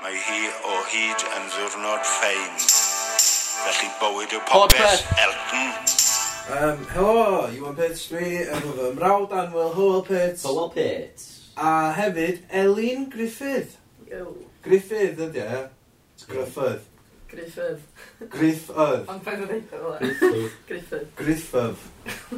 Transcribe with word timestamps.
Mae 0.00 0.16
hi 0.16 0.46
o 0.64 0.76
hyd 0.90 1.24
yn 1.36 1.48
ddiwrnod 1.52 2.04
ffein. 2.08 2.54
Felly 3.60 3.88
bywyd 4.00 4.34
yw 4.36 4.42
popeth, 4.48 5.02
Elton. 5.20 5.74
Um, 6.50 6.84
helo, 6.94 7.24
Iwan 7.54 7.76
Pits 7.78 8.06
dwi, 8.10 8.30
efo 8.42 8.72
fy 8.78 8.90
mrawd 8.96 9.34
Anwyl 9.36 9.74
Hywel 9.76 10.04
Pits. 10.06 10.44
Hywel 10.48 10.70
Pits. 10.74 11.26
A 11.60 11.92
hefyd, 11.94 12.40
Elin 12.62 13.08
Griffith. 13.12 13.76
Yw. 14.08 14.32
Griffith 14.64 15.20
ydy 15.26 15.44
e? 15.44 15.60
Griffith. 16.26 16.86
Griffith. 17.30 17.84
Griffith. 18.32 18.70
Ond 19.12 19.24
pa'n 19.26 19.44
dweud 19.44 19.66
fel 19.70 19.90
e? 19.94 20.14
Griffith. 20.66 21.10
Griffith. 21.20 21.84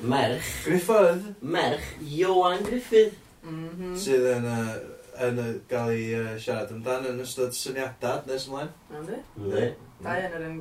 Merch. 0.02 0.50
Griffith. 0.66 1.30
Merch. 1.40 1.86
Iowan 2.02 2.66
Griffith. 2.66 3.14
Mm 3.42 3.70
-hmm. 3.70 3.94
Sydd 3.98 4.28
yn... 4.36 4.50
Uh, 4.50 5.01
yn 5.26 5.42
y, 5.42 5.48
gael 5.70 5.92
ei 5.92 6.06
uh, 6.16 6.30
siarad 6.40 6.72
amdan 6.74 7.10
yn 7.10 7.20
ystod 7.24 7.52
syniadad 7.56 8.24
nes 8.30 8.46
ymlaen. 8.48 8.72
Ynddi? 8.92 9.18
Ynddi. 9.40 9.66
Da 10.02 10.16
yn 10.20 10.38
yr 10.38 10.48
un, 10.48 10.56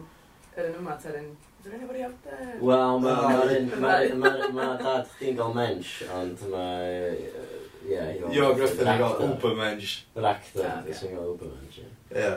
yr 0.58 0.68
un 0.68 0.78
yma, 0.82 0.98
ta'r 1.02 1.22
un... 1.22 1.32
Wel, 1.62 3.02
mae 3.06 4.78
dad 4.82 5.10
chdi'n 5.14 5.36
gael 5.38 5.54
mensch, 5.54 6.00
ond 6.18 6.42
mae... 6.50 7.12
Ie, 7.86 8.00
Griffin 8.58 8.90
yn 8.90 9.02
gael 9.02 9.22
ubermensch. 9.28 9.94
Yr 10.18 10.28
actor, 10.32 10.66
ah, 10.66 10.82
sy'n 10.98 11.14
gael 11.14 11.36
ubermensch. 11.36 11.84
Ie. 11.84 12.32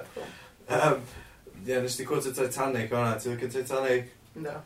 Ie, 0.68 0.90
Ie, 1.64 1.80
nes 1.80 1.96
ti 1.96 2.04
cwrt 2.04 2.28
y 2.28 2.34
Titanic 2.36 2.92
o'na, 2.92 3.14
ti'n 3.16 3.38
lycyn 3.38 3.52
Titanic? 3.54 4.12
No. 4.44 4.58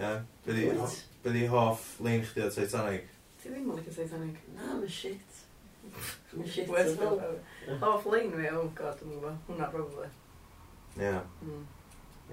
Ie. 0.00 0.12
Byddi 1.22 1.44
i 1.44 1.50
hoff 1.52 1.84
lein 2.02 2.24
chdi 2.26 2.42
o 2.42 2.48
Titanic? 2.50 3.06
Ti 3.38 3.52
ddim 3.52 3.68
yn 3.70 3.78
lycyn 3.78 3.94
Titanic. 3.94 4.40
Na, 4.56 4.72
mae 4.74 4.90
shit. 4.90 5.29
Words 6.68 6.92
of 6.92 7.02
all. 7.02 7.92
Off 7.92 8.06
lane 8.06 8.32
fi, 8.32 8.48
oh 8.54 8.70
god, 8.74 8.98
dwi'n 9.00 9.14
gwybod. 9.16 9.38
Hwna 9.48 9.70
probably. 9.72 10.10
Ie. 10.98 11.14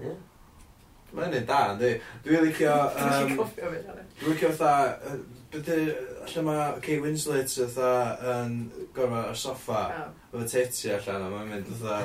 Ie. 0.02 0.12
Mae'n 1.16 1.34
un 1.38 1.46
da, 1.48 1.58
ynddi. 1.72 1.90
Dwi'n 2.24 2.44
licio... 2.44 2.72
Dwi'n 2.98 3.36
cofio 3.38 3.72
fi, 3.72 3.80
Dwi'n 4.20 4.34
licio 4.34 4.52
fatha... 4.52 5.18
Byddu... 5.52 5.76
Lle 6.28 6.42
mae 6.44 6.80
Kay 6.84 6.98
Winslet 7.00 7.54
fatha 7.56 7.92
yn 8.34 8.58
gorfod 8.96 9.30
ar 9.30 9.38
soffa. 9.42 9.82
Fydd 10.32 10.44
y 10.44 10.50
teti 10.52 10.92
allan, 10.92 11.24
a 11.24 11.30
mae'n 11.32 11.54
mynd 11.54 11.70
fatha... 11.80 11.96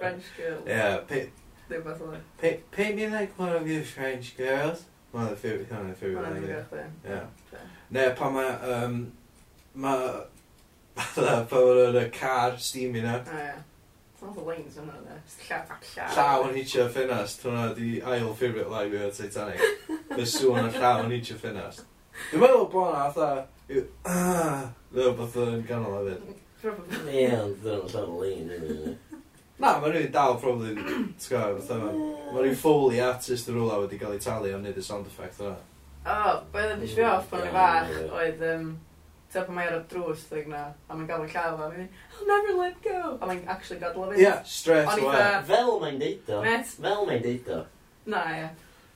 French 0.00 0.32
girls. 0.36 0.66
Ie. 0.66 2.56
Paint 2.74 2.98
me 2.98 3.08
like 3.12 3.38
one 3.38 3.54
of 3.54 3.70
your 3.70 3.84
French 3.86 4.34
girls. 4.36 4.82
Mae'n 5.14 5.38
ffiwyd. 5.38 5.70
Mae'n 5.70 5.94
ffiwyd. 6.00 6.18
Mae'n 6.18 6.66
ffiwyd. 6.72 7.06
Ie. 7.06 7.62
Ne, 7.94 8.10
pa 8.18 8.32
mae 8.34 8.50
mae... 9.76 10.10
Fatha, 10.96 11.42
pa 11.44 11.60
fo'n 11.60 11.82
yn 11.90 11.98
y 12.00 12.04
car 12.14 12.54
steamy 12.56 13.02
na. 13.04 13.18
Ah, 13.28 13.40
ie. 13.42 13.64
Sounds 14.16 14.38
of 14.38 14.46
lanes 14.48 14.78
yma, 14.80 14.94
yna. 14.96 15.18
Llaw, 15.44 15.74
llaw. 15.90 16.14
Llaw 16.16 16.46
yn 16.46 16.54
hitio 16.56 16.86
ffenast. 16.88 17.42
Hwna 17.44 17.66
di 17.76 17.98
ail 18.00 18.30
favourite 18.38 18.70
lie 18.72 18.88
fi 18.88 19.02
o'r 19.04 19.12
Titanic. 19.12 19.92
Y 20.16 20.24
sŵn 20.24 20.70
y 20.70 20.72
llaw 20.78 21.02
yn 21.04 21.12
hitio 21.12 21.36
ffenast. 21.36 21.84
Dwi'n 22.30 22.40
meddwl 22.40 22.64
bod 22.72 22.88
hwnna, 22.88 23.10
fatha... 23.12 23.44
Ah! 24.08 24.62
Dwi'n 24.94 25.18
beth 25.18 25.36
yn 25.42 25.66
ganol 25.68 25.98
a 25.98 26.00
fyd. 26.06 26.40
Probably. 26.62 27.12
Ie, 27.12 27.28
ond 27.42 27.60
dwi'n 27.60 27.92
llaw 27.92 28.16
lane 28.22 28.56
yna. 28.56 28.96
Na, 29.60 29.74
mae 29.82 29.92
rhywun 29.92 30.10
dal 30.16 30.40
probably, 30.40 30.72
ti'n 30.80 31.28
gwybod, 31.28 31.60
fatha, 31.68 31.92
mae 32.32 32.40
rhywun 32.40 32.58
foley 32.60 33.04
artist 33.04 33.52
yn 33.52 33.60
rwla 33.60 33.82
wedi 33.84 34.00
cael 34.00 34.16
ei 34.16 34.24
talu 34.24 34.56
am 34.56 34.64
wneud 34.64 34.80
y 34.80 34.84
sound 34.88 35.12
effect 35.12 35.44
yna. 35.44 35.58
O, 36.06 36.16
oh, 36.16 36.34
beth 36.56 36.74
yn 36.78 36.88
chi 36.88 37.04
off 37.04 37.28
pan 37.28 37.44
y 37.44 37.52
fach 37.52 37.94
oedd, 38.06 38.44
um, 38.54 38.68
Ta 39.32 39.42
pan 39.46 39.56
mae 39.56 39.66
ar 39.68 39.80
y 39.80 39.82
drws 39.90 40.26
ddig 40.30 40.46
na, 40.50 40.62
a 40.86 40.94
mae'n 40.94 41.08
gael 41.08 41.24
y 41.26 41.32
llaw 41.32 41.56
a 41.56 41.70
mae'n 41.72 41.88
I'll 41.88 42.28
never 42.30 42.54
let 42.60 42.78
go! 42.84 43.16
A 43.20 43.26
mae'n 43.26 43.42
actually 43.50 43.80
gadal 43.80 44.06
fi. 44.12 44.20
Ie, 44.20 44.22
yeah, 44.22 44.42
straight 44.46 44.86
away. 44.86 45.16
Eitha... 45.16 45.42
Fel 45.48 45.72
mae'n 45.82 45.98
deudo. 46.02 46.38
Met. 46.44 46.70
Fel 46.86 47.02
mae'n 47.10 47.24
deudo. 47.24 47.58
Na, 48.06 48.22
ie. 48.36 48.46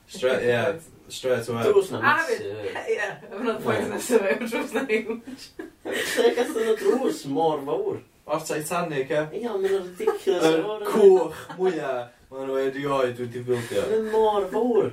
Straight, 0.06 0.46
ie. 0.46 0.54
Yeah. 0.54 0.78
Straight 1.10 1.48
away. 1.48 1.64
Drws 1.66 1.90
na 1.90 2.00
massive. 2.00 2.46
Ie, 2.94 3.08
yma'n 3.32 3.50
o'r 3.52 3.58
pwynt 3.64 3.90
nesaf 3.90 4.28
efo'r 4.30 4.46
drws 4.52 4.76
na 4.76 4.84
huge. 4.86 5.66
Lle 5.90 6.32
gatho 6.38 6.62
nhw 6.62 6.76
drws 6.78 7.24
mor 7.34 7.64
fawr? 7.66 7.98
O'r 8.30 8.44
Titanic, 8.46 9.10
ie? 9.10 9.24
Ie, 9.40 9.44
ond 9.50 9.66
mae'n 9.66 9.88
ridiculous. 9.88 10.46
Yr 10.46 10.86
cwch 10.86 11.42
mwyaf 11.58 12.30
maen 12.30 12.46
nhw 12.46 12.60
erioed 12.62 13.22
wedi 13.24 13.42
bildio. 13.48 13.86
Mae'n 13.90 14.08
mor 14.14 14.46
fawr. 14.54 14.92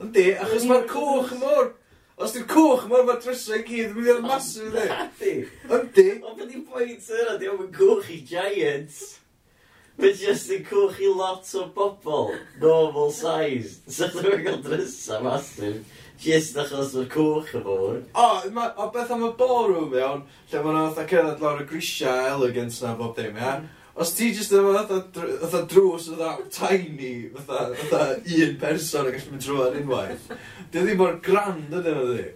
Yndi, 0.00 0.26
achos 0.40 0.64
mae'r 0.70 0.88
cwch 0.88 1.36
yn 1.36 1.44
fawr. 1.44 1.70
Os 2.22 2.36
di'r 2.36 2.44
cwch 2.46 2.84
mor 2.90 3.02
ma 3.06 3.16
drysau 3.18 3.58
i 3.58 3.64
gyd, 3.66 3.96
mynd 3.96 4.10
i'r 4.12 4.20
masu 4.22 4.68
dde. 4.70 4.84
Nadi. 4.90 5.32
Yndi. 5.66 6.06
Ond 6.20 6.38
beth 6.38 6.54
i'n 6.54 6.62
pwynt 6.70 7.10
yna, 7.18 7.34
di 7.40 7.50
o'n 7.50 7.72
cwch 7.74 8.12
i 8.14 8.20
giants. 8.28 9.00
Mae'n 9.98 10.14
just 10.20 10.52
yn 10.54 10.62
cwch 10.68 11.00
i 11.02 11.10
lot 11.10 11.50
o 11.58 11.66
bobl, 11.74 12.30
normal 12.62 13.10
size. 13.16 13.80
So 13.90 14.08
dwi'n 14.14 14.46
cael 14.46 14.62
drysau 14.62 15.26
masif. 15.26 15.98
Just 16.22 16.56
achos 16.62 16.94
mae'r 16.94 17.10
cwch 17.10 17.52
yn 17.58 17.66
fawr. 17.66 18.00
O, 18.14 18.26
ma, 18.54 18.70
o 18.78 18.86
beth 18.94 19.10
am 19.16 19.26
y 19.26 19.34
ballroom 19.42 19.98
iawn, 19.98 20.22
lle 20.52 20.62
mae'n 20.62 20.82
oedd 20.84 21.02
a 21.02 21.10
cerdded 21.10 21.42
lawr 21.42 21.64
y 21.64 21.70
grisia 21.72 22.14
elegant 22.30 22.78
na 22.84 22.94
bob 22.98 23.18
dim, 23.18 23.34
ia? 23.34 23.56
Mm. 23.58 23.81
Os 23.94 24.14
ti 24.16 24.30
jyst 24.32 24.54
efo 24.56 24.72
fatha 24.72 25.00
fatha 25.42 25.64
drws 25.68 26.06
fatha 26.12 26.36
tiny 26.50 27.30
fatha 27.34 27.74
fatha 27.80 28.04
un 28.16 28.54
person 28.60 29.10
yn 29.10 29.16
gallu 29.16 29.32
mynd 29.34 29.44
trwy'n 29.46 29.80
unwaith. 29.82 30.30
Dio 30.72 30.86
ddim 30.86 31.02
mor 31.02 31.18
grand 31.26 31.76
ydyn 31.80 31.98
nhw 31.98 32.14
di 32.14 32.30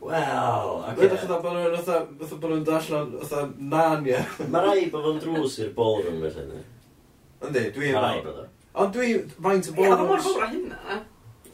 Wel, 0.00 0.70
ac 0.88 0.96
e... 0.96 1.04
Ydych 1.04 1.24
chi'n 1.24 1.32
bod 1.32 1.56
nhw'n 1.56 1.74
fatha 1.76 1.98
fatha 2.22 2.38
bod 2.40 2.54
nhw'n 2.54 2.62
dallan 2.68 3.10
fatha 3.20 3.42
nania. 3.74 4.22
Mae 4.46 4.62
rai 4.64 4.86
bod 4.92 5.08
fo'n 5.08 5.18
drws 5.26 5.58
i'r 5.60 5.74
ballroom 5.76 6.22
felly. 6.22 6.62
Yndi, 7.48 7.66
dwi'n... 7.74 7.96
Mae 7.98 8.06
rai 8.06 8.22
bod 8.24 8.38
o. 8.40 8.46
Ond 8.80 8.94
dwi'n 8.94 9.26
faint 9.34 9.68
o 9.68 9.74
ballrooms... 9.76 9.90
Ie, 9.90 9.98
ond 9.98 10.12
mor 10.14 10.24
fawr 10.28 10.46
a 10.46 10.50
hynna. 10.54 11.00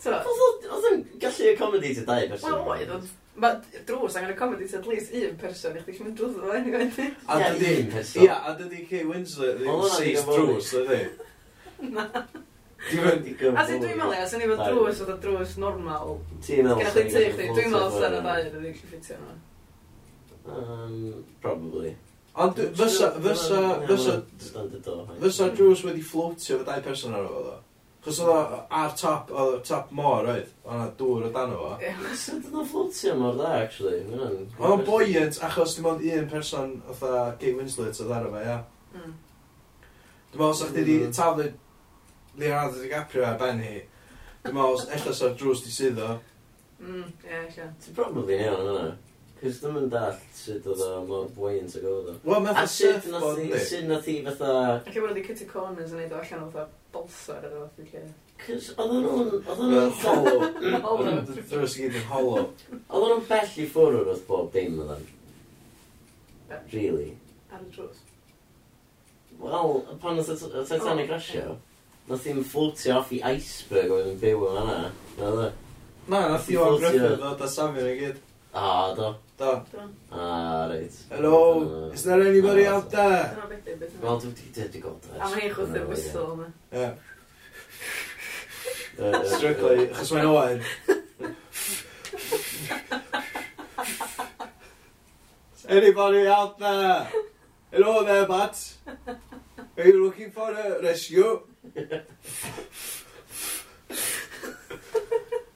Oedd 0.06 0.90
yn 0.92 1.06
gallu 1.22 1.52
accommodate 1.52 2.02
y 2.02 2.08
dau 2.08 2.28
person. 2.32 2.52
Wel, 2.52 2.74
oedd, 2.76 2.98
ond 2.98 3.14
Mae 3.36 3.80
drws 3.84 4.14
angen 4.16 4.30
accommodate 4.32 4.78
at 4.78 4.86
least 4.88 5.12
un 5.12 5.34
person, 5.36 5.74
i 5.76 5.82
chdi 5.82 5.92
eisiau 5.92 6.06
mynd 6.06 6.16
drws 6.16 6.36
o 6.38 6.44
ddoen 6.46 6.68
i 6.70 6.72
wedi. 6.72 7.08
A 7.28 7.36
dydy... 7.42 7.72
un 7.82 7.90
person. 7.92 8.22
Ia, 8.24 8.36
a 8.48 8.54
dydy 8.56 8.84
Kay 8.88 9.02
Winslet 9.10 9.58
ddim 9.60 9.82
seis 9.92 10.22
drws, 10.24 10.70
ydy? 10.80 11.00
Na. 11.92 12.06
As 12.86 13.72
in 13.74 13.82
dwi'n 13.82 13.98
meddwl, 13.98 14.14
as 14.22 14.32
in 14.36 14.46
i 14.46 14.48
fod 14.48 14.62
drws 14.62 15.02
oedd 15.04 15.12
y 15.12 15.18
drws 15.26 15.52
normal. 15.60 16.16
Ti'n 16.46 16.64
meddwl 16.64 16.88
sy'n 16.94 17.12
gallu 17.12 17.34
ffitio. 17.34 17.58
Dwi'n 17.58 17.70
meddwl 17.74 17.92
sy'n 17.98 18.16
y 18.16 18.22
ddau 18.24 18.40
oedd 18.40 18.56
gallu 18.56 18.72
ffitio 18.80 19.18
yna. 19.20 19.36
Um, 20.46 20.96
probably. 21.44 21.92
Ond 22.40 22.64
fysa, 22.80 23.12
fysa, 23.20 23.62
fysa, 23.90 24.18
fysa 25.20 25.52
drws 25.58 25.84
wedi 25.84 26.04
floatio 26.04 26.62
fy 26.62 26.70
dau 26.70 26.88
person 26.88 27.20
ar 27.20 27.28
o 27.28 27.44
fo? 27.50 27.56
Chos 28.06 28.20
oedd 28.22 28.52
ar 28.70 28.92
top, 28.94 29.30
oedd 29.34 29.64
top 29.66 29.88
môr 29.98 30.28
oedd, 30.30 30.50
oedd 30.62 30.76
yna 30.76 30.84
dŵr 30.98 31.24
o 31.26 31.30
dan 31.34 31.54
o 31.56 31.56
fo. 31.58 31.70
Sut 32.14 32.44
oedd 32.46 32.58
o'n 32.60 32.68
fflotio 32.70 33.14
mor 33.18 33.34
dda, 33.34 33.48
actually? 33.64 34.04
Oedd 34.14 34.66
o'n 34.68 34.84
buoyant, 34.86 35.40
achos 35.42 35.74
dim 35.74 35.88
ond 35.90 36.04
un 36.06 36.28
person, 36.30 36.76
oedd 36.86 37.02
a 37.08 37.24
Kate 37.32 37.56
Winslet 37.56 37.98
oedd 38.04 38.12
ar 38.14 38.28
o 38.28 38.30
fe, 38.36 38.44
ia. 38.46 38.60
Mm. 38.92 39.16
Dwi'n 40.30 40.38
meddwl, 40.38 40.54
sa'ch 40.60 40.76
di 40.76 40.84
mm. 41.00 41.16
taflu 41.18 41.48
Leonardo 42.38 42.84
DiCaprio 42.84 43.26
ar 43.26 43.42
ben 43.42 43.64
hi, 43.66 43.74
dwi'n 44.44 44.54
meddwl, 44.60 44.86
ella 45.00 45.16
sa'r 45.18 45.34
drws 45.42 45.66
di 45.66 45.74
sydd 45.74 45.98
o. 46.06 46.14
Mm, 46.78 47.10
ie, 47.26 47.42
ella. 47.42 47.68
Ti'n 47.82 47.98
probably 47.98 48.38
iawn, 48.38 48.70
yna. 48.70 48.86
Cys 49.36 49.58
ddim 49.60 49.74
yn 49.82 49.88
dall 49.92 50.20
sut 50.32 50.64
oedd 50.70 50.82
o 50.86 50.92
mor 51.04 51.26
buoyant 51.36 51.74
ag 51.76 51.88
oedd 51.90 52.06
o. 52.08 52.14
Wel, 52.24 52.38
mae'n 52.40 52.54
fatha 52.56 52.70
surfboard 52.72 53.42
ni. 53.42 53.58
Sut 53.68 53.84
nath 53.90 54.06
i 54.08 54.14
fatha... 54.24 54.52
Ac 54.78 54.94
efo'n 54.94 55.10
wedi 55.10 55.24
cytu 55.26 55.48
corners 55.50 55.92
yn 55.92 56.00
neud 56.00 56.14
o 56.14 56.20
allan 56.22 56.46
oedd 56.46 56.56
o 56.62 56.64
bolsor 56.94 57.44
ar 57.44 57.58
oedd 57.64 57.82
yn 57.84 58.14
Cys 58.46 58.70
oedd 58.80 58.94
nhw'n... 58.94 59.28
Oedden 59.50 59.74
nhw'n 59.74 59.92
hollow. 60.00 60.46
Oedden 60.78 61.20
nhw'n 61.20 61.44
thros 61.50 61.76
i 61.76 61.84
gyd 61.84 61.98
yn 62.00 62.08
hollow. 62.08 62.48
Oedd 62.72 63.06
nhw'n 63.10 63.28
bell 63.28 63.52
i 63.60 63.68
ffwrwr 63.74 64.10
oedd 64.14 64.24
bob 64.30 64.48
dim 64.56 64.80
oedden. 64.84 65.04
Really. 66.72 67.10
Ar 67.52 67.60
y 67.60 67.70
drws. 67.74 68.00
Wel, 69.42 69.76
pan 70.00 70.22
oedd 70.22 70.32
y 70.32 70.64
Titanic 70.64 71.10
oh, 71.10 71.12
rasio, 71.12 71.58
nath 72.08 72.24
hi'n 72.24 72.40
floatio 72.46 72.96
off 73.02 73.12
i 73.12 73.20
iceberg 73.34 73.92
oedd 73.92 74.10
yn 74.14 74.18
byw 74.24 74.48
yma 74.48 74.64
na. 74.64 74.80
Na, 76.06 76.24
nath 76.32 76.48
i 76.48 76.56
o'r 76.60 76.80
griffith 76.80 77.18
ddod 77.20 77.44
a 77.44 77.52
Samir 77.52 77.92
i 77.92 77.96
gyd. 78.00 78.20
A, 78.56 78.66
do. 78.96 79.12
Ah, 79.38 80.66
right. 80.70 80.90
Hello, 81.10 81.90
is 81.92 82.04
there 82.04 82.22
anybody 82.22 82.64
uh, 82.64 82.74
out 82.74 82.90
there? 82.90 83.36
Wat 84.00 84.20
doet 84.22 84.38
hij 84.38 84.68
tegen 84.68 84.82
elkaar? 84.82 85.16
Ja, 85.16 85.28
maar 85.28 85.38
heel 85.38 85.54
goed, 85.54 85.74
dat 85.74 85.86
was 85.86 86.10
zo. 86.10 86.44
Strictly, 89.24 89.88
gas 89.92 90.10
mij 90.10 90.22
nou 90.22 90.36
uit. 90.36 90.62
Anybody 95.68 96.26
out 96.26 96.58
there? 96.58 97.06
Hello 97.68 98.04
there, 98.04 98.26
bats. 98.26 98.78
Are 99.76 99.88
you 99.88 100.02
looking 100.02 100.32
for 100.32 100.50
a 100.50 100.78
rescue? 100.80 101.40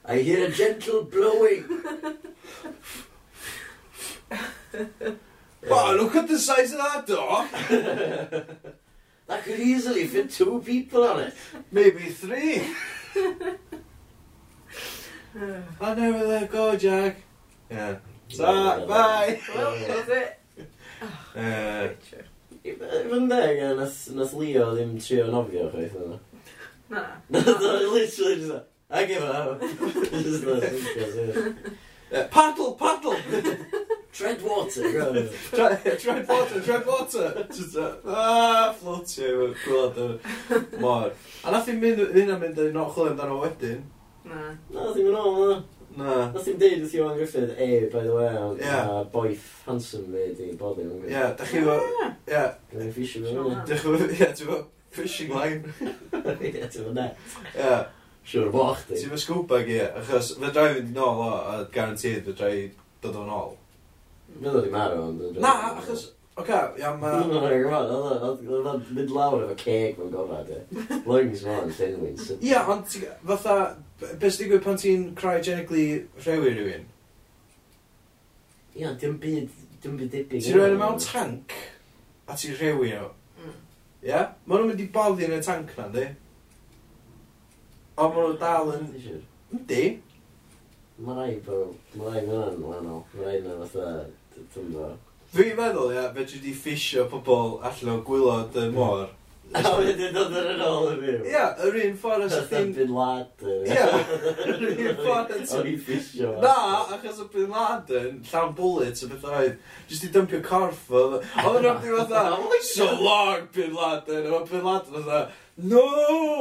I 0.08 0.22
hear 0.22 0.48
a 0.48 0.50
gentle 0.50 1.04
blowing. 1.04 1.64
Wow, 5.68 5.92
look 5.94 6.16
at 6.16 6.26
the 6.28 6.38
size 6.38 6.72
of 6.72 6.78
that 6.78 7.06
dog! 7.06 7.48
that 9.26 9.44
could 9.44 9.60
easily 9.60 10.06
fit 10.06 10.30
two 10.30 10.62
people 10.64 11.04
on 11.04 11.20
it. 11.20 11.34
Maybe 11.70 12.08
three. 12.08 12.62
I 15.80 15.94
never 15.94 16.24
let 16.26 16.50
go, 16.50 16.76
Jack. 16.76 17.16
Yeah. 17.70 17.96
So, 18.28 18.86
bye. 18.86 19.40
Well, 19.54 19.78
that's 19.86 20.08
it. 20.08 20.40
Uh, 21.34 21.88
Fy'n 22.62 23.28
deg, 23.28 23.60
nath, 23.76 24.10
nath 24.12 24.34
Leo 24.36 24.74
ddim 24.74 24.98
trio 25.00 25.30
nofio 25.32 25.70
chwaith 25.72 25.94
yna. 25.96 26.16
E? 26.16 26.20
Na. 26.90 27.04
Na, 27.30 27.40
literally 27.40 28.36
just 28.36 28.50
like, 28.50 28.66
I 28.90 29.04
give 29.06 29.22
up. 29.22 29.60
just 29.60 30.44
that. 30.44 32.30
Paddle, 32.30 32.74
paddle! 32.74 33.16
Tread 34.12 34.42
water. 34.42 34.82
tread 35.52 36.28
water, 36.28 36.60
tread 36.60 36.86
water. 36.86 37.46
Just 37.48 37.76
a, 37.76 37.96
ah, 38.06 38.74
floatio 38.74 39.28
efo 39.46 39.54
gwlad 39.64 40.00
yr 40.02 40.80
mor. 40.82 41.12
A 41.44 41.52
nath 41.54 41.70
i'n 41.70 41.78
mynd, 41.82 42.02
hynna 42.16 42.38
mynd 42.40 42.58
yn 42.64 42.80
ochol 42.80 43.12
amdano 43.12 43.38
wedyn. 43.44 43.84
Na. 44.26 44.50
Na, 44.72 44.88
ddim 44.90 45.12
yn 45.12 45.20
ôl, 45.20 45.38
na. 45.38 45.60
Na. 46.00 46.16
Nath 46.34 46.50
i'n 46.50 46.58
deud 46.58 46.82
wrth 46.82 46.96
Iwan 46.98 47.14
Griffith, 47.20 47.54
e, 47.54 47.86
by 47.92 48.02
the 48.02 48.16
way, 48.16 48.34
yeah. 48.58 48.90
a 48.98 49.04
boeth 49.14 49.46
handsome 49.68 50.10
fi 50.10 50.26
di 50.34 50.50
boddi. 50.58 50.88
Ie, 50.90 51.14
yeah, 51.14 51.30
da 51.38 51.46
chi 51.46 51.62
fo, 51.68 51.78
ie. 51.78 52.10
Yeah. 52.30 52.52
Gwneud 52.74 52.92
ffisio 52.98 53.24
fo. 53.30 53.46
Da 53.54 53.78
chi 53.78 53.80
fo, 53.86 53.96
ie, 54.10 54.32
ti 54.34 54.50
fo, 54.50 54.60
fishing 54.98 55.32
line. 55.38 55.72
Ie, 56.50 56.66
ti 56.66 56.82
fo 56.82 56.98
net. 56.98 57.30
Ie. 57.54 57.80
Siwr 58.26 58.50
bo 58.52 58.68
chdi. 58.74 58.98
Ti 58.98 59.14
fo 59.14 59.22
scuba 59.22 59.62
gi, 59.66 59.80
achos 60.02 60.34
fe 60.42 60.50
drai 60.50 60.74
fynd 60.76 60.92
i 60.92 60.98
nôl 60.98 61.24
o, 61.30 61.32
a 61.54 61.64
garantid 61.72 62.26
fe 62.26 62.34
drai 62.42 62.54
dod 63.02 63.22
o'n 63.22 63.34
ôl. 63.38 63.59
Fydd 64.38 64.56
oedd 64.56 64.70
i 64.70 64.72
marw, 64.72 65.04
ond... 65.08 65.28
Na, 65.42 65.52
achos... 65.74 66.08
Oce, 66.40 66.58
ia, 66.78 66.92
ma... 66.96 67.10
Oedd 67.20 68.68
o'n 68.70 68.84
mynd 68.94 69.12
lawr 69.12 69.42
efo 69.44 69.56
ceg 69.60 69.98
mewn 69.98 70.12
gofad, 70.14 70.52
e. 70.54 70.60
Lungs 71.08 71.42
fo'n 71.44 71.72
llenwyn. 71.76 72.20
Ia, 72.46 72.62
ond 72.72 72.94
fatha... 73.32 73.56
Beth 74.00 74.32
sy'n 74.32 74.46
digwydd 74.46 74.62
pan 74.64 74.78
ti'n 74.80 75.08
cryogenically 75.18 75.86
rhewi 76.22 76.54
rhywun? 76.54 76.86
Ia, 78.80 78.94
dim 79.00 79.18
byd... 79.20 79.50
Dim 79.82 79.98
byd 80.00 80.14
debyg. 80.14 80.44
Ti'n 80.46 80.56
rhywun 80.56 80.78
mewn 80.80 81.02
tank, 81.04 81.56
a 82.24 82.38
ti'n 82.38 82.56
rhewi 82.56 82.94
nhw. 82.94 83.10
Mm. 83.40 83.58
Ia? 84.08 84.22
Ma 84.46 84.56
nhw'n 84.56 84.70
mynd 84.72 84.84
i 84.86 84.88
boddi 84.94 85.28
yn 85.28 85.36
y 85.36 85.42
tank 85.44 85.74
na, 85.76 85.90
di? 85.92 86.06
Ond 88.00 88.16
ma 88.16 88.24
nhw 88.24 88.38
dal 88.40 88.72
yn... 88.78 88.88
Yndi. 89.50 89.84
Mae 91.04 91.18
rai, 91.18 91.36
bo... 91.44 91.60
mae 91.98 92.14
rai 92.14 92.24
yn 92.24 92.64
wahanol. 92.64 93.04
Mae 93.12 93.26
rai 93.26 93.36
yn 93.42 93.52
fatha 93.66 93.92
Dwi'n 94.54 94.98
Fi'n 95.30 95.54
meddwl, 95.54 95.92
ia, 95.94 96.08
fe 96.10 96.24
dwi 96.26 96.40
wedi 96.40 96.52
ffisio 96.58 97.04
pobl 97.10 97.60
allan 97.62 97.92
o 97.92 98.00
gwylod 98.06 98.56
y 98.58 98.64
môr. 98.74 99.08
A 99.58 99.70
wedyn 99.78 100.12
dod 100.14 100.34
ar 100.38 100.48
yn 100.52 100.60
ôl 100.62 100.88
y 100.92 100.96
fyw. 101.00 101.14
Ia, 101.26 101.44
yr 101.66 101.76
un 101.80 101.96
ffordd 101.98 102.26
os 102.28 102.34
ydyn... 102.38 102.68
Bin 102.76 102.92
Laden. 102.94 103.64
Ia, 103.66 103.86
yr 104.46 104.64
un 104.68 105.00
ffordd 105.00 105.32
os 105.36 105.54
i 105.58 105.74
ffisio. 105.74 106.32
Na, 106.42 106.54
achos 106.96 107.18
o 107.22 107.26
Bin 107.32 107.50
Laden, 107.50 108.20
llawn 108.30 108.54
bullets 108.58 109.06
a 109.06 109.10
beth 109.10 109.26
oedd, 109.26 109.56
jyst 109.90 110.06
i 110.06 110.12
dympio 110.14 110.42
corff 110.46 110.90
o... 110.90 111.04
Oedd 111.18 111.58
yn 111.60 111.66
rhaid 111.66 111.88
i 111.90 111.96
fatha, 111.96 112.24
so 112.66 112.90
long 113.02 113.48
Bin 113.54 113.74
Laden, 113.74 114.26
a 114.26 114.34
mae 114.36 114.50
Bin 114.50 114.66
Laden 114.66 114.98
fatha, 115.00 115.22
no! 115.62 115.86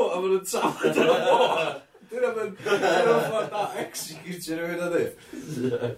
A 0.09 0.19
mae 0.19 0.35
nhw'n 0.35 0.45
tafod 0.49 0.97
yn 1.05 1.13
y 1.13 1.19
môr. 1.25 1.65
Dyna 2.09 2.35
mae'n 2.37 2.53
ffordd 2.61 3.49
da 3.53 3.65
executio 3.85 4.61
rhywun 4.61 4.85
o 4.85 4.93
ddi. 4.93 5.89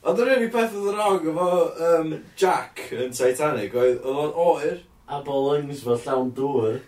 Ond 0.00 0.20
yr 0.22 0.30
unig 0.32 0.52
peth 0.54 0.72
oedd 0.78 0.94
yn 0.94 0.96
wrong 0.96 1.26
efo 1.28 1.48
um, 1.90 2.12
Jack 2.40 2.86
yn 2.96 3.12
Titanic, 3.12 3.74
oedd 3.76 4.06
o'n 4.08 4.32
oer. 4.32 4.80
A 5.10 5.18
bo 5.26 5.36
lungs 5.42 5.82
fo 5.84 5.96
llawn 5.98 6.30
dŵr. 6.36 6.78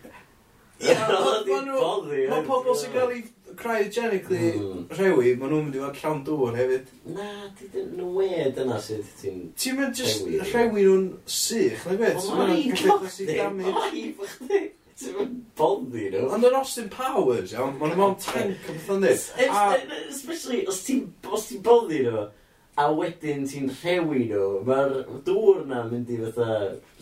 Ie, 0.83 0.95
mae 2.31 2.45
pobl 2.47 2.77
sy'n 2.79 2.95
cael 2.95 3.13
ei 3.13 3.23
cryogenically 3.59 4.53
mm. 4.57 4.85
rewi, 4.97 5.35
maen 5.37 5.53
nhw'n 5.53 5.67
mynd 5.67 5.77
i 5.77 5.83
fod 5.83 6.01
llawn 6.01 6.23
dŵr 6.27 6.57
hefyd. 6.57 6.93
Na, 7.13 7.29
di 7.59 7.69
dyn 7.75 7.93
nhw 7.99 8.09
wed 8.17 8.61
yna 8.65 8.79
sydd 8.83 9.09
ti'n... 9.21 9.41
Ti'n 9.61 9.79
mynd 9.79 9.99
just 9.99 10.25
rhewi 10.49 10.87
nhw'n 10.87 11.09
sych, 11.29 11.85
na 11.89 11.99
beth? 12.01 12.29
Mae'n 12.33 12.55
i'n 12.57 12.77
cochdi, 12.81 13.29
mae'n 13.43 13.91
i'n 13.93 14.15
cochdi. 14.21 14.63
Ti'n 15.03 15.19
mynd 15.19 15.41
boddi 15.59 16.09
nhw. 16.15 16.29
Ond 16.33 16.49
yn 16.49 16.61
Austin 16.63 16.89
Powers, 16.93 17.53
iawn, 17.53 17.77
maen 17.81 17.97
nhw'n 17.99 18.17
tank 18.25 18.71
yn 18.73 18.79
bethau 18.79 19.03
ni. 19.03 19.13
Especially, 19.13 20.63
os 20.71 20.81
ti'n 20.87 21.05
boddi 21.27 22.07
nhw, 22.07 22.31
a 22.81 22.89
wedyn 22.97 23.47
ti'n 23.49 23.69
rhewi 23.69 24.27
nhw, 24.31 24.47
mae'r 24.69 24.95
dŵr 25.27 25.65
na 25.69 25.83
mynd 25.91 26.13
i 26.13 26.21
fatha 26.23 26.53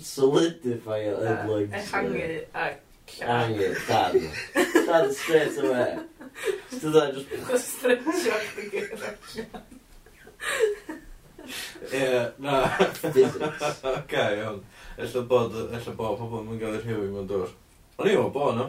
solidify 0.03 1.03
o 1.13 1.19
y 1.23 1.35
lungs. 1.47 1.77
Eich 1.79 1.93
a 2.55 2.71
Hangu, 3.19 3.89
darn. 3.89 4.87
Darn 4.87 5.13
straight 5.13 5.59
away. 5.59 5.99
Just 6.71 6.83
that, 6.83 7.15
just... 7.15 7.27
Just 7.49 7.79
stretch 7.79 8.07
off 8.07 8.57
the. 8.57 9.47
Ie, 11.93 12.33
na. 12.39 12.69
Physics. 12.69 13.37
Oce, 13.85 14.25
iawn. 14.37 14.61
Ella 14.99 15.23
bod, 15.23 15.55
ella 15.73 15.93
bod 15.97 16.19
pobl 16.21 16.45
yn 16.45 16.61
gael 16.61 16.77
eu 16.79 16.83
rhewi 16.85 17.11
mewn 17.11 17.29
dŵr. 17.29 17.51
O'n 17.99 18.07
i 18.07 18.15
meddwl 18.15 18.33
bod 18.35 18.57
nhw. 18.59 18.69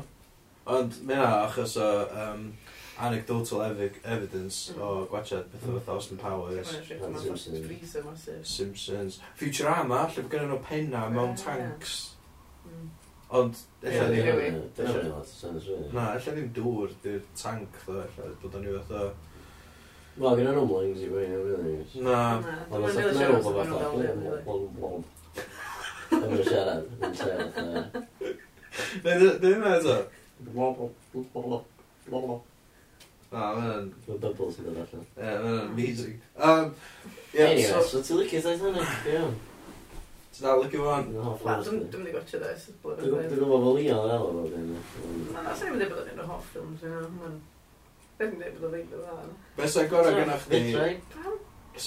Ond 0.71 0.99
mae 1.05 1.17
yna 1.19 1.29
achos 1.45 1.77
o... 1.81 1.89
Um, 2.23 2.45
anecdotal 3.07 3.63
ev 3.65 3.81
evidence 4.03 4.73
mm. 4.73 4.81
o 4.81 5.05
gwachad 5.11 5.49
beth 5.51 5.65
bethau 5.65 5.79
fatha 5.79 5.97
Austin 5.97 6.17
Powers 6.21 6.71
Simpsons 8.55 9.19
Futurama 9.39 10.03
lle 10.07 10.23
bod 10.23 10.31
gen 10.35 10.47
nhw 10.51 10.61
penna 10.69 11.07
mewn 11.15 11.35
tanks 11.43 11.97
ond 13.41 13.63
ella 13.81 14.07
ddim 14.11 14.61
na 15.95 16.07
ella 16.13 16.37
ddim 16.37 16.53
dŵr 16.57 16.95
di'r 17.03 17.27
tank 17.43 17.83
ddo 17.85 17.99
ella 18.05 18.31
bod 18.43 18.61
o'n 18.61 18.69
i 18.69 18.77
fatha 18.79 19.11
Wel, 20.21 20.35
gyda 20.35 20.51
nhw'n 20.51 20.65
omlings 20.65 20.99
i 20.99 21.07
fewn 21.07 21.21
i'n 21.23 21.43
rili. 21.47 22.01
Na. 22.03 22.15
Ond 22.67 22.83
oedd 22.83 22.97
yn 22.99 23.15
meddwl 23.15 23.45
bod 23.45 23.55
fatha... 23.61 23.77
Yn 26.11 26.25
mynd 26.27 26.43
siarad, 26.49 26.89
yn 27.07 27.15
siarad. 27.15 27.95
Neu 29.05 29.29
ddim 29.39 29.63
eto. 29.71 29.95
Blop, 30.51 30.81
blop, 30.81 30.95
blop, 31.13 31.69
blop, 32.09 32.25
blop. 32.25 32.50
Na, 33.31 33.53
mae'n... 33.55 33.61
hwnna'n... 33.61 33.85
Mae 34.07 34.17
bubbles 34.19 34.57
yn 34.59 34.65
dod 34.67 34.79
allan. 34.81 35.05
Ie, 35.15 35.23
mae'n 35.23 35.59
amazing. 35.61 36.15
Um, 36.35 36.73
yeah, 37.31 37.45
anyway, 37.45 37.69
so, 37.69 37.79
so 37.87 38.01
ti'n 38.03 38.19
licio 38.19 38.41
Titanic? 38.43 38.91
Iawn. 39.07 39.37
Ti'n 40.35 40.47
dal 40.47 40.63
licio 40.65 40.81
fo'n? 40.83 41.07
Wel, 41.15 41.63
dwi'n 41.63 41.79
mynd 41.79 42.09
i 42.11 42.15
gotio 42.17 42.41
dda. 42.41 42.51
Dwi'n 42.83 43.31
gwybod 43.31 43.63
fel 43.63 43.77
Leon 43.77 44.03
yn 44.03 44.13
elw 44.17 44.33
fel 44.35 44.51
hyn. 44.57 44.75
Na, 45.37 45.55
sa'n 45.55 45.71
mynd 45.71 45.85
i 45.85 45.89
bod 45.93 46.11
yn 46.11 46.19
yr 46.19 46.27
hoff 46.33 46.51
ffilms. 46.51 46.83
Dwi'n 48.19 48.35
mynd 48.35 48.45
i 48.49 48.53
bod 48.57 48.67
yn 48.67 48.75
feid 48.75 48.91
fel 48.97 49.07
hyn. 49.21 49.33
Be 49.61 49.71
sa'n 49.77 49.89
gorau 49.95 50.19
gyda 50.19 50.37
chdi? 50.43 50.61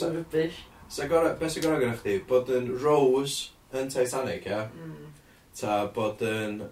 Sa'n 0.00 0.16
rybys. 0.16 0.64
Sa'n 0.96 1.12
gorau, 1.12 1.36
be 1.44 1.52
sa'n 1.52 1.68
gorau 1.68 1.84
gyda 1.84 2.00
chdi? 2.00 2.18
Bod 2.32 2.56
yn 2.56 2.72
Rose 2.80 3.50
yn 3.76 3.92
Titanic, 3.92 4.48
ia? 4.48 4.64
Mm. 4.72 5.12
Ta 5.60 5.82
bod 5.92 6.24
yn 6.24 6.62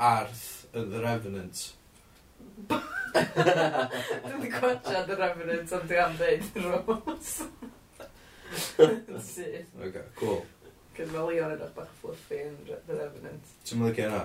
Arth 0.00 0.46
yn 0.72 0.88
The 0.96 1.04
Revenant. 1.04 1.66
Dwi 4.24 4.32
wedi 4.34 4.50
gwatsiad 4.54 5.10
y 5.14 5.18
Revenant 5.20 5.72
ond 5.78 5.86
dwi 5.90 5.98
am 6.02 6.16
ddeud 6.18 6.44
Rose. 6.64 7.48
Sydd. 8.54 9.66
Ok, 9.82 9.98
cool. 10.20 10.40
Cyn 10.94 11.10
mae 11.10 11.26
Leon 11.28 11.54
yn 11.56 11.62
bach 11.76 11.90
fluffy 12.00 12.40
yn 12.46 12.56
Re- 12.68 12.80
The 12.88 12.98
Revenant. 13.00 13.52
Ti'n 13.66 13.80
mynd 13.80 13.88
mylicio 13.94 14.08
yna? 14.10 14.22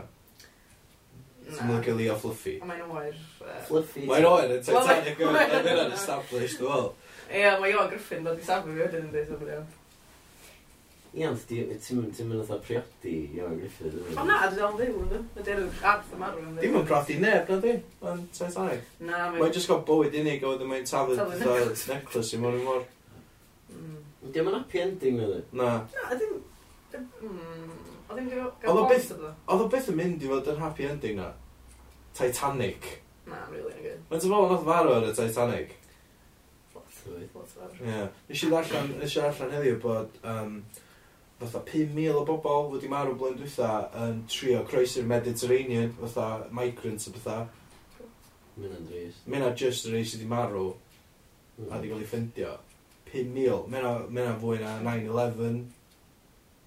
Ti'n 1.50 1.56
Na. 1.58 1.68
mylicio 1.72 1.96
Leo 1.98 2.16
Fluffy? 2.22 2.56
A 2.62 2.70
mae'n 2.70 2.84
oer... 2.94 3.16
yy, 3.42 3.60
Fluffy. 3.70 4.04
Mae'n 4.10 4.28
oer 4.30 4.54
yn 4.58 4.66
Titanic 4.68 5.22
Wel, 5.24 5.34
mae'n- 5.38 5.56
yn 5.64 5.82
yn 5.88 5.96
established, 5.98 6.62
dwi'n 6.62 6.74
fel. 6.76 6.90
Ie, 7.30 7.46
mae 7.62 7.74
Iwan 7.74 7.90
Griffin 7.94 8.26
dod 8.26 8.42
i 8.42 8.46
safio 8.46 8.74
fi 8.76 8.84
wedyn 8.84 9.06
yn 9.08 9.14
dweud 9.14 9.34
o'n 9.38 9.42
Ie, 11.10 11.26
ond 11.26 11.42
ti'n 11.50 12.04
mynd 12.06 12.44
fatha 12.46 12.60
priodi 12.62 13.14
Iwan 13.34 13.56
Griffith. 13.58 13.96
E? 13.98 14.14
O 14.14 14.24
na, 14.28 14.36
dwi'n 14.44 14.60
dal 14.60 14.76
fyw, 14.78 14.98
ynddo. 15.02 15.20
Ydy'r 15.42 15.62
arth 15.90 16.12
yma 16.14 16.28
rwy'n 16.30 16.50
dweud. 16.52 16.60
Dim 16.62 16.76
yn 16.78 16.84
priodi 16.86 17.16
neb, 17.24 17.48
na 17.50 17.56
di? 17.64 17.72
Mae'n 18.04 18.20
Titanic. 18.30 18.84
Na, 19.00 19.16
mae'n... 19.24 19.40
Mae'n 19.40 19.56
just 19.56 19.72
gael 19.72 19.80
bywyd 19.88 20.18
unig 20.20 20.44
a 20.44 20.52
wedyn 20.52 20.70
mae'n 20.70 20.84
taflu 20.86 21.16
fatha 21.18 21.56
necklace 21.90 22.38
i 22.38 22.42
mor 22.44 22.54
i 22.54 22.62
mor. 22.62 22.84
Mm. 23.74 23.96
Dim 24.36 24.50
yn 24.52 24.58
happy 24.60 24.82
ending, 24.84 25.18
na 25.18 25.30
di? 25.32 25.40
Na. 25.58 25.70
Na, 25.96 26.18
dim... 26.20 26.36
Hmm, 27.00 27.72
oedd 28.14 29.64
o 29.64 29.68
beth 29.72 29.90
yn 29.90 29.98
mynd 29.98 30.26
i 30.26 30.30
fod 30.30 30.52
yn 30.54 30.62
happy 30.62 30.86
ending 30.92 31.18
na? 31.18 31.32
Titanic. 32.20 32.92
Na, 33.30 33.40
really, 33.50 33.74
yn 33.80 33.88
gyd. 33.88 34.04
Mae'n 34.12 34.22
tyfod 34.28 34.54
o'n 34.60 34.62
farw 34.68 34.92
ar 35.00 35.08
y 35.10 35.16
Titanic. 35.18 35.74
Lot 36.76 36.94
fwy. 37.00 37.26
Lot 37.34 37.50
fwy. 37.56 37.72
Ie. 37.82 38.06
Nes 38.30 38.46
i 38.46 38.52
ddarllen 38.54 39.58
heddiw 39.58 39.82
bod... 39.82 40.22
Um, 40.22 40.62
fatha 41.40 41.62
5,000 41.66 42.20
o 42.20 42.26
bobl 42.28 42.74
wedi 42.74 42.90
marw 42.92 43.16
blwyddyn 43.16 43.40
dwytha 43.40 43.72
yn 44.04 44.24
trio 44.28 44.64
croesi'r 44.68 45.08
Mediterranean, 45.08 45.94
fatha 46.02 46.48
migrants 46.52 47.08
a 47.08 47.14
fatha. 47.16 47.38
Mae'n 48.60 48.90
drist. 48.90 49.24
Mae'n 49.28 49.46
just 49.56 49.88
yr 49.88 49.96
rei 49.96 50.04
sydd 50.04 50.26
wedi 50.26 50.32
marw 50.34 50.66
mm. 50.74 51.70
a 51.70 51.78
wedi 51.78 51.94
cael 51.94 52.04
ei 52.04 52.10
ffeindio. 52.10 52.56
5,000. 53.14 53.70
Mae'n 53.72 54.42
fwy 54.42 54.60
na 54.64 54.76
9-11. 54.84 55.62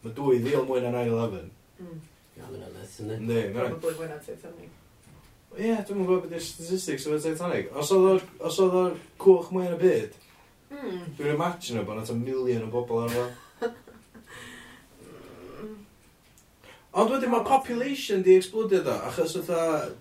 Mae 0.03 0.17
2,000 0.17 0.65
mwy 0.71 0.81
na 0.87 0.95
9-11. 0.97 1.53
Mm. 1.83 2.01
Ia, 2.39 2.49
mae'n 2.49 2.65
anodd, 2.71 2.97
ynddi? 3.05 3.19
Ynddi, 3.19 3.39
mae'n 3.53 3.67
anodd. 3.67 3.77
Probably 3.77 4.01
mwy 4.01 4.09
na 4.09 4.19
Titanic. 4.25 4.73
Ie, 5.53 5.69
yeah, 5.69 5.85
dwi'n 5.85 6.01
gwybod 6.01 6.25
beth 6.25 6.39
yw'r 6.39 6.49
statistics 6.49 7.05
o'r 7.11 7.21
Titanic. 7.21 7.69
Os 7.77 7.93
oedd 7.93 8.77
o'r 8.81 9.01
cwch 9.21 9.53
mwy 9.53 9.69
yn 9.69 9.77
y 9.77 9.81
byd, 9.85 10.21
mm. 10.73 11.01
dwi'n 11.19 11.35
imagine 11.37 11.85
bod 11.85 11.99
yna 11.99 12.09
ta 12.09 12.17
milion 12.17 12.65
o 12.65 12.73
bobl 12.73 13.05
ar 13.05 13.13
yno. 13.13 13.27
Ond 16.93 17.09
wedyn 17.09 17.31
mae 17.33 17.41
population 17.49 18.21
di 18.21 18.35
explodio 18.37 18.83
do, 18.85 18.93
achos 19.09 19.33
oedd 19.39 19.47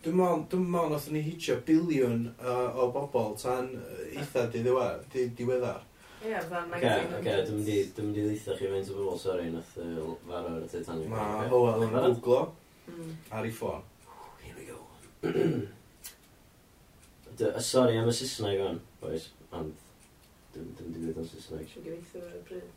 dwi'n 0.03 0.17
meddwl, 0.19 0.41
dwi'n 0.51 0.65
meddwl 0.73 0.89
nath 0.91 1.05
ni 1.15 1.21
hitio 1.23 1.55
biliwn 1.67 2.25
uh, 2.33 2.79
o 2.83 2.85
bobl 2.91 3.31
tan 3.39 3.69
eitha 4.09 4.41
di 4.51 4.59
ddiweddar. 4.65 4.97
Di, 5.13 5.21
diweddar. 5.37 5.79
Ie, 6.19 6.33
yeah, 6.33 6.43
fan 6.49 6.65
1900s. 6.73 7.21
Oce, 7.21 7.77
dwi'n 7.95 8.09
mynd 8.09 8.19
i 8.19 8.25
ddeitha 8.25 8.57
chi 8.59 8.67
feint 8.73 8.91
o 8.91 8.93
bobl, 8.97 9.21
sori, 9.21 9.47
nath 9.53 9.71
faro 9.77 10.49
ar 10.57 10.65
y 10.65 10.67
Titanic. 10.73 11.07
Mae 11.13 11.47
Howell 11.53 11.85
yn 11.87 11.95
googlo 11.95 12.41
mm. 12.89 13.15
ar 13.39 13.47
ei 13.47 13.53
ffôn. 13.55 13.87
Oh, 14.11 14.27
here 14.43 14.55
we 14.59 14.67
go. 14.67 14.79
Sori 17.71 17.95
am 18.01 18.11
y 18.11 18.13
Saesneg 18.19 18.59
o'n, 18.67 18.83
boys, 18.99 19.31
ond 19.55 19.71
dwi'n 20.51 20.67
mynd 20.75 21.07
i 21.07 21.15
o'n 21.15 21.31
Saesneg. 21.31 21.71
Dwi'n 21.71 21.87
gyfeithio 21.87 22.27
ar 22.27 22.35
y 22.35 22.43
bryd. 22.51 22.69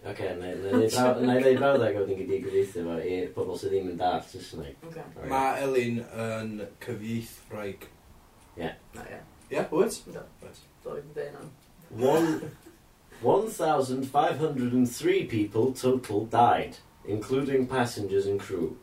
Oce, 0.00 0.30
na 0.40 0.48
i 0.48 0.56
ddweud 0.56 1.58
brawddeg 1.60 1.96
a 1.96 2.00
wedyn 2.00 2.16
gyda 2.22 2.32
i 2.32 2.40
gyfeithio 2.40 2.82
fo 2.86 2.94
i'r 3.04 3.26
pobl 3.34 3.56
sydd 3.60 3.72
ddim 3.74 3.90
yn 3.90 3.98
dall 4.00 4.22
Saesneg. 4.24 4.76
Okay. 4.88 5.04
Mae 5.28 5.60
Elin 5.66 5.98
yn 6.24 6.50
cyfieithraig. 6.80 7.84
Ie. 8.56 8.70
Na 8.94 9.02
ie. 9.04 9.20
Ie, 9.52 9.60
wyt? 9.74 9.94
Do. 10.14 10.22
Dwi'n 10.86 11.06
dweud 11.12 11.26
yna. 11.26 11.42
1,503 13.20 15.26
people 15.34 15.66
total 15.74 16.24
died, 16.32 16.74
including 17.04 17.66
passengers 17.66 18.26
and 18.26 18.40
crew. 18.40 18.78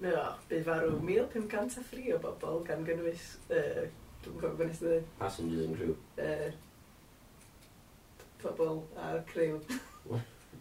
Ie, 0.00 0.16
bydd 0.48 0.64
farw 0.70 0.90
1,503 0.96 2.14
o 2.16 2.18
bobl 2.24 2.64
gan 2.70 2.88
gynnwys... 2.88 3.36
Uh, 3.52 3.84
Dwi'n 4.24 4.40
gwybod 4.40 4.80
beth 4.80 5.04
Passengers 5.20 5.60
and 5.66 5.76
crew. 5.76 5.92
Uh, 6.16 6.48
pobl 8.40 8.80
a'r 8.96 9.20
crew. 9.28 9.60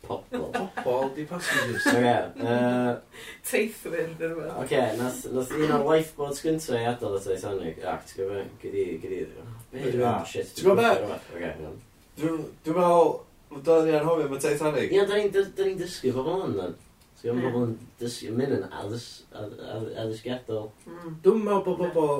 Pobl. 0.09 0.45
Pobl 0.83 1.09
di 1.13 1.25
passengers. 1.29 1.85
Oce. 1.91 2.13
Teithwyr, 3.45 4.11
dyn 4.17 4.35
nhw. 4.35 4.49
Oce, 4.63 4.83
nath 4.97 5.23
nath 5.35 5.55
un 5.57 5.73
o'r 5.75 5.85
lifeboats 5.85 6.41
gynta 6.45 6.77
i 6.79 6.85
adael 6.89 7.17
y 7.19 7.23
Titanic. 7.25 7.81
Ac, 7.93 8.07
ti'n 8.09 8.23
gwybod, 8.23 8.53
gyda 8.63 8.83
i, 8.83 8.99
gyda 9.03 9.19
i. 9.19 9.47
Be, 9.73 10.13
shit. 10.31 10.53
Ti'n 10.57 10.69
gwybod 10.69 10.81
be? 10.81 11.17
Oce, 11.17 11.41
iawn. 11.43 11.81
Dwi'n 12.19 12.45
meddwl, 12.65 13.17
Doedd 13.49 13.87
ni 13.87 13.95
anhofio 13.97 14.27
am 14.27 14.33
y 14.35 14.39
Titanic? 14.43 14.91
Ia, 14.93 15.05
da 15.09 15.17
ni'n 15.17 15.77
dysgu 15.79 16.11
pobl 16.13 16.43
yn 16.45 16.51
dan. 16.57 16.75
So, 17.17 17.31
yeah. 17.31 17.39
pobl 17.41 17.63
yn 17.65 17.71
dysgu 17.99 18.33
mynd 18.37 18.53
yn 18.59 18.67
addysgiadol. 18.69 20.67
Hmm. 20.85 21.15
Dwi'n 21.25 21.41
meddwl 21.47 21.63
bod 21.65 21.95
pobl 21.95 22.11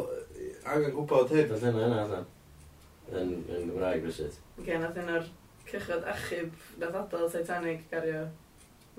angen 0.66 0.96
gwybod 0.96 1.36
hyn. 1.36 1.46
Doedd 1.52 1.68
hynna 1.68 1.86
yna, 1.86 2.08
dan. 2.16 2.26
Yn 3.14 3.36
Gymraeg, 3.46 4.02
rwy'n 4.08 4.16
sut. 4.16 4.40
nath 4.66 4.98
un 5.04 5.14
o'r 5.20 5.30
cychod 5.72 6.06
achub 6.14 6.54
nath 6.82 7.00
adael 7.02 7.32
Titanic 7.34 7.86
gario 7.92 8.28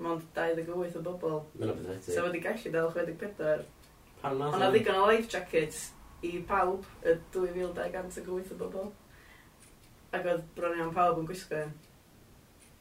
mond 0.01 0.23
28 0.35 0.97
o 0.97 1.03
bobl. 1.05 1.37
Mae'n 1.59 1.73
apathetic. 1.73 2.13
So 2.15 2.25
wedi 2.25 2.41
gallu 2.45 2.73
dal 2.73 2.91
64. 2.95 3.65
Pan 4.21 4.39
nath 4.39 4.57
Ond 4.57 4.67
ddigon 4.75 5.01
o 5.01 5.09
life 5.09 5.29
jackets 5.31 5.91
i 6.25 6.33
pawb 6.47 6.87
y 7.03 7.15
2208 7.35 8.55
o 8.55 8.59
bobl. 8.63 8.89
Ac 10.11 10.27
oedd 10.33 10.47
bron 10.57 10.79
iawn 10.79 10.95
pawb 10.95 11.21
yn 11.21 11.29
gwisgo 11.29 11.61
un. 11.67 11.75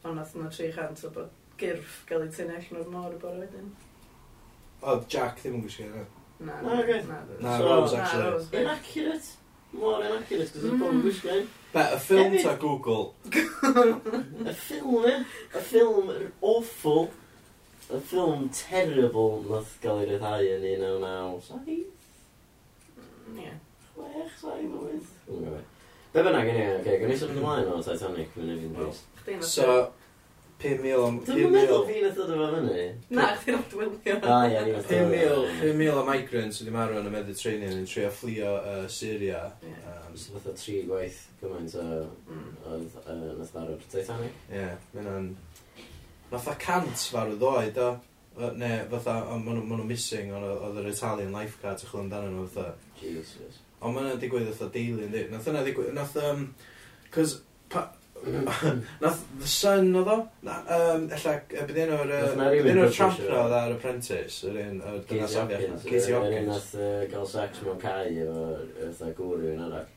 Ond 0.04 0.16
nath 0.20 0.34
yna 0.38 0.48
300 0.54 1.04
o 1.08 1.12
bod 1.18 1.36
gyrff 1.60 2.00
gael 2.08 2.24
ei 2.24 2.32
tynnu 2.36 2.56
allan 2.56 2.80
o'r 2.80 2.94
môr 2.94 3.18
y 3.18 3.20
bore 3.20 3.42
wedyn. 3.44 3.68
Oedd 4.80 5.06
Jack 5.12 5.42
ddim 5.42 5.58
yn 5.58 5.66
gwisgo 5.66 5.90
yna? 5.90 6.06
Na, 6.40 6.56
na, 6.64 6.80
na. 7.04 7.18
Na, 7.44 7.58
Rose, 7.60 7.96
actually. 8.00 8.62
Inaccurate 8.62 9.34
mor 9.72 10.04
yn 10.04 10.16
accurate, 10.16 10.50
cos 10.54 10.66
oedd 10.66 10.76
pobl 10.80 10.90
yn 10.90 10.98
mm. 10.98 11.04
gwisgo 11.06 11.32
un. 11.36 11.48
Be, 11.70 11.84
y 11.94 11.98
ffilm 12.02 12.36
ta 12.42 12.54
Google? 12.58 13.12
y 14.50 14.54
ffilm, 14.58 15.06
e? 15.06 15.16
Y 15.54 15.64
ffilm 15.68 16.12
awful. 16.42 17.10
Y 17.90 18.00
ffilm 18.10 18.48
terrible 18.54 19.44
nath 19.46 19.76
gael 19.82 20.02
ei 20.02 20.10
ryddhau 20.10 20.48
yn 20.56 20.66
1997. 20.66 21.78
Ie. 23.38 23.54
Chwech, 23.94 24.34
saith, 24.40 24.74
wyth. 24.80 25.14
Be 26.10 26.26
bynnag, 26.26 26.50
ie, 26.50 26.58
ie, 26.58 26.76
ie. 26.82 26.98
Gwneud 27.04 27.22
symud 27.22 27.38
ymlaen 27.38 27.70
o 27.70 27.80
Titanic, 27.86 28.34
fyny 28.34 28.58
fi'n 28.58 28.74
dweud. 28.74 29.02
So, 29.46 29.66
5,000 30.60 31.04
am... 31.06 31.18
Dwi'n 31.24 31.52
meddwl 31.54 31.86
fi 31.88 32.00
nath 32.04 32.18
ddod 32.18 32.32
o 32.34 32.48
fyny. 32.52 32.82
Na, 33.16 33.28
chdi'n 33.40 33.56
oed 33.56 33.76
wylio. 33.78 34.16
O, 34.20 34.40
ia, 34.50 34.64
ni'n 34.66 35.08
meddwl. 35.08 35.46
5,000 35.62 36.00
o 36.00 36.02
migrants 36.08 36.60
wedi 36.60 36.74
marw 36.74 36.98
yn 37.00 37.08
y 37.08 37.12
Mediterranean 37.14 37.78
yn 37.78 37.88
trio 37.88 38.10
fflio 38.12 38.52
uh, 38.58 38.82
Syria. 38.92 39.40
Um, 39.64 40.18
so 40.20 40.36
fatha 40.36 40.54
tri 40.60 40.82
gwaith 40.88 41.22
gymaint 41.40 41.76
o... 41.80 41.86
Mm. 42.28 42.50
oedd 42.74 42.98
uh, 43.06 43.16
nath 43.38 43.54
marw'r 43.56 43.86
Titanic. 43.86 44.36
Ie, 44.50 44.58
yeah, 44.58 44.76
mae'n... 44.96 45.32
Fatha 46.30 46.54
cant 46.62 47.08
farw 47.14 47.34
ddoed, 47.40 47.72
do. 47.78 47.90
Ne, 48.60 48.74
fatha, 48.92 49.16
ond 49.32 49.48
maen 49.48 49.64
nhw'n 49.64 49.88
missing, 49.88 50.30
oedd 50.36 50.78
yr 50.80 50.92
Italian 50.92 51.32
lifeguards 51.34 51.86
lifeguard 51.86 51.86
ychwl 51.88 52.04
amdano 52.04 52.34
nhw, 52.34 52.50
fatha. 52.52 52.76
Jesus. 53.00 53.62
Ond 53.80 53.96
maen 53.96 54.10
nhw'n 54.10 54.20
digwydd 54.22 54.52
fatha 54.52 54.68
daily, 54.76 55.08
ynddi. 55.08 55.24
Nath 55.32 55.48
yna 55.50 55.64
digwydd, 55.66 55.94
nath... 55.96 56.20
Um, 56.20 56.50
Cos 57.10 57.40
Nath 59.00 59.22
The 59.40 59.48
Sun 59.48 59.94
oedd 59.96 60.10
o? 60.12 60.16
Na, 60.44 60.58
um, 60.76 61.06
ella, 61.16 61.34
bydd 61.48 61.78
un 61.86 61.92
o'r... 61.96 62.12
Bydd 62.36 62.68
un 62.74 62.80
o'r 62.84 62.94
trampra 62.94 63.38
oedd 63.44 63.54
ar 63.56 63.74
Apprentice, 63.74 64.42
yr 64.50 64.58
un, 64.64 64.80
y 64.80 65.00
dyna 65.08 65.28
afiach. 65.28 65.86
Katie 65.86 66.16
Hopkins. 66.16 66.50
Nath 66.50 66.74
gael 67.12 67.28
sex 67.32 67.62
mewn 67.64 67.80
cae 67.80 68.10
efo, 68.24 68.46
efo 68.88 69.10
gwrw 69.18 69.52
yn 69.54 69.64
arall. 69.68 69.88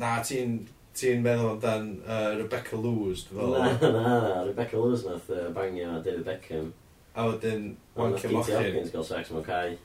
Na, 0.00 0.14
ti'n 0.24 0.60
ti'n 0.96 1.22
meddwl 1.24 1.52
amdan 1.54 1.92
uh, 2.02 2.32
Rebecca 2.38 2.80
Lewis, 2.80 3.26
dwi'n 3.28 3.40
fel. 3.42 3.54
Na, 3.58 3.92
na, 3.98 4.16
na, 4.24 4.42
Rebecca 4.48 4.80
Lewis 4.80 5.04
nath 5.06 5.30
uh, 5.34 5.46
bangio 5.56 6.00
David 6.04 6.24
Beckham. 6.26 6.72
A 7.14 7.28
wedyn, 7.28 7.70
Ond 7.96 8.16
mochyn. 8.16 8.34
Nath 8.34 8.48
Katie 8.48 8.58
Hopkins 8.58 8.92
gael 8.96 9.08
sex 9.12 9.32
mewn 9.34 9.46
cae. 9.46 9.78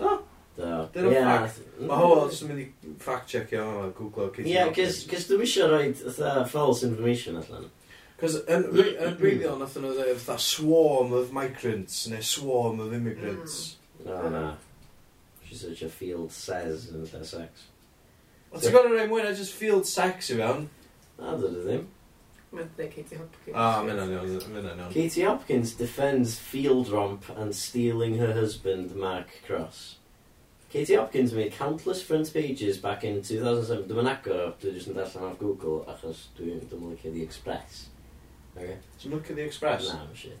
Do? 0.00 0.16
Dyn 0.60 1.06
nhw'n 1.06 1.28
fact. 1.30 1.60
Mae 1.80 1.98
Howell 2.00 2.28
jyst 2.30 2.44
yn 2.44 2.50
mynd 2.52 2.62
i 2.62 2.94
fact-checkio 3.04 3.66
hwnna, 3.66 3.90
googlo 3.96 4.28
Katie 4.34 4.52
Ie, 4.54 4.62
Hopkins. 4.66 5.02
cys 5.10 5.28
dwi'n 5.30 5.44
eisiau 5.46 5.68
rhoi 5.72 5.92
fatha 6.00 6.44
false 6.50 6.84
information 6.88 7.38
allan. 7.40 7.68
Cos 8.20 8.34
yn 8.52 8.66
re- 8.76 8.96
yn 9.06 9.14
reiddiol 9.22 9.56
nath 9.62 9.78
nhw 9.80 9.94
dweud 9.96 10.18
fatha 10.20 10.36
swarm 10.44 11.14
of 11.16 11.30
migrants 11.32 12.02
neu 12.12 12.20
swarm 12.26 12.80
of 12.84 12.92
immigrants. 12.96 13.60
No, 14.04 14.18
na. 14.32 14.42
She's 15.46 15.62
such 15.64 15.80
a 15.82 15.88
field 15.88 16.30
says 16.32 16.90
yn 16.92 17.06
fatha 17.08 17.24
sex. 17.30 17.68
O, 18.50 18.58
ti'n 18.58 18.74
gwybod 18.74 18.92
rhai 18.98 19.06
mwy 19.08 19.24
na 19.24 19.32
just 19.38 19.54
field 19.56 19.86
sex 19.88 20.28
i 20.34 20.36
fewn? 20.42 20.66
Na, 21.20 21.32
dod 21.38 21.54
o 21.54 21.64
ddim. 21.64 21.86
Mae'n 22.50 22.66
dweud 22.74 22.90
Katie 22.90 23.14
Hopkins. 23.20 23.54
Ah, 23.54 23.78
mynd 23.86 24.00
o'n 24.02 24.12
iawn, 24.16 24.30
mynd 24.50 24.68
o'n 24.72 24.80
iawn. 24.82 24.92
Katie 24.92 25.22
Hopkins 25.22 25.72
defends 25.78 26.34
field 26.42 26.88
romp 26.90 27.28
and 27.38 27.54
stealing 27.54 28.16
her 28.18 28.32
husband 28.34 28.96
Mark 28.98 29.30
Cross. 29.46 29.99
Katie 30.70 30.94
Hopkins 30.94 31.32
made 31.32 31.52
countless 31.52 32.00
front 32.00 32.32
pages 32.32 32.78
back 32.78 33.02
in 33.02 33.22
2007. 33.22 33.88
Dwi'n 33.88 34.06
agor, 34.06 34.52
dwi'n 34.62 34.76
just 34.76 34.86
yn 34.86 34.94
darllen 34.94 35.26
off 35.26 35.40
Google, 35.40 35.80
achos 35.90 36.28
dwi'n 36.38 36.60
dwi'n 36.70 36.92
licio 36.92 37.10
The 37.10 37.24
Express. 37.24 37.88
Okay. 38.54 38.76
Dwi'n 39.02 39.16
licio 39.16 39.34
The 39.34 39.48
Express? 39.48 39.88
Na, 39.88 40.04
I'm 40.04 40.14
shit. 40.14 40.38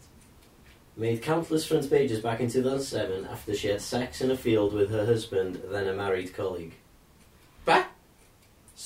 Made 0.96 1.22
countless 1.22 1.66
front 1.66 1.90
pages 1.90 2.20
back 2.20 2.38
in 2.38 2.48
2007 2.48 3.26
after 3.26 3.56
she 3.56 3.68
had 3.68 3.82
sex 3.82 4.20
in 4.20 4.30
a 4.30 4.36
field 4.36 4.72
with 4.72 4.90
her 4.90 5.04
husband, 5.04 5.62
then 5.68 5.88
a 5.88 5.94
married 5.94 6.32
colleague. 6.32 6.74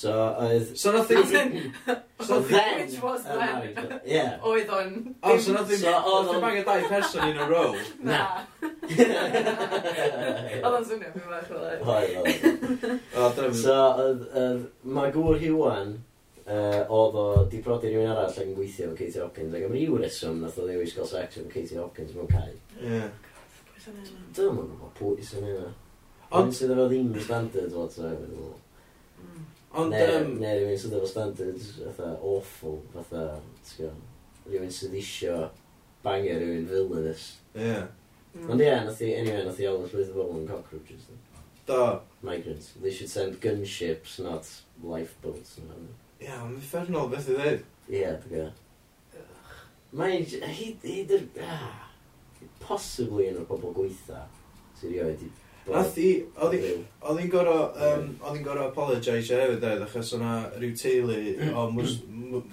So 0.04 0.12
oedd... 0.44 0.76
So 0.76 0.92
nath 0.92 1.10
i... 1.10 1.16
So 2.20 2.40
then... 2.42 2.76
Which 2.80 3.00
was 3.00 3.24
then. 3.24 4.00
Yeah. 4.04 4.36
Oedd 4.44 4.68
o'n... 4.68 4.90
O, 5.22 5.36
so 5.38 5.54
nath 5.56 5.70
i... 5.72 5.78
So 5.80 5.92
oedd 5.96 6.32
o'n... 6.34 6.40
bang 6.44 6.58
y 6.60 6.64
dau 6.66 6.88
person 6.90 7.28
in 7.30 7.38
a 7.40 7.46
row. 7.48 7.76
Na. 8.04 8.18
Oedd 10.60 10.74
o'n 10.74 10.88
swnio 10.90 11.12
fi 11.14 11.22
fach 11.28 11.52
o 11.54 11.62
lai. 11.62 11.76
Oedd 13.22 13.38
o'n. 13.46 13.54
So 13.62 13.78
oedd... 14.04 14.26
Mae 14.84 15.14
gŵr 15.14 15.40
Hwan 15.46 15.94
uh, 15.96 16.82
oedd 16.84 17.16
o 17.22 17.24
di 17.50 17.62
brodi 17.64 17.92
rhywun 17.94 18.12
arall 18.12 18.28
ac 18.28 18.42
yn 18.44 18.52
gweithio 18.58 18.90
efo 18.90 18.98
Katie 18.98 19.22
Hopkins 19.22 19.56
ac 19.56 19.64
am 19.68 19.72
ryw 19.78 19.96
reswm 20.02 20.42
nath 20.44 20.58
o 20.60 20.66
ddewis 20.68 20.92
gael 20.98 21.08
sex 21.08 21.38
efo 21.40 21.48
Katie 21.54 21.80
Hopkins 21.80 22.12
mewn 22.18 22.28
cae. 22.34 22.52
Ie. 22.82 23.00
Dyma 24.36 24.52
nhw'n 24.58 24.68
gwybod 24.74 24.92
pwy 25.00 25.24
sy'n 25.24 25.48
yna. 25.54 25.72
Ond 26.36 26.52
sydd 26.56 26.74
efo 26.76 26.86
ddim 26.92 27.08
standard 27.24 27.72
whatsoever. 27.78 28.28
Ond... 29.74 29.90
Ne, 29.90 30.02
um, 30.16 30.32
ne, 30.38 30.54
rhywun 30.54 30.78
sydd 30.78 30.96
efo 30.98 31.10
standards 31.10 31.70
fatha 31.82 32.14
awful, 32.22 32.80
fatha, 32.94 33.24
ti'n 33.66 34.00
rhywun 34.46 34.72
sydd 34.72 34.94
isio 35.00 35.38
bangio 36.04 36.38
rhywun 36.38 36.66
villainous. 36.70 37.28
Ie. 37.56 37.68
Yeah. 37.68 37.86
Mm. 38.34 38.50
Ond 38.50 38.62
ie, 38.62 38.68
yeah, 38.68 38.82
nath 38.86 39.02
i, 39.02 39.12
anyway, 39.18 39.44
nath 39.46 39.62
i 39.62 39.68
alw 39.70 39.86
llwyth 39.86 40.12
o 40.12 40.18
bobl 40.18 40.40
yn 40.40 40.48
cockroaches. 40.50 41.08
Do. 41.66 41.80
Migrants. 42.22 42.72
They 42.82 42.92
should 42.92 43.10
send 43.10 43.40
gunships, 43.40 44.18
not 44.22 44.48
lifeboats. 44.82 45.56
Ie, 45.58 46.26
yeah, 46.26 46.42
mae'n 46.42 46.58
infernal 46.58 47.10
beth 47.12 47.30
i 47.30 47.38
ddweud. 47.38 47.64
Ie, 47.88 47.98
yeah, 48.02 48.20
dwi'n 48.26 48.52
Mae'n... 49.94 50.24
Hyd... 50.26 50.82
Hyd... 50.82 51.12
Ah, 51.42 51.84
possibly 52.62 53.28
yn 53.30 53.38
o'r 53.38 53.46
bobl 53.50 53.74
gweitha 53.76 54.24
sy'n 54.78 54.90
rioed 54.90 55.22
i 55.22 55.30
Nath 55.64 55.96
i, 55.96 56.10
oedd 56.44 56.54
hi'n 56.60 57.30
gorau, 57.32 57.70
um, 57.72 58.08
oedd 58.20 58.36
hi'n 58.36 58.44
gorau 58.44 58.68
apologise 58.68 59.38
hefyd 59.38 59.62
dweud, 59.62 59.84
achos 59.86 60.12
o'na 60.18 60.34
rhyw 60.58 60.74
teulu 60.76 61.16
o 61.56 61.64
mus, 61.72 61.94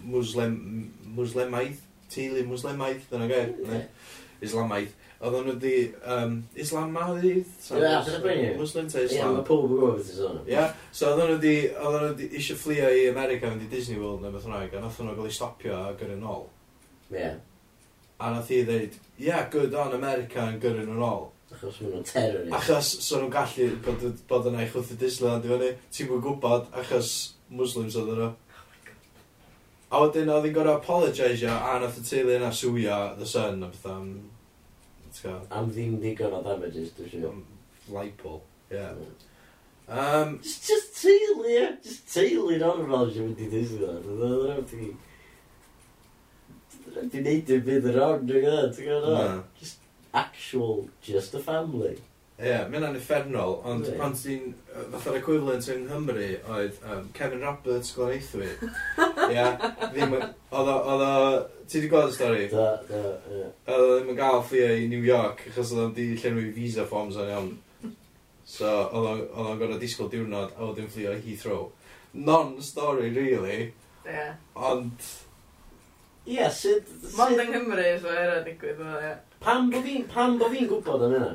muslim, 0.08 0.56
muslemaidd, 1.18 1.82
teulu 2.12 2.46
muslemaidd, 2.48 3.04
dyna 3.12 3.28
gair, 3.32 3.52
okay. 3.66 3.82
islamaidd. 4.48 4.94
Oedd 5.22 5.36
nhw 5.36 5.52
wedi, 5.52 5.74
um, 6.08 6.38
islamaidd? 6.58 7.52
Ie, 7.68 7.82
dyna 8.08 8.22
beth 8.24 8.56
Muslim 8.62 8.88
ta 8.90 9.04
islam. 9.04 9.36
Ie, 9.36 9.36
mae 9.36 9.46
pob 9.50 9.68
yn 9.68 9.74
gwybod 9.74 10.00
beth 10.00 10.14
i'n 10.14 10.20
sôn. 10.22 10.40
Ie, 10.48 10.64
so 10.96 11.12
oedd 11.12 11.20
nhw 11.20 11.36
wedi, 11.36 11.54
oedd 11.76 11.98
nhw 11.98 12.08
wedi 12.08 12.30
eisiau 12.40 12.62
fflio 12.64 12.88
i 12.96 13.04
America 13.12 13.52
fynd 13.52 13.68
i 13.68 13.70
Disney 13.76 14.00
World 14.00 14.24
neu 14.24 14.32
beth 14.38 14.48
yna, 14.48 14.64
a 14.64 14.86
nath 14.86 15.04
nhw 15.04 15.18
gael 15.20 15.28
ei 15.28 15.36
stopio 15.36 15.76
a 15.76 15.92
gyrru 16.00 16.16
nôl. 16.24 16.48
Ie. 17.12 17.28
A 18.24 18.32
nath 18.38 18.56
i 18.56 18.64
ddeud, 18.66 18.98
yeah, 19.20 19.44
good 19.52 19.76
on 19.76 20.00
America 20.00 20.48
yn 20.48 20.64
gyrru 20.64 20.88
nhw 20.88 20.98
nôl. 21.04 21.30
Achos 21.62 21.82
maen 21.82 21.92
nhw'n 21.94 22.06
terrorist. 22.10 22.54
Achos 22.58 22.88
so 23.06 23.20
nhw'n 23.20 23.34
gallu 23.34 23.66
bod, 23.86 24.06
bod 24.30 24.48
yna 24.50 24.64
i 24.64 24.70
chwthu 24.70 24.96
Disneyland 24.98 25.44
i 25.46 25.52
fyny, 25.52 25.68
ti'n 25.94 26.08
mwyn 26.10 26.24
gwybod 26.26 26.72
achos 26.82 27.12
Muslims 27.54 27.98
oedd 28.00 28.16
nhw. 28.18 28.30
A 29.92 30.00
wedyn 30.02 30.32
oedd 30.34 30.48
hi'n 30.48 30.56
gorau 30.56 30.80
apologisio 30.80 31.52
a 31.54 31.76
nath 31.84 32.00
y 32.02 32.06
teulu 32.08 32.34
yna 32.40 32.50
swio 32.56 32.98
The 33.20 33.28
Sun 33.30 33.62
a 33.62 33.70
beth 33.70 33.86
am... 33.92 34.08
Am 35.52 35.70
ddim 35.70 36.00
digon 36.02 36.34
o 36.34 36.40
damages, 36.46 36.96
dwi'n 36.98 37.12
siŵr. 37.12 37.36
Lipol, 37.92 38.40
ie. 38.72 38.80
Yeah. 38.80 38.96
Um, 39.92 40.40
just, 40.42 40.66
just 40.70 40.98
teulu, 41.04 41.46
ie. 41.46 41.68
Just 41.84 42.10
teulu 42.16 42.58
normal 42.58 43.12
sy'n 43.12 43.30
mynd 43.30 43.44
i 43.44 43.52
Disneyland. 43.52 44.08
Dwi'n 44.08 44.48
rhaid 44.48 44.74
i... 44.80 44.90
Dwi'n 46.96 47.28
neud 47.28 47.54
i'n 47.54 47.64
bydd 47.70 47.92
yn 47.92 48.00
wrong, 48.00 48.26
dwi'n 48.26 48.48
gwybod, 48.48 48.74
ti'n 48.80 48.90
gwybod? 48.90 49.46
Just 49.62 49.81
actual 50.14 50.88
just 51.02 51.36
a 51.36 51.40
family. 51.40 51.98
Ie, 52.42 52.48
yeah, 52.50 52.64
mae 52.66 52.80
hynna'n 52.80 52.96
effernol, 52.98 53.60
ond 53.70 53.86
right. 53.86 53.98
pan 54.02 54.16
ti'n, 54.18 54.54
fatha'r 54.74 55.20
equivalent 55.20 55.68
yng 55.70 55.84
Nghymru 55.86 56.30
oedd 56.56 56.80
um, 56.90 57.04
Kevin 57.14 57.44
Roberts 57.46 57.92
gwlaneithwi. 57.94 58.48
Ie, 59.28 59.36
yeah, 59.36 59.68
ddim, 59.92 60.16
oedd 60.18 60.72
o, 60.74 61.12
ti 61.70 61.78
wedi 61.78 61.92
gweld 61.92 62.10
y 62.10 62.16
stori? 62.16 62.48
Da, 62.50 62.66
da, 62.88 63.02
ie. 63.30 63.44
Oedd 63.68 63.84
o 63.84 63.92
ddim 63.92 64.10
yn 64.16 64.18
gael 64.18 64.42
ffio 64.48 64.72
i 64.74 64.88
New 64.90 65.06
York, 65.06 65.46
achos 65.52 65.76
oedd 65.76 65.84
o'n 65.84 65.94
di 66.00 66.08
llenwi 66.16 66.48
visa 66.56 66.88
forms 66.90 67.20
o'n 67.22 67.30
iawn. 67.30 67.52
So, 68.50 68.74
oedd 68.90 69.28
o'n 69.38 69.62
gorau 69.62 69.78
disgwyl 69.84 70.10
diwrnod, 70.10 70.58
a 70.58 70.66
oedd 70.66 70.82
o'n 70.82 70.98
i 70.98 71.22
Heathrow. 71.28 71.68
Non-story, 72.26 73.14
really. 73.20 73.60
Ie. 74.02 74.10
Yeah. 74.10 74.34
Ond, 74.58 75.12
Ie, 76.26 76.50
sut... 76.54 76.90
Mond 77.18 77.40
yng 77.42 77.50
Nghymru 77.50 77.86
so 78.02 78.12
era 78.14 78.42
digwydd 78.46 78.82
o, 78.86 78.98
ie. 79.02 79.16
Pam 79.42 79.72
bo 79.74 79.82
fi'n 79.82 80.04
pam 80.10 80.38
bo 80.38 80.50
fi'n 80.52 80.68
gwybod 80.70 81.08
am 81.08 81.16
hynna? 81.16 81.32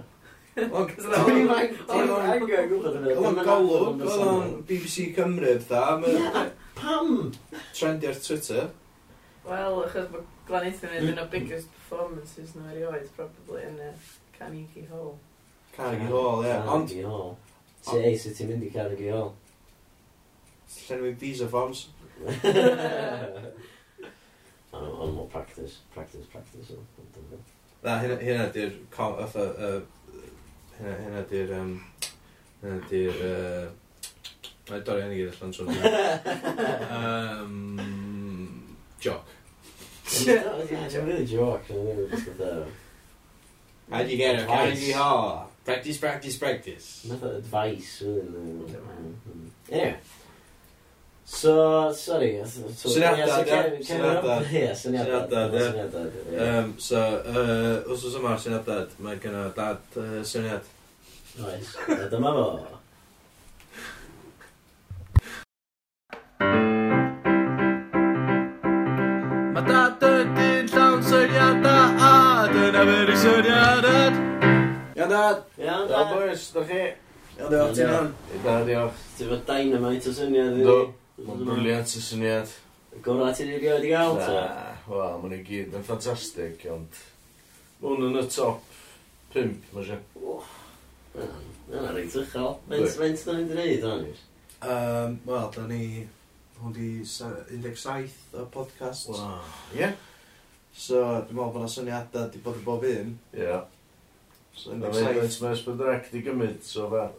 O'n 0.62 0.92
angen 0.94 2.38
gwybod 2.70 2.92
am 2.92 3.02
hynna. 3.02 3.16
O'n 3.18 3.40
golwg, 3.42 4.04
oedd 4.06 4.22
o'n 4.28 4.52
BBC 4.68 5.08
Cymru 5.16 5.56
fatha. 5.66 6.12
Ie, 6.12 6.44
pam? 6.78 7.16
Trendy 7.74 8.12
ar 8.12 8.20
Twitter. 8.22 8.70
Wel, 9.46 9.80
achos 9.82 10.06
bod 10.14 10.30
Glanaethon 10.46 10.94
yn 11.00 11.10
un 11.10 11.22
o 11.24 11.26
biggest 11.34 11.74
performances 11.74 12.54
nhw 12.54 12.70
erioed, 12.70 13.10
probably, 13.18 13.66
yn 13.66 13.82
y 13.82 13.92
Carnegie 14.38 14.86
Hall. 14.92 15.16
Carnegie 15.74 16.12
Hall, 16.14 16.46
ie. 16.46 16.56
Carnegie 16.70 17.06
Hall. 17.10 17.32
Ti 17.86 17.98
ei, 18.04 18.18
sut 18.22 18.38
ti'n 18.38 18.52
mynd 18.52 18.68
i 18.68 18.70
Carnegie 18.74 19.10
Hall? 19.10 19.32
Llenwi 20.86 21.16
visa 21.18 21.50
forms. 21.50 21.88
Ond 24.76 25.16
mae'n 25.16 25.30
practice, 25.32 25.74
practice, 25.94 26.26
practice. 26.32 26.68
Na, 27.82 27.92
hynna 28.02 28.46
di'r... 28.54 28.74
Hynna 30.80 31.22
di'r... 31.30 31.50
Hynna 32.62 32.78
di'r... 32.90 33.18
Mae 34.66 34.80
dorri 34.82 35.02
hynny 35.04 35.16
gyd 35.20 35.30
allan 35.30 35.52
trwy. 35.54 35.74
Joc. 39.06 39.24
It's 40.06 40.94
a 40.94 41.02
really 41.02 41.26
joc. 41.26 41.60
How 43.90 44.02
do 44.02 44.08
you 44.08 44.16
get 44.16 44.42
a 44.42 44.46
candy 44.46 44.92
haw? 44.92 45.46
Practice, 45.64 45.98
practice, 45.98 46.36
practice. 46.36 47.06
Mae'n 47.08 47.36
advice. 47.36 48.02
Anyway. 49.70 49.96
So, 51.28 51.92
sorry. 51.92 52.40
Syniadad, 52.44 53.46
ie. 53.46 53.82
Syniadad. 53.84 54.52
Ie, 54.52 54.74
syniadad. 54.74 55.28
Syniadad, 55.28 56.12
ie. 56.30 56.72
So, 56.78 57.00
os 57.90 58.04
oes 58.06 58.14
yma'r 58.14 58.38
syniadad, 58.38 58.92
mae 59.02 59.18
gen 59.18 59.34
o 59.34 59.48
dad 59.56 59.96
uh, 59.98 60.20
syniad. 60.22 60.62
Oes, 61.42 61.72
a 61.90 62.06
dyma 62.12 62.30
fo. 62.36 62.44
Mae 69.56 69.64
dad 69.66 70.04
yn 70.06 70.30
dyn 70.38 70.70
llawn 70.70 71.02
syniadau 71.08 72.04
a 72.10 72.12
dyna 72.52 72.84
fy'r 72.92 73.10
syniadad. 73.24 74.20
Iawn 74.94 75.10
dad. 75.10 75.42
Iawn 75.58 75.90
dad. 75.90 75.96
Iawn 75.96 76.14
boys, 76.14 76.46
da 76.54 76.64
chi. 76.70 76.84
Iawn 77.40 77.50
diolch. 77.50 77.74
ti'n 77.74 77.90
iawn. 77.90 78.14
Iawn 78.44 78.70
diolch. 78.70 79.02
Ti'n 79.18 79.34
fod 79.34 79.44
dynamite 79.50 80.14
o 80.14 80.16
syniad 80.20 80.54
i 80.54 80.62
ni. 80.62 80.78
Mae'n 81.16 81.46
briliant 81.48 81.92
y 81.96 82.00
syniad. 82.04 82.50
Gorau 83.04 83.32
ti'n 83.32 83.48
ei 83.54 83.60
rioed 83.62 83.84
i 83.88 83.92
gael, 83.92 84.18
ta? 84.20 84.40
Wel, 84.84 85.14
mae'n 85.22 85.36
i 85.38 85.44
gyd 85.46 85.76
yn 85.76 85.84
ffantastig, 85.86 86.66
ond... 86.72 86.98
Mae'n 87.80 88.04
yn 88.10 88.18
y 88.20 88.24
top 88.32 88.74
5, 89.32 89.70
mae 89.72 89.86
si. 89.86 89.96
Yna 91.16 91.94
reit 91.96 92.18
uchel. 92.20 92.50
Mae'n 92.68 92.84
mynd 93.00 93.32
yn 93.32 93.48
mynd. 93.56 94.20
Um, 94.60 95.16
Wel, 95.24 95.48
da 95.56 95.64
ni... 95.70 95.82
Hwn 96.56 96.72
di 96.72 96.90
17 97.04 98.36
o 98.36 98.46
podcast. 98.52 99.10
Wow. 99.12 99.40
So, 100.72 101.00
dwi'n 101.00 101.36
meddwl 101.36 101.52
bod 101.52 101.62
yna 101.62 101.72
syniadau 101.72 102.28
di 102.32 102.40
bod 102.44 102.60
yn 102.60 102.68
bob 102.68 102.84
un. 102.88 103.16
Ie. 103.36 103.58
So, 104.52 104.76
17... 104.76 104.84
Mae'n 104.84 105.08
mynd 105.16 105.72
yn 105.72 105.80
mynd 105.80 106.16
i 106.20 106.22
gymryd, 106.28 106.60
so 106.64 106.90
fel. 106.92 107.16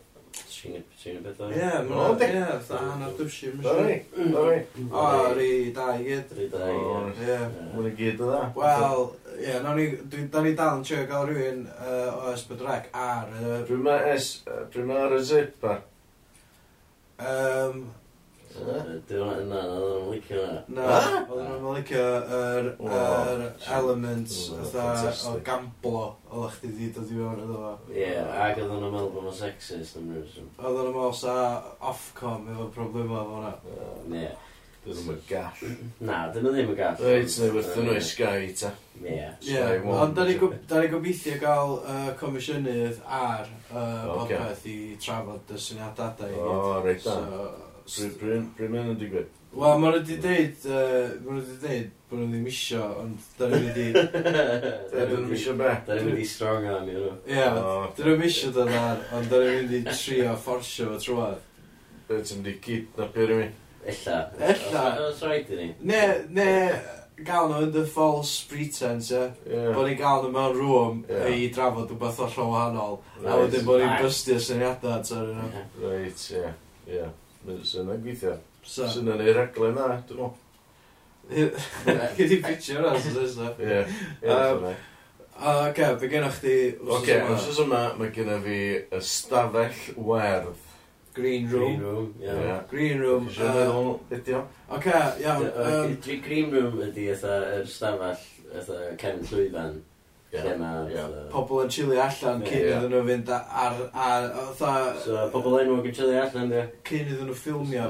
Trin 0.57 1.17
y 1.17 1.21
beth 1.23 1.41
o'n 1.43 1.51
i. 1.53 1.59
Ie, 1.59 1.67
mae'n 1.87 2.23
ie, 2.25 2.41
fatha 2.67 2.79
hanner 2.81 3.11
dwsin. 3.17 3.59
Dori, 3.63 3.97
dori. 4.17 4.57
O, 4.89 5.03
ri 5.37 5.49
dau 5.75 5.99
gyd. 6.01 6.33
Ri 6.37 6.47
dau, 6.51 7.03
ie. 7.23 7.37
Mwyn 7.73 7.89
i 7.89 7.93
gyd 7.99 8.23
o 8.25 8.31
dda. 8.31 8.41
E? 8.47 8.55
Wel, 8.57 9.05
ie, 9.37 9.59
nawn 9.65 9.79
ni, 9.79 9.85
da 10.33 10.43
ni 10.43 10.55
dal 10.57 10.79
yn 10.79 10.87
trio 10.87 11.03
gael 11.11 11.29
rhywun 11.29 11.61
o 12.15 12.33
Esbydrec 12.33 12.89
ar... 12.97 13.29
Pryd 13.69 13.85
mae 13.85 14.15
S, 14.15 14.31
pryd 14.73 14.89
mae 14.89 15.05
ar 15.05 15.15
y 15.19 15.21
zip 15.29 15.69
ar? 15.71 15.85
Um, 17.17 17.87
Dwi'n 18.57 19.21
meddwl 19.21 19.43
na, 19.49 19.59
oedden 19.69 20.01
nhw'n 20.01 20.15
licio 20.15 20.41
na. 20.41 20.55
Na, 20.77 20.95
oedden 21.27 21.61
nhw'n 21.61 21.77
licio 21.77 22.05
yr 22.37 22.69
er 22.87 23.43
elements 23.77 24.39
o 25.29 25.35
gamblo 25.45 26.03
o 26.31 26.47
chdi 26.55 26.71
chi 26.71 26.87
wedi 26.87 26.89
dod 26.95 27.13
i 27.13 27.19
fewn 27.19 27.43
iddo 27.45 27.61
fo. 27.61 27.75
Ie, 27.93 28.09
ac 28.17 28.57
oedden 28.57 28.73
nhw'n 28.81 28.95
meddwl 28.95 29.13
bod 29.13 29.27
nhw'n 29.27 29.39
sexist 29.43 29.99
am 30.01 30.09
rhywbeth. 30.15 30.41
Oedden 30.57 30.89
nhw'n 30.89 30.97
meddwl 30.97 31.15
sa 31.21 31.37
Ofcom 31.93 32.51
efo 32.55 32.69
problemau 32.75 33.23
efo 33.23 33.37
hwnna. 33.37 33.53
Ie. 34.23 34.35
Dyn 34.87 34.99
nhw'n 35.03 35.21
gall. 35.27 35.63
Na, 36.07 36.19
dyn 36.31 36.45
nhw 36.47 36.55
ddim 36.55 36.73
yn 36.73 36.77
gall. 36.79 36.99
Reit, 37.03 37.39
neu 37.41 37.55
wrth 37.59 37.79
nhw 37.83 37.95
i 37.97 38.03
Sky, 38.07 38.51
ta. 38.57 38.73
Ie. 39.03 39.29
Ond 39.93 40.17
da 40.17 40.25
ni 40.25 40.37
gobeithio 40.39 41.37
gael 41.41 41.77
uh, 41.83 42.09
comisiynydd 42.19 43.01
ar 43.05 43.45
uh, 43.69 43.77
okay. 43.77 44.37
podpeth 44.39 44.67
i 44.71 44.77
trafod 45.03 45.53
y 45.53 45.59
syniadadau 45.61 46.31
i 46.31 46.37
gyd. 46.37 46.53
O, 46.55 46.77
reit 46.85 47.03
da. 47.05 47.17
So, 47.19 47.66
Pryd 47.87 48.71
mae'n 48.71 48.93
yn 48.93 48.97
digwydd? 48.99 49.35
Wel, 49.57 49.79
maen 49.79 49.93
nhw 49.95 49.99
wedi 50.01 50.17
deud, 50.21 50.65
maen 50.67 51.37
nhw 51.37 51.43
wedi 51.43 51.55
deud 51.61 51.93
bod 52.09 52.19
nhw 52.19 52.27
ddim 52.33 52.49
isio, 52.51 52.83
ond 53.01 53.29
da 53.39 53.47
ni 53.51 53.61
wedi... 53.63 53.85
Dyn 54.91 55.13
nhw'n 55.13 55.33
isio 55.37 55.55
be? 55.59 55.71
Da 55.87 55.95
ni 55.95 56.03
wedi 56.09 56.27
strong 56.27 56.67
arm 56.71 56.91
i 56.91 56.97
nhw. 56.97 57.13
Ie, 57.31 57.47
dyn 57.97 58.09
nhw'n 58.11 58.25
isio 58.27 58.51
dod 58.55 58.73
ar, 58.75 59.01
ond 59.17 59.31
da 59.31 59.39
ni 59.41 59.55
wedi 59.55 59.81
trio 59.87 60.35
fforsio 60.43 60.91
fo 60.91 60.99
trwad. 61.03 61.41
Be, 62.07 62.21
ti'n 62.27 62.43
di 62.45 62.53
gyd 62.63 62.99
na 62.99 63.07
pyr 63.15 63.33
i 63.33 63.41
mi? 63.41 63.49
Ella. 63.93 64.21
Ella. 64.51 64.85
Os 65.07 65.23
rhaid 65.23 65.51
i 65.55 65.59
ni. 65.61 65.67
Ne, 65.91 66.01
ne, 66.37 66.49
gael 67.27 67.51
nhw 67.51 67.69
the 67.75 67.85
false 67.91 68.43
pretense, 68.51 69.15
ie. 69.15 69.53
Yeah. 69.53 69.71
Bod 69.75 69.87
ni'n 69.87 69.99
gael 69.99 70.27
nhw 70.27 70.33
mewn 70.35 70.59
rŵm 70.59 71.05
yeah. 71.07 71.31
i 71.31 71.47
drafod 71.55 71.95
rhywbeth 71.95 72.19
o 72.27 72.49
wahanol. 72.51 72.99
Right. 73.21 73.31
A 73.31 73.39
wedyn 73.41 73.67
bod 73.67 73.81
ni'n 73.83 73.95
bystio 74.03 74.43
syniadau, 74.43 74.99
ti'n 75.07 75.33
Right, 75.81 76.27
ie. 76.29 76.43
Yeah. 76.43 76.59
Yeah. 76.87 77.15
Sy'n 77.47 77.93
yn 77.93 78.03
gweithio. 78.03 78.35
Sy'n 78.67 79.07
yn 79.13 79.23
ei 79.23 79.33
reglen 79.37 79.77
na, 79.77 79.87
dwi'n 80.09 80.19
mwyn. 80.25 80.43
Gyd 82.17 82.35
i'n 82.37 82.43
pitio 82.43 82.81
yna, 82.81 82.93
sy'n 82.99 83.17
nesaf. 83.21 83.59
Ie, 83.63 83.81
ie, 84.23 84.75
Oce, 85.37 85.91
be 86.01 86.07
gennych 86.09 86.39
chi 86.41 86.53
wrth 86.81 86.95
Oce, 86.97 87.17
wrth 87.29 87.59
yma, 87.61 87.81
mae 87.99 88.09
gennych 88.15 88.41
fi 88.45 88.61
ystafell 88.97 89.83
werdd. 90.09 90.63
Green 91.17 91.45
Room. 91.49 91.75
Green 91.77 91.81
Room, 91.81 92.07
ia. 92.21 92.25
Yeah. 92.25 92.41
Ie, 92.47 92.55
Green 92.71 92.99
Room. 93.01 93.27
Ydy 94.13 94.33
o. 94.37 94.41
Oce, 94.77 95.03
iawn. 95.23 95.93
Green 96.25 96.49
Room 96.53 96.81
ydy 96.87 97.07
eitha 97.13 97.37
yr 97.59 97.69
stafell, 97.69 98.25
eitha 98.51 98.81
cefn 99.01 99.23
llwyfan. 99.29 99.79
Yeah. 100.37 101.09
Pobl 101.31 101.63
yn 101.63 101.69
chili 101.73 101.97
allan 101.99 102.43
cyn 102.45 102.61
yeah. 102.61 102.77
iddyn 102.77 102.91
nhw 102.93 103.01
fynd 103.07 103.29
ar... 103.33 103.77
ar, 103.93 104.25
ar 104.37 104.53
so, 105.03 105.15
pobl 105.33 105.57
enwog 105.61 105.87
yn 105.89 105.95
chili 105.97 106.15
allan, 106.21 106.51
ie. 106.53 106.63
Cyn 106.87 107.07
iddyn 107.11 107.27
nhw 107.29 107.37
ffilmio. 107.37 107.85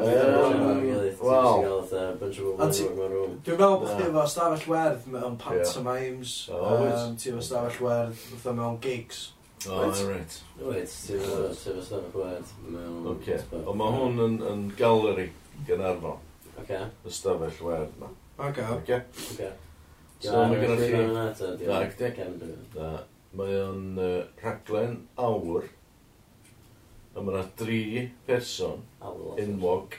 Wow. 1.21 1.63
Dwi'n 1.87 3.57
meddwl 3.57 3.79
bod 3.81 3.89
chi 3.91 4.05
efo 4.07 4.23
stafell 4.31 4.67
werdd 4.71 5.07
mewn 5.11 5.35
pantomimes. 5.41 6.31
Ti 6.47 7.33
efo 7.33 7.41
stafell 7.43 7.81
werdd 7.85 8.15
fatha 8.29 8.55
mewn 8.57 8.79
gigs. 8.83 9.19
O, 9.67 9.83
right. 10.07 10.33
Wait, 10.61 10.89
ti 11.05 11.17
efo 11.17 11.51
stafell 11.57 12.15
werdd 12.15 12.55
mewn... 12.69 13.03
Oce. 13.13 13.37
Ond 13.63 13.77
mae 13.81 13.91
hwn 13.97 14.25
yn, 14.27 14.35
yn 14.53 14.65
galeri 14.79 15.29
gan 15.67 15.85
arfon. 15.91 16.19
Oce. 16.57 16.83
Y 17.03 17.15
stafell 17.19 17.63
werdd 17.69 17.93
ma. 18.01 18.11
Oce. 18.49 18.67
Oce. 18.79 19.01
So 20.19 20.47
mae 20.49 20.59
gennych 20.61 20.89
chi... 20.89 21.01
Na, 21.67 21.83
gdeg. 21.91 22.21
Na. 22.73 22.93
Mae 23.37 23.59
o'n 23.61 23.99
uh, 24.01 24.23
rhaglen 24.41 24.95
awr. 25.21 25.67
A 27.13 27.21
mae 27.21 27.35
yna 27.35 27.43
dri 27.59 27.81
person 28.25 28.81
enwog 29.41 29.97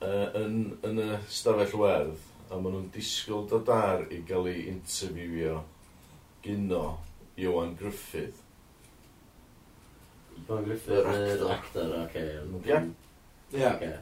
uh, 0.00 0.32
yn, 0.40 0.56
yn 0.86 1.02
y 1.04 1.10
stafell 1.32 1.76
werdd. 1.80 2.24
A 2.46 2.56
maen 2.56 2.76
nhw'n 2.76 2.90
disgwyl 2.94 3.46
dod 3.50 3.68
ar 3.74 4.06
i 4.14 4.22
gael 4.24 4.48
ei 4.52 4.66
interviewio 4.70 5.60
gyno 6.44 6.84
Iwan 7.42 7.74
Griffith. 7.76 8.40
Iwan 10.38 10.68
Griffith, 10.68 11.08
yr 11.12 11.48
actor, 11.52 11.96
oce. 12.04 12.28
Ie. 12.64 12.84
Ie. 13.56 13.96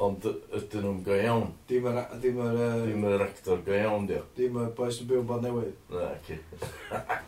Ond 0.00 0.24
ydyn 0.24 0.86
nhw'n 0.86 1.00
go 1.04 1.16
iawn. 1.16 1.50
Dim 1.68 1.86
yr... 1.90 1.98
Dim 2.22 2.38
yr... 2.40 2.60
Dim 2.86 3.04
yr 3.10 3.24
actor 3.26 3.60
go 3.66 3.74
iawn, 3.76 4.06
dio. 4.08 4.22
Dim 4.36 4.56
yr 4.62 4.70
boes 4.76 5.00
yn 5.02 5.08
byw 5.10 5.24
bod 5.28 5.44
newydd. 5.44 5.74
Na, 5.92 6.08
ci. 6.26 6.38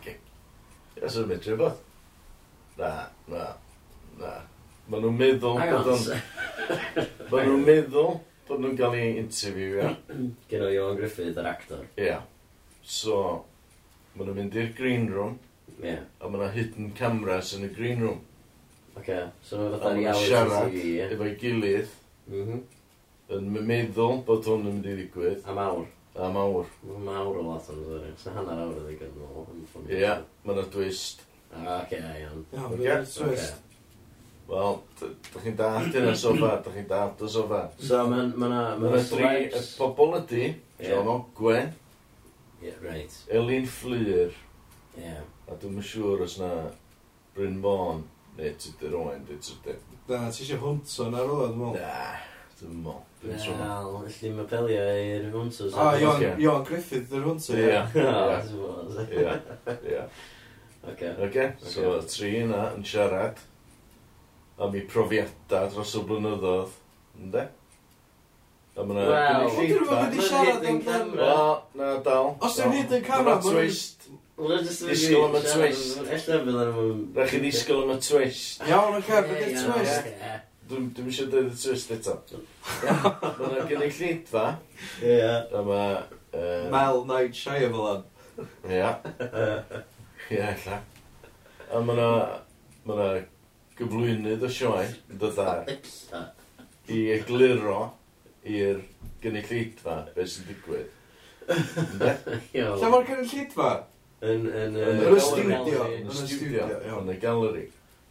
Ci. 0.04 0.14
Ys 1.02 1.18
yw'n 1.20 1.28
medru 1.28 1.56
bod? 1.60 1.80
Na, 2.78 2.92
na, 3.28 3.48
na. 4.20 4.34
Ma 4.88 5.00
nhw'n 5.00 5.18
meddwl 5.18 5.58
bod 5.60 5.90
on, 5.94 6.06
Ma 7.30 7.42
nhw'n 7.44 7.64
meddwl 7.66 8.14
bod 8.48 8.62
nhw'n 8.62 8.78
cael 8.78 8.96
ei 8.98 9.18
interview, 9.20 9.80
ia. 9.80 9.90
Gyda 10.50 10.70
Iwan 10.72 10.96
Griffith, 11.00 11.40
yr 11.40 11.50
actor. 11.50 11.82
Ia. 12.00 12.20
So, 12.80 13.18
ma 14.14 14.24
nhw'n 14.24 14.38
mynd 14.40 14.56
i'r 14.60 14.72
green 14.76 15.10
room. 15.12 15.36
Ia. 15.82 16.00
A 16.20 16.30
ma 16.30 16.40
nhw 16.40 16.52
hidden 16.56 16.94
cameras 16.96 17.52
yn 17.58 17.68
y 17.68 17.72
green 17.76 18.00
room. 18.04 18.24
Oce, 18.94 19.20
so 19.44 19.60
nhw'n 19.60 19.76
fatha 19.76 19.94
reality 19.98 20.72
TV, 20.72 20.88
ia. 20.94 21.10
Efo'i 21.12 21.36
gilydd. 21.40 22.00
Mm. 22.30 22.62
Yn 23.34 23.52
meddwl 23.68 24.22
bod 24.26 24.48
hwn 24.48 24.64
yn 24.64 24.78
mynd 24.78 24.88
i 24.88 24.96
ddigwydd. 25.00 25.44
A 25.48 25.56
mawr. 25.56 25.84
A 26.14 26.30
mawr. 26.32 26.70
Mae 26.86 27.04
mawr 27.08 27.40
o 27.40 27.44
lot 27.50 27.68
o'n 27.72 27.82
ddweud. 27.82 28.16
Sa'n 28.20 28.38
hanner 28.38 28.64
awr 28.64 28.80
o 28.80 28.86
ddigwydd 28.86 29.20
yn 29.20 29.28
ôl. 29.28 29.86
Ie, 29.88 30.16
mae'n 30.46 30.62
y 30.62 30.66
twist. 30.74 31.24
Oce, 31.54 32.00
iawn. 32.00 32.42
Iawn, 32.54 33.06
twist. 33.14 33.62
Wel, 34.44 34.74
da 35.00 35.40
chi'n 35.40 35.54
dallt 35.56 35.94
hyn 35.96 36.10
y 36.10 36.16
sofa, 36.20 36.50
da 36.64 36.72
chi'n 36.74 36.88
dallt 36.90 37.22
y 37.24 37.30
sofa. 37.32 37.62
So, 37.80 38.02
mae'n... 38.10 38.34
Mae'n 38.36 38.52
ma 38.82 38.90
ma 38.92 39.00
dri, 39.08 39.30
y 39.48 39.62
pobol 39.78 40.18
ydy, 40.18 40.50
John 40.84 41.08
Ogwen, 41.14 41.72
Ie, 42.60 42.74
reit. 42.82 43.16
Elin 43.32 43.64
Fflur, 43.68 44.36
Ie. 45.00 45.14
a 45.48 45.56
dwi'n 45.60 45.80
siŵr 45.84 46.26
os 46.26 46.36
na 46.42 46.50
Bryn 47.36 47.56
Fawn, 47.64 48.04
neu 48.36 48.52
Tudur 48.60 48.98
Owen, 49.00 49.24
dwi'n 49.28 49.40
Tudur. 49.48 49.80
Na, 50.04 50.28
ti 50.28 50.42
eisiau 50.44 50.60
hwnto 50.60 51.06
na 51.08 51.22
rola, 51.24 51.48
dwi'n 51.48 51.60
meddwl. 51.62 51.78
Na, 51.80 52.08
dwi'n 52.58 52.72
meddwl. 52.84 52.98
Dwi'n 53.22 53.38
ah, 53.38 53.44
meddwl. 53.48 53.94
Wel, 53.94 54.08
allu 54.10 54.32
mae 54.36 54.48
pelio 54.50 54.82
i'r 55.00 55.28
hwnto. 55.32 55.68
A, 55.80 55.86
Ion 56.44 56.66
Griffith 56.68 57.14
yr 57.16 57.24
hwnto, 57.24 57.56
ie. 57.56 57.78
Ie, 59.08 59.24
ie. 59.94 60.02
Oce, 60.84 61.14
Oce, 61.24 61.46
so 61.64 61.94
tri 62.12 62.34
yna 62.42 62.66
yn 62.74 62.84
siarad 62.84 63.40
am 64.60 64.76
ei 64.76 64.84
profiadau 64.92 65.70
dros 65.72 65.94
y 65.96 66.02
blynyddoedd, 66.10 66.74
ynddo? 67.22 67.46
A 68.74 68.84
mae'na 68.84 69.06
well, 69.08 69.48
gynulleidfa... 69.56 69.56
Wel, 69.56 69.56
dwi'n 69.56 69.72
meddwl 69.72 69.88
bod 69.88 70.04
wedi 70.04 70.28
siarad 70.28 70.68
am 70.68 70.82
camera. 70.84 71.30
Wel, 71.32 71.56
na, 71.80 71.94
dal. 72.04 72.30
Os 72.44 72.60
yw'n 72.60 72.76
hyd 72.76 72.94
yn 72.98 73.08
camera, 73.08 73.38
mae'n... 73.40 73.48
twist. 73.48 74.04
Disgwyl 74.34 75.28
am 75.28 75.36
y 75.38 75.42
twist. 75.46 76.00
Ella 76.02 76.16
fydd 76.18 76.48
yn... 76.48 77.04
Rhaid 77.14 77.30
chi 77.30 77.42
ddisgwyl 77.42 77.84
am 77.84 77.92
y 77.94 77.98
twist. 78.02 78.64
Iawn, 78.66 78.98
oce, 78.98 79.20
bydd 79.28 79.44
y 79.46 79.52
twist. 79.60 80.08
Dwi'n 80.70 80.88
dwi 80.96 81.12
eisiau 81.12 81.28
dweud 81.30 81.52
y 81.52 81.58
twist 81.60 81.92
eto. 81.94 82.16
Mae'n 82.82 83.68
gynnig 83.70 83.94
llid 84.00 84.24
fa. 84.30 84.46
Ie. 85.04 85.20
A 85.54 85.62
mae... 85.68 86.00
Mel 86.72 87.04
Night 87.06 87.38
Shyamalan. 87.38 88.02
Ie. 88.66 88.82
Ie, 90.32 90.40
ella. 90.40 90.80
A 91.70 91.84
mae 91.84 91.94
yna... 91.94 92.10
Mae 92.84 92.98
yna 92.98 93.22
gyflwynydd 93.78 94.42
o 94.46 94.48
sioe, 94.54 94.84
dod 95.18 95.34
dydda, 95.34 96.20
i 96.94 96.98
egluro 97.14 97.78
i'r 98.46 98.82
gynnig 99.22 99.48
llid 99.50 99.80
fa, 99.82 99.96
beth 100.14 100.30
sy'n 100.30 100.46
digwydd. 100.50 100.92
Lle 101.98 102.90
mae'r 102.92 103.08
gynnig 103.08 103.32
llid 103.32 103.56
fa? 103.56 103.72
Yn 104.24 104.46
y 104.48 105.20
studio. 105.20 105.88
Yn 105.92 106.08
y 106.08 106.28
studio. 106.28 106.68
Yn 107.00 107.10
y 107.12 107.18
gallery. 107.20 107.64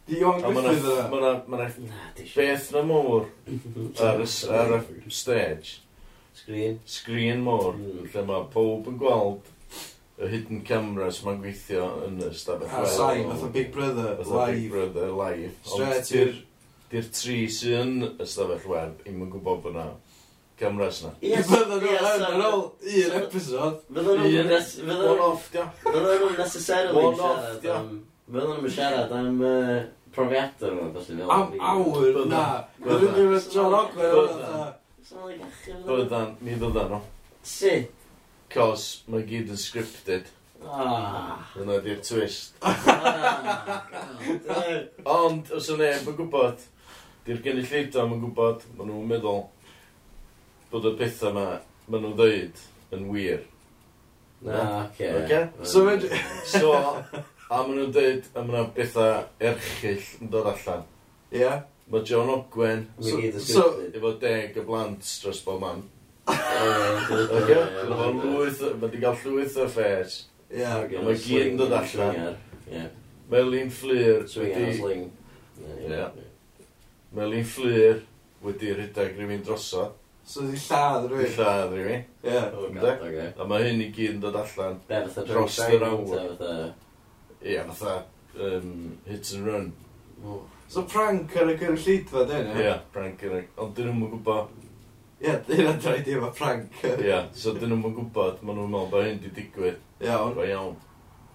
Di 0.04 0.20
o'n 0.20 0.42
gyffydd 0.44 0.84
yna. 1.16 1.32
di 1.46 1.54
ma 1.54 1.66
beth 2.36 2.68
na 2.74 2.82
môr 2.84 3.24
ar 4.04 4.20
y, 4.20 4.28
ar 4.52 4.74
y 4.76 5.10
stage. 5.10 5.80
Screen. 6.34 6.78
Screen 6.84 7.42
môr. 7.46 7.72
Mm. 7.78 8.06
Lle 8.12 8.24
mae 8.28 8.46
pob 8.52 8.90
yn 8.90 8.98
gweld 9.00 9.50
y 10.20 10.30
hidden 10.30 10.60
cameras 10.66 11.22
mae'n 11.24 11.40
gweithio 11.42 11.86
yn 12.06 12.20
y 12.22 12.30
stafell. 12.36 12.70
A 12.70 12.84
sain, 12.90 13.26
fatha 13.30 13.50
Big 13.54 13.72
Brother, 13.74 14.14
fatha 14.20 14.42
live. 14.44 14.58
Big 14.60 14.74
Brother, 14.74 15.14
live. 15.18 15.54
Straight 15.66 16.12
i'r... 16.20 16.34
Di'r 16.92 17.06
tri 17.10 17.38
sy'n 17.50 17.94
y 18.12 18.26
stafell 18.28 18.68
web, 18.70 19.00
i'm 19.08 19.24
yn 19.24 19.30
gwybod 19.32 19.64
bod 19.64 19.74
na 19.74 19.86
cameras 20.58 21.02
na. 21.04 21.10
Ie, 21.22 21.40
bydden 21.48 21.80
nhw 21.82 21.94
yn 21.98 22.24
ar 22.28 22.44
ôl 22.48 22.62
un 23.00 23.16
episod. 23.20 23.80
Bydden 23.90 24.22
nhw'n 24.22 25.02
one-off, 25.10 25.48
dio. 25.54 25.64
Bydden 25.86 26.08
nhw'n 26.22 26.38
necessarily 26.38 27.04
siarad 27.18 27.66
am... 27.74 27.90
Bydden 28.28 28.54
nhw'n 28.60 28.74
siarad 28.76 29.14
am 29.18 29.42
profiadau 30.14 30.76
nhw, 30.76 30.92
felly 30.94 31.18
fel... 31.18 31.34
Am 31.34 31.58
awr, 31.72 32.22
na. 32.30 32.44
Bydden 32.84 33.10
nhw'n 33.18 33.34
mynd 33.34 33.50
John 33.56 33.76
Ogwen. 33.80 34.14
Bydden, 35.88 36.32
mi 36.40 36.54
bydden 36.62 36.94
nhw. 36.94 37.02
Sut? 37.44 37.90
Cos 38.54 38.86
mae 39.10 39.24
gyd 39.26 39.50
yn 39.50 39.58
scripted. 39.58 40.30
Ah. 40.64 41.42
Yna 41.60 41.80
di'r 41.84 41.98
twist. 42.04 42.54
Ah, 42.64 43.82
Ond, 45.04 45.50
os 45.52 45.66
yna, 45.74 45.90
mae'n 46.06 46.16
gwybod, 46.16 46.62
di'r 47.26 47.42
gynulleidfa, 47.44 48.06
mae'n 48.08 48.22
gwybod, 48.22 48.64
maen 48.78 48.88
nhw'n 48.92 49.10
meddwl, 49.10 49.42
bod 50.72 50.88
y 50.88 50.94
pethau 50.98 51.32
yma, 51.32 51.46
maen 51.88 52.04
nhw'n 52.06 52.16
dweud, 52.18 52.64
yn 52.94 53.06
wir. 53.12 53.44
Na, 54.44 54.58
oce. 54.84 55.12
Okay. 55.22 55.46
So, 55.62 55.84
mynd... 55.88 56.08
so, 56.54 56.74
a 56.74 57.60
maen 57.60 57.78
nhw'n 57.78 57.94
dweud, 57.94 58.28
a 58.32 58.42
maen 58.42 58.58
nhw'n 58.58 58.74
bethau 58.76 59.24
erchill 59.50 60.10
yn 60.20 60.32
dod 60.32 60.50
allan. 60.52 60.84
Ie. 61.32 61.40
Yeah. 61.44 61.64
Mae 61.92 62.00
John 62.08 62.30
Ogwen, 62.32 62.86
so, 62.96 63.18
so, 63.44 63.64
efo 63.92 64.14
deg 64.22 64.54
y 64.56 64.62
blant 64.64 65.04
dros 65.20 65.42
bob 65.44 65.60
man. 65.60 65.82
Oce? 66.24 67.58
Mae'n 67.90 68.22
lwyth, 68.22 68.62
mae 68.80 68.92
di 68.92 69.02
gael 69.02 69.18
llwyth 69.20 69.58
o 69.60 69.66
ffers. 69.68 70.22
Ie. 70.48 70.64
Mae 71.04 71.18
gyd 71.20 71.50
yn 71.50 71.60
dod 71.60 71.74
allan. 71.76 72.38
Melin 73.30 73.70
Fflir 73.72 74.24
wedi... 74.40 75.10
Melin 77.14 77.44
Fflir 77.44 78.02
wedi 78.44 78.72
rhedeg 78.74 79.18
rhywun 79.18 79.44
drosodd. 79.44 79.94
So 80.24 80.40
di 80.48 80.56
lladd 80.56 81.04
rwy'n? 81.10 81.26
Di 81.26 81.36
lladd 81.36 81.72
rhywun. 81.74 82.04
Ie. 82.24 82.40
Ynddi? 82.70 83.28
A 83.36 83.46
mae 83.48 83.66
hyn 83.66 83.82
i 83.84 83.90
gyd 83.92 84.14
yn 84.16 84.22
dod 84.22 84.38
allan 84.40 84.78
Be, 84.88 85.02
fatha 85.04 85.24
dros 85.28 85.58
yr 85.66 85.84
awr. 85.84 86.22
Ie, 87.44 87.58
fatha 87.68 87.96
um, 88.40 88.98
hit 89.04 89.32
and 89.36 89.46
run. 89.46 89.66
Oh. 90.24 90.40
So 90.72 90.86
prank 90.88 91.36
ar 91.36 91.52
y 91.52 91.58
gyrru 91.60 91.76
llidfa, 91.76 92.24
dyn 92.30 92.48
nhw? 92.48 92.62
Ie, 92.64 92.76
prank 92.94 93.20
ar 93.28 93.36
y... 93.36 93.42
Ond 93.60 93.76
dyn 93.76 93.90
nhw'n 93.92 94.14
gwybod... 94.14 94.54
Ie, 95.20 95.36
dyn 95.50 95.60
nhw'n 95.66 95.84
dweud 95.84 96.10
efo 96.16 96.32
prank. 96.40 96.80
Ie, 96.88 97.20
so 97.36 97.52
dyn 97.58 97.74
nhw'n 97.74 97.94
gwybod, 98.00 98.40
maen 98.40 98.58
nhw'n 98.62 98.72
meddwl 98.72 98.90
bod 98.96 99.04
hyn 99.10 99.20
di 99.20 99.34
digwydd. 99.36 99.78
Iawn. 100.08 100.40
Iawn. 100.48 100.74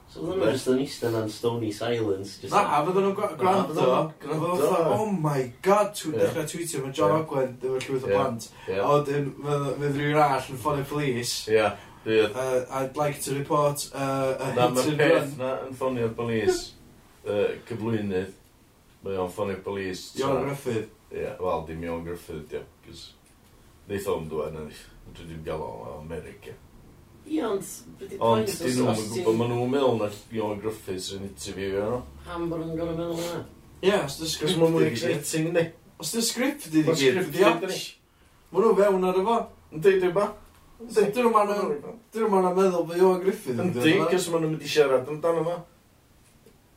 So 0.10 0.24
ddim 0.26 0.42
yn 0.42 0.56
ystod 0.58 0.80
eistedd 0.82 1.16
yn 1.20 1.28
stony 1.30 1.68
silence. 1.76 2.40
Just 2.42 2.54
Na, 2.56 2.80
fydden 2.88 3.04
nhw'n 3.06 3.16
gwrando. 3.38 3.90
Fydden 4.24 4.40
nhw'n 4.42 4.62
fatha, 4.64 4.96
oh 4.96 5.12
my 5.14 5.44
god, 5.66 5.92
ti'n 6.00 6.16
dechrau 6.18 6.48
tweetio 6.50 6.82
mae 6.82 6.96
John 6.98 7.14
Ogwen, 7.20 7.52
ddim 7.62 7.76
e 7.78 7.82
llwyth 7.84 8.08
o 8.08 8.10
blant. 8.10 8.48
A 8.74 8.88
wedyn, 8.90 9.28
fydd 9.44 10.00
rhywun 10.00 10.22
all 10.24 10.48
yn 10.56 10.62
ffonio 10.64 10.88
polis. 10.90 11.34
Ia, 11.54 11.68
bydd. 12.08 12.34
Uh, 12.34 12.64
I'd 12.80 12.98
like 12.98 13.22
to 13.28 13.36
report 13.38 13.86
uh, 13.94 14.34
a 14.40 14.50
hit 14.56 14.64
and 14.90 15.04
run. 15.04 15.30
Na, 15.44 15.52
yn 15.68 15.78
ffonio 15.78 16.10
polis 16.18 16.64
cyflwynydd. 17.70 18.34
Mae 19.06 19.20
o'n 19.22 19.30
ffonio 19.36 19.60
polis. 19.64 20.08
Ion 20.18 20.42
Griffith. 20.48 20.90
Ia, 21.14 21.36
wel, 21.44 21.62
dim 21.70 21.86
Ion 21.86 22.02
Griffith, 22.08 22.58
ia. 22.58 22.64
Cys, 22.88 23.06
neith 23.92 24.10
o'n 24.10 24.26
dweud, 24.32 24.58
na 24.58 24.66
ni. 24.66 24.82
Dwi'n 25.22 25.46
gael 25.46 25.62
o'n 25.70 26.02
America. 26.02 26.56
Ie, 27.30 27.42
ond... 27.46 27.66
Ond 28.18 28.50
dyn 28.50 28.78
nhw'n 28.80 28.98
gwybod, 28.98 29.36
maen 29.38 29.52
nhw'n 29.54 29.70
meddwl 29.70 29.98
na 30.00 30.08
Ion 30.34 30.62
Griffiths 30.64 31.12
yn 31.14 31.28
interview 31.28 31.76
nhw. 31.78 32.00
Pam 32.26 32.48
bod 32.50 32.64
nhw'n 32.64 32.78
gorau 32.80 32.96
meddwl 32.98 33.22
yna? 33.22 33.42
Ie, 33.86 33.96
os 34.00 34.16
dy 34.18 34.30
sgript... 34.32 34.56
Os 34.56 34.58
maen 34.58 34.74
nhw'n 34.74 34.88
exciting, 34.90 35.50
ni. 35.54 35.66
Os 36.02 36.14
dy 36.16 36.24
sgript 36.26 36.70
ydi 36.72 36.82
di 36.88 36.96
gyd, 36.98 37.20
di 37.36 37.44
ach. 37.46 37.82
Maen 38.50 38.66
nhw 38.66 38.72
fewn 38.80 39.06
ar 39.12 39.20
efo, 39.22 39.36
yn 39.70 39.84
deud 39.86 40.08
efo. 40.10 40.26
Dyn 40.80 41.12
nhw'n 41.20 41.36
maen 42.34 42.56
meddwl 42.58 42.88
bod 42.90 42.96
Ion 42.98 43.22
Griffith 43.22 43.60
yn 43.60 43.76
deud 43.76 43.84
efo. 43.84 43.92
Yndi, 43.94 44.14
cos 44.16 44.30
maen 44.34 44.46
nhw'n 44.48 44.56
mynd 44.56 44.66
i 44.66 44.72
siarad 44.74 45.12
amdano 45.14 45.44
fo. 45.46 45.60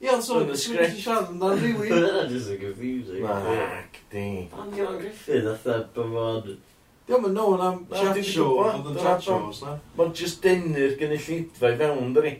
Ie, 0.02 0.10
ond 0.12 0.26
so, 0.26 0.42
yn 0.42 0.52
y 0.52 0.58
sgript. 0.58 1.00
siarad 1.00 1.32
amdano, 1.32 1.56
really. 1.62 1.88
Dyna 1.94 2.26
just 2.28 2.52
a 2.52 2.58
confusing. 2.60 3.24
Mac, 3.24 4.02
di. 4.12 4.26
Pam 4.52 4.76
Ion 4.76 5.00
Griffith, 5.00 5.48
atha, 5.54 5.80
bod 5.96 6.52
Ie, 7.12 7.18
mae'n 7.20 7.35
no, 7.37 7.46
na... 7.61 7.70
Chat 7.92 8.22
show, 8.25 8.55
oedd 8.62 8.87
yn 8.88 8.96
chat 9.03 9.20
shows, 9.27 9.59
na. 9.66 9.75
Mae'n 9.98 10.14
just 10.16 10.40
denu'r 10.44 10.94
gynulleidfa 10.96 11.72
i 11.75 11.77
fewn, 11.83 12.14
dyn 12.16 12.25
ni. 12.25 12.33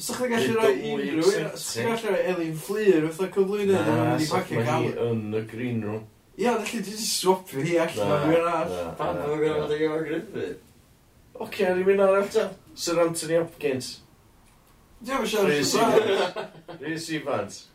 Os 0.00 0.08
ydych 0.10 0.32
chi'n 0.32 0.32
gallu 0.32 0.56
rhoi 0.56 0.72
unrhyw, 0.94 1.20
os 1.22 1.34
ydych 1.36 1.60
chi'n 1.76 1.86
gallu 1.92 2.14
rhoi 2.16 2.24
Elin 2.32 2.56
Fflir, 2.64 3.06
fatha 3.12 3.28
cyflwyno, 3.36 3.76
na, 3.76 3.94
na, 4.00 4.16
di 4.18 4.26
bacio 4.32 4.64
gael. 4.66 4.98
yn 5.06 5.22
y 5.38 5.44
green 5.52 5.84
room. 5.86 6.02
Ie, 6.40 6.48
felly 6.48 6.66
chi'n 6.72 6.86
just 6.88 7.14
swapio 7.20 7.62
hi 7.62 7.78
allan 7.84 8.14
o'r 8.16 8.26
gwir 8.26 8.50
arall. 8.50 8.76
Pan 8.98 9.22
dwi'n 9.22 9.42
gwneud 9.44 9.74
o'r 9.76 9.82
gwir 9.84 10.06
griffith? 10.08 10.60
Oce, 11.46 11.70
rhywun 11.70 12.04
arall 12.08 12.30
ta. 12.34 12.48
Sir 12.74 12.98
Anthony 13.04 13.38
Hopkins. 13.38 13.92
Ie, 15.06 15.14
mae'n 15.14 15.68
siarad. 15.70 16.40
Rhys 16.80 17.10
Ifans. 17.14 17.66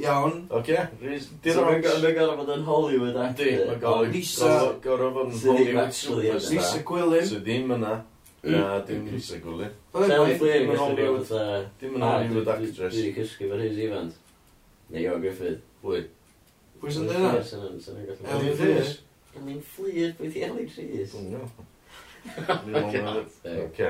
Iawn. 0.00 0.46
Oce. 0.56 0.78
Di'n 1.00 1.58
rhaid 1.60 1.84
gorau 2.16 2.36
bod 2.38 2.50
yn 2.54 2.62
Hollywood 2.66 3.16
actor. 3.20 3.44
Di, 3.44 3.50
mae 3.82 4.08
Lisa... 4.14 4.50
Gorau 4.84 5.10
fod 5.16 5.28
yn 5.34 5.40
Hollywood 5.44 5.92
superstar. 5.96 6.54
Lisa 6.54 6.78
Gwilym. 6.88 7.26
Sydd 7.30 7.44
ddim 7.46 7.68
yna. 7.76 7.94
Na, 8.46 8.62
dim 8.88 9.02
Lisa 9.10 9.36
Gwilym. 9.42 9.72
Sally 9.92 10.34
Flynn, 10.40 10.64
mae'n 10.70 10.80
Hollywood. 10.80 11.28
Dim 11.82 11.92
yn 11.98 12.02
ah, 12.06 12.10
Hollywood 12.16 12.48
actress. 12.54 12.94
Dwi'n 12.96 13.14
cysgu 13.18 13.44
fy 13.50 13.54
rhys 13.60 13.78
ifant. 13.88 14.12
Neu 14.94 15.04
o 15.12 15.14
Griffith. 15.22 15.60
Pwy? 15.84 15.98
Pwy 16.80 16.88
sy'n 16.96 17.06
dweud 17.10 17.24
yna? 17.26 17.32
Elin 18.36 18.54
Rhys. 18.62 18.90
Elin 19.36 19.60
Flynn, 19.74 20.12
pwy 20.18 20.26
di 20.32 20.38
Elin 20.48 20.64
Rhys? 20.64 21.10
Dwi'n 21.18 21.28
gwybod. 21.34 21.66
Oce. 23.66 23.88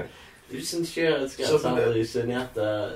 Dwi'n 0.51 0.67
sy'n 0.67 0.85
siarad 0.87 1.33
gael 1.39 1.59
talu 1.63 2.03
syniadau 2.07 2.91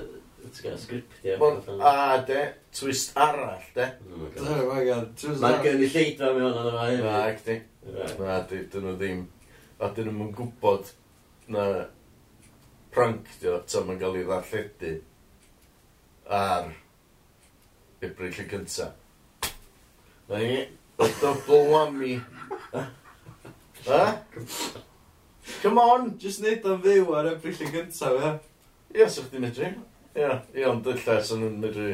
Ti'n 0.53 0.77
sgriptio. 0.79 1.37
Ond, 1.41 1.69
a 1.81 2.17
de, 2.27 2.41
twist 2.75 3.17
arall 3.17 3.65
de. 3.73 3.87
Oh 4.11 4.19
my 4.19 4.83
god, 4.85 4.91
oh 4.93 5.09
twist 5.17 5.41
arall. 5.41 5.41
Mae'n 5.45 5.63
gynnu 5.65 5.89
lleidfa 5.93 6.31
mewn 6.35 6.59
ond 6.61 6.69
yma 6.71 6.85
hefyd. 6.89 7.05
Na, 7.05 7.17
gdi. 7.39 7.57
Na, 8.19 8.37
dyn 8.49 8.85
nhw 8.85 8.95
ddim. 8.99 9.25
A 9.81 9.89
dyn 9.95 10.11
nhw'n 10.11 10.33
gwybod 10.37 10.91
na 11.51 11.65
prank 12.95 13.27
dio, 13.41 13.57
ta 13.67 13.83
mae'n 13.85 13.99
cael 14.01 14.19
ei 14.21 14.27
ddarlledu 14.27 14.93
ar 16.37 16.69
Ebrill 18.05 18.39
y 18.43 18.45
cynta. 18.51 18.91
Na 20.29 20.39
ni, 20.41 20.61
double 20.97 21.63
whammy. 21.71 22.13
Ha? 23.85 24.05
Come 25.61 25.81
on! 25.81 26.13
Just 26.21 26.41
neud 26.43 26.65
o'n 26.65 26.81
fyw 26.85 27.11
ar 27.17 27.33
Ebrill 27.33 27.65
y 27.65 27.73
cynta, 27.73 28.13
fe. 28.15 28.31
Ie, 28.95 29.09
sa'ch 29.09 29.29
di 29.33 29.41
medru. 29.43 29.73
Ie, 30.15 30.29
ie, 30.55 30.67
ond 30.69 30.85
dylla, 30.85 31.17
sy'n 31.23 31.43
yn 31.43 31.57
medru... 31.63 31.89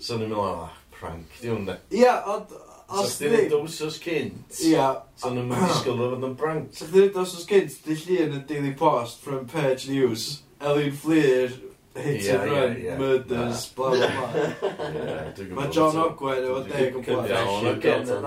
Sy'n 0.00 0.22
yn 0.24 0.30
mynd, 0.32 0.38
ah, 0.40 0.78
prank, 0.94 1.34
di 1.40 1.50
hwnna. 1.52 1.76
Ie, 1.92 2.08
ond... 2.34 2.54
Os 2.94 3.16
ti'n 3.16 3.32
neud 3.32 3.48
dwsos 3.48 3.96
cynt, 4.02 4.58
Ia. 4.68 4.90
sy'n 5.20 5.38
yn 5.40 5.46
mynd 5.48 5.62
disgwyl 5.68 6.02
o 6.04 6.08
fod 6.14 6.26
yn 6.28 6.34
prank. 6.40 6.72
Sa 6.76 6.88
chdi'n 6.88 7.12
dos 7.14 7.32
os 7.38 7.46
gynt, 7.48 7.76
di 7.86 7.96
llun 8.00 8.36
yn 8.38 8.42
Daily 8.48 8.72
Post 8.76 9.22
from 9.24 9.46
Page 9.50 9.88
News, 9.88 10.26
Elin 10.60 10.92
Fleer, 10.92 11.48
hit 11.96 12.24
Ie, 12.26 12.30
and 12.34 12.44
ie, 12.44 12.54
run, 12.54 12.76
ie. 12.76 12.96
murders, 13.00 13.66
bla 13.76 13.92
bla 13.94 14.08
bla. 14.12 14.28
Ie, 14.44 15.18
dwi'n 15.36 15.50
gwbod 15.50 15.58
Mae 15.58 15.72
John 15.72 15.96
ta. 15.96 16.06
Ogwen 16.08 16.44
efo 16.44 16.60
deg 16.68 16.96
o 16.96 17.04
blaen. 17.04 17.28
Ie, 17.28 17.38
ond 17.44 17.84
Ie, 17.84 17.92
o'n 18.00 18.10
o'n 18.14 18.26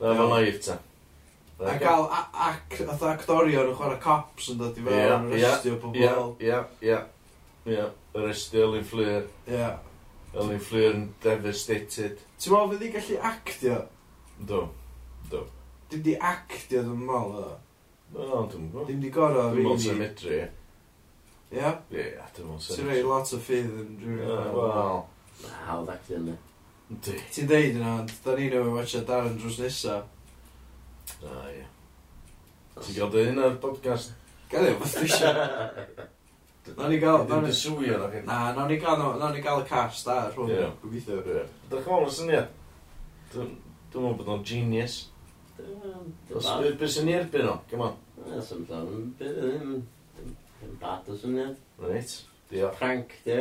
o'n 0.00 0.20
o'n 0.20 0.38
o'n 0.38 0.86
A 1.60 1.74
gael 1.76 2.06
oedd 2.08 3.02
actorion 3.10 3.68
yn 3.68 3.76
chwarae 3.76 4.00
cops 4.00 4.48
yn 4.52 4.60
dod 4.60 4.78
i 4.80 4.84
fewn 4.86 5.26
yn 5.28 5.32
arrestio 5.36 5.76
pobl. 5.82 6.00
Ia, 6.40 6.60
ia, 6.80 7.00
ia. 7.68 7.86
Arrestio 8.16 8.68
Elin 8.70 8.86
Fleur. 8.88 9.26
Ie. 9.50 9.66
Elin 10.40 10.62
Fleur 10.64 10.94
yn 10.94 11.08
devastated. 11.24 12.22
Ti'n 12.40 12.54
meddwl 12.54 12.72
fydd 12.72 12.86
i 12.86 12.92
gallu 12.94 13.18
actio? 13.32 13.80
Do, 14.48 14.62
do. 15.28 15.42
Dim 15.92 16.04
di 16.06 16.14
actio 16.16 16.84
dwi'n 16.86 17.02
meddwl 17.04 17.36
o. 17.42 17.50
No, 18.14 18.44
dwi'n 18.48 18.64
meddwl. 18.68 18.86
Dim 18.88 19.02
di 19.04 19.10
gorau 19.12 19.50
rili. 19.52 19.66
Dwi'n 19.66 19.68
meddwl 19.68 19.82
sy'n 19.84 20.00
medru, 20.00 20.36
Ie? 20.38 20.46
Ie, 21.50 22.06
Ia, 22.06 22.28
dwi'n 22.36 22.48
meddwl 22.48 22.62
sy'n 22.64 22.70
medru. 22.70 22.78
Ti'n 22.78 22.88
rei 22.94 23.02
lot 23.04 23.34
o 23.36 23.42
ffydd 23.44 23.74
yn 23.82 23.90
rhywun. 24.06 24.54
Wel. 24.56 25.02
Hawdd 25.66 25.92
actio 25.92 26.22
yna. 26.22 26.38
Ti'n 27.04 27.50
deud 27.52 27.76
yna, 27.82 27.98
da 28.24 28.38
ni'n 28.38 28.56
ei 28.56 28.72
watcha 28.78 29.04
Darren 29.06 29.36
drws 29.38 29.60
nesaf. 29.60 30.08
Na, 31.24 31.42
ie. 31.52 31.66
Ti'n 32.78 32.96
gael 32.96 33.12
dy 33.12 33.26
hyn 33.28 33.42
ar 33.44 33.58
podcast? 33.62 34.14
Gael 34.50 34.70
ei, 34.70 34.78
fath 34.80 35.02
eisiau. 35.04 35.44
Nawn 36.76 36.92
ni 36.92 36.98
gael... 37.02 37.24
Ddim 37.26 37.46
dy 37.48 37.54
swy 37.56 37.90
ar 37.94 38.10
hyn. 38.12 38.26
Na, 38.28 38.38
nawn 38.56 38.68
ni 38.70 38.76
gael, 38.80 39.00
nawn 39.00 39.34
ni 39.34 39.42
gael 39.44 39.62
y 39.64 39.68
cast 39.68 40.06
da, 40.06 40.18
rhwng 40.30 40.52
yeah. 40.52 40.74
gobeithio. 40.82 41.22
Yeah. 41.26 41.48
Dwi'n 41.70 41.86
chwael 41.86 42.06
y 42.06 42.12
syniad? 42.14 42.52
Dwi'n 43.32 43.54
meddwl 43.54 44.18
bod 44.20 44.30
o'n 44.36 44.44
genius. 44.46 44.98
Os 46.36 46.46
beth 46.78 46.92
sy'n 46.94 47.08
ni 47.08 47.16
erbyn 47.18 47.48
o, 47.50 47.56
come 47.70 47.88
on. 47.88 47.96
Na, 48.28 48.42
sy'n 48.44 48.66
byd 48.68 49.24
ddim 49.24 50.76
bad 50.80 51.08
o 51.10 51.16
syniad. 51.18 51.56
Reit, 51.80 52.16
diolch. 52.52 52.76
Prank, 52.78 53.16
di. 53.24 53.40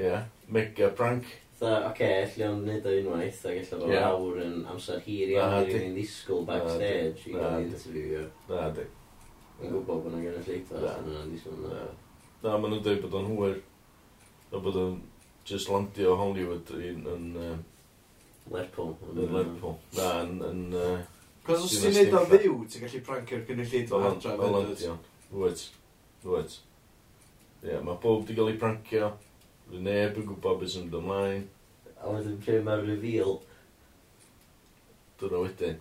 Ie, 0.00 0.14
mega 0.54 0.90
prank. 0.96 1.28
Fatha, 1.54 1.76
oce, 1.76 1.90
okay, 1.90 2.22
allu 2.24 2.46
o'n 2.48 2.64
neud 2.66 2.86
o 2.90 2.94
unwaith, 2.98 3.42
ac 3.46 3.60
allu 3.60 3.80
bod 3.84 3.92
yeah. 3.94 4.08
awr 4.10 4.40
yn 4.42 4.56
amser 4.72 5.02
hir 5.04 5.34
iawn 5.36 5.54
i 5.60 5.68
rywun 5.68 5.94
ddisgwyl 5.94 6.46
backstage 6.48 7.28
i 7.30 7.34
gael 7.36 7.66
interview. 7.68 8.24
Na, 8.48 8.64
di. 8.74 8.86
Yn 9.60 9.70
gwybod 9.70 10.02
bod 10.02 10.08
yna 10.10 10.22
gen 10.24 10.40
y 10.40 10.44
lleitha, 10.48 10.82
yn 10.98 11.12
yna 11.12 11.22
ddisgwyl 11.28 11.68
yna. 11.68 11.84
Na, 12.42 12.56
maen 12.56 12.74
nhw'n 12.74 12.82
dweud 12.88 13.04
bod 13.04 13.18
o'n 13.20 13.30
hwyr. 13.30 13.60
A 14.50 14.62
bod 14.64 14.80
o'n 14.82 14.98
just 15.46 15.70
landio 15.70 16.16
Hollywood 16.18 16.74
yn... 16.80 17.06
yn 17.14 17.30
Lerpwl. 18.50 18.96
Yn 19.14 19.36
Lerpwl. 19.36 19.78
Na, 19.96 20.10
yn... 20.24 20.40
yn 20.50 20.64
Cos 21.44 21.66
os 21.66 21.76
ti'n 21.76 21.92
neud 21.92 22.14
o'n 22.16 22.28
fyw, 22.30 22.52
ti'n 22.72 22.86
gallu 22.86 23.00
prancio'r 23.04 23.42
cynulleid 23.48 23.90
o'r 23.92 24.06
adra. 24.10 24.34
O 24.40 24.50
landio. 24.56 24.94
Wyt. 25.36 25.64
Wyt. 26.24 26.58
Ie, 27.64 27.78
mae 27.84 27.98
bob 28.00 28.24
di 28.26 28.36
gael 28.36 28.50
ei 28.52 28.60
prancio. 28.60 29.10
Fy 29.70 29.80
neb 29.82 30.20
yn 30.20 30.28
gwybod 30.28 30.60
beth 30.60 30.74
sy'n 30.74 30.86
mynd 30.86 30.98
ymlaen. 31.00 31.44
A 31.98 32.12
wedyn 32.12 32.38
pryd 32.44 32.64
mae'r 32.66 32.84
reveal. 32.88 33.38
Dwi'n 35.20 35.36
wedyn. 35.40 35.78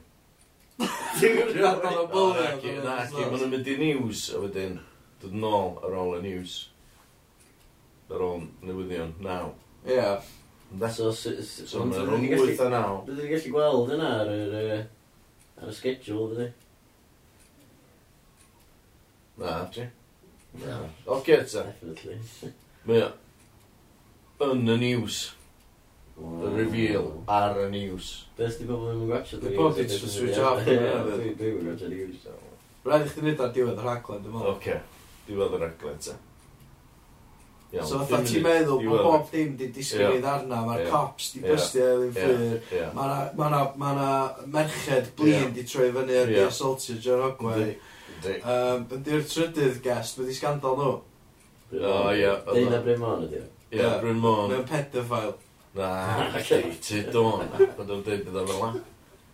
Ti'n 1.20 1.36
gwybod 1.40 1.88
o'n 1.90 2.12
bywyd? 2.14 2.40
Naci, 2.40 2.76
naci, 2.86 3.20
maen 3.20 3.36
nhw'n 3.38 3.52
mynd 3.54 3.72
i 3.74 3.76
news 3.82 4.28
a 4.34 4.42
wedyn 4.44 4.80
dod 5.22 5.36
nôl 5.40 5.76
ar 5.84 5.98
ôl 6.00 6.16
y 6.18 6.22
news. 6.24 6.56
Ar 8.14 8.24
ôl 8.24 8.48
newyddion, 8.66 9.14
naw. 9.24 9.52
Ie. 9.86 9.98
Yeah. 9.98 10.32
So, 10.90 11.12
so, 11.12 11.32
so, 11.42 11.66
so 11.70 11.84
mae'n 11.86 12.08
rhwng 12.08 12.24
8 12.34 12.62
a 12.66 12.70
9. 12.74 13.02
Dwi'n 13.08 13.30
gallu 13.30 13.52
gweld 13.54 13.92
yna 13.94 14.08
ar 14.24 14.32
yr, 14.34 14.56
ar 15.62 15.70
y 15.70 15.76
schedule, 15.78 16.32
dydy. 16.34 16.48
Na, 19.38 19.60
ti? 19.74 19.86
Na. 20.64 20.80
Oce, 21.06 21.38
ta? 21.52 21.68
Definitely. 21.68 22.18
Mae 22.90 23.04
yn 24.52 24.68
y 24.70 24.78
news. 24.82 25.22
The 26.14 26.50
reveal 26.54 27.08
ar 27.28 27.58
y 27.64 27.70
news. 27.72 28.12
Beth 28.38 28.60
di 28.60 28.68
bobl 28.70 28.92
ddim 28.92 29.06
yn 29.06 29.10
gwachio? 29.10 29.40
Di 29.42 29.56
bod 29.58 29.80
di 29.80 29.88
just 29.90 30.12
switch 30.14 30.38
off. 30.38 30.62
Dwi'n 30.68 31.64
gwachio 31.64 31.90
news. 31.90 32.28
Rhaid 32.84 33.08
i 33.08 33.10
chdi 33.14 33.24
nid 33.26 33.42
ar 33.42 33.56
diwedd 33.56 33.80
yr 33.80 33.88
raglen, 33.88 34.22
dwi'n 34.22 34.36
meddwl. 34.36 34.54
Oce, 34.58 34.78
diwedd 35.30 35.58
y 35.58 35.62
raglen, 35.64 36.00
te. 36.04 36.16
So 37.74 38.04
fatha 38.04 38.20
ti'n 38.28 38.44
meddwl 38.46 38.84
bod 38.86 39.02
bob 39.08 39.32
dim 39.32 39.56
di 39.58 39.72
disgyn 39.74 40.20
i 40.20 40.22
ddarna, 40.22 40.60
mae'r 40.68 40.92
cops 40.92 41.32
di 41.34 41.42
bystio 41.42 41.88
i 42.04 42.12
ddyn 42.14 42.60
ffyr, 42.68 42.92
mae 42.94 43.88
yna 43.90 44.10
merched 44.54 45.10
blin 45.18 45.56
di 45.56 45.64
troi 45.66 45.90
fyny 45.96 46.20
ar 46.20 46.30
di 46.30 46.38
assaultio 46.44 47.00
John 47.02 47.24
Ogwen. 47.32 47.74
Um, 48.24 48.86
Ynddi'r 48.94 49.26
trydydd 49.28 49.82
guest, 49.84 50.20
byddi 50.20 50.38
scandal 50.38 50.78
nhw. 50.78 50.94
O, 51.74 51.96
ie. 52.14 52.30
Deina 52.54 52.84
Bremon 52.86 53.26
ydi 53.26 53.42
o. 53.42 53.50
Ie, 53.74 53.90
Bryn 54.04 54.20
Môn. 54.22 54.52
Mae'n 54.54 54.66
pedophile. 54.70 55.34
Na, 55.74 55.92
Katie 56.38 57.04
Dawn. 57.10 57.48
Mae'n 57.58 57.88
dod 57.90 58.04
dweud 58.06 58.28
bydda 58.28 58.44
fel 58.50 58.60
la. 58.62 58.74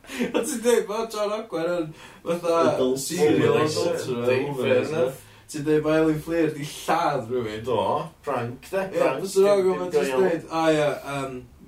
Ond 0.10 0.46
ti'n 0.48 0.62
dweud, 0.64 0.86
mae 0.90 1.08
John 1.14 1.34
Ogwen 1.36 1.72
yn 1.76 1.90
fatha 2.24 2.88
serial 3.04 3.60
adulterer. 3.66 5.12
Ti'n 5.50 5.66
dweud, 5.68 5.84
mae 5.86 6.02
Elin 6.06 6.24
Fleer 6.24 6.50
di 6.56 6.66
lladd 6.66 7.28
rhywun. 7.28 7.62
Do, 7.68 7.84
prank, 8.26 8.72
de. 8.72 8.88
Ie, 8.96 9.14
fyswn 9.20 9.50
o'n 9.52 9.64
gwybod, 9.68 9.94
ti'n 9.94 10.12
dweud, 10.16 10.50
a 10.50 10.66
ie, 10.74 10.90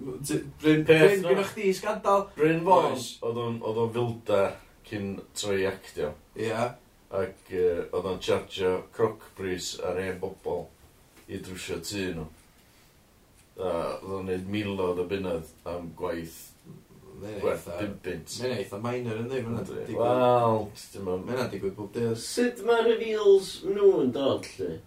Bryn, 0.01 0.83
Bryn, 0.87 1.21
gyda 1.27 1.45
chdi 1.51 1.75
sgadal. 1.77 2.27
Bryn 2.39 2.63
Boys, 2.65 3.11
oedd 3.21 3.37
o'n 3.43 3.93
filda 3.93 4.43
cyn 4.87 5.17
troi 5.37 5.65
actio. 5.69 6.15
Ie. 6.39 6.55
Ac 7.11 7.51
oedd 7.51 8.07
o'n 8.07 8.21
charge 8.23 8.77
croc 8.95 9.27
bris 9.37 9.73
ar 9.83 9.99
ein 9.99 10.15
bobl 10.21 10.63
i 11.27 11.37
drwsio 11.43 11.77
tŷ 11.83 12.13
nhw 12.15 12.31
uh, 13.61 13.97
oedd 14.01 14.15
o'n 14.17 14.25
gwneud 14.29 14.49
milodd 14.55 15.03
o 15.03 15.07
bunydd 15.09 15.53
am 15.69 15.91
gwaith 15.99 16.39
Gwerth 17.21 17.67
bimpint. 17.77 18.37
Mae'n 18.41 18.53
eitha 18.57 18.77
minor 18.81 19.19
yn 19.21 19.27
ddim, 19.29 19.49
mae'n 19.53 19.67
digwydd. 19.67 19.91
Wel, 19.99 21.19
mae'n 21.27 21.51
digwydd 21.51 21.75
bob 21.77 21.91
dydd. 21.93 22.15
Sut 22.17 22.63
mae 22.65 22.81
reveals 22.87 23.59
nhw 23.67 23.91
yn 24.01 24.15
dod, 24.15 24.47
lle? 24.57 24.79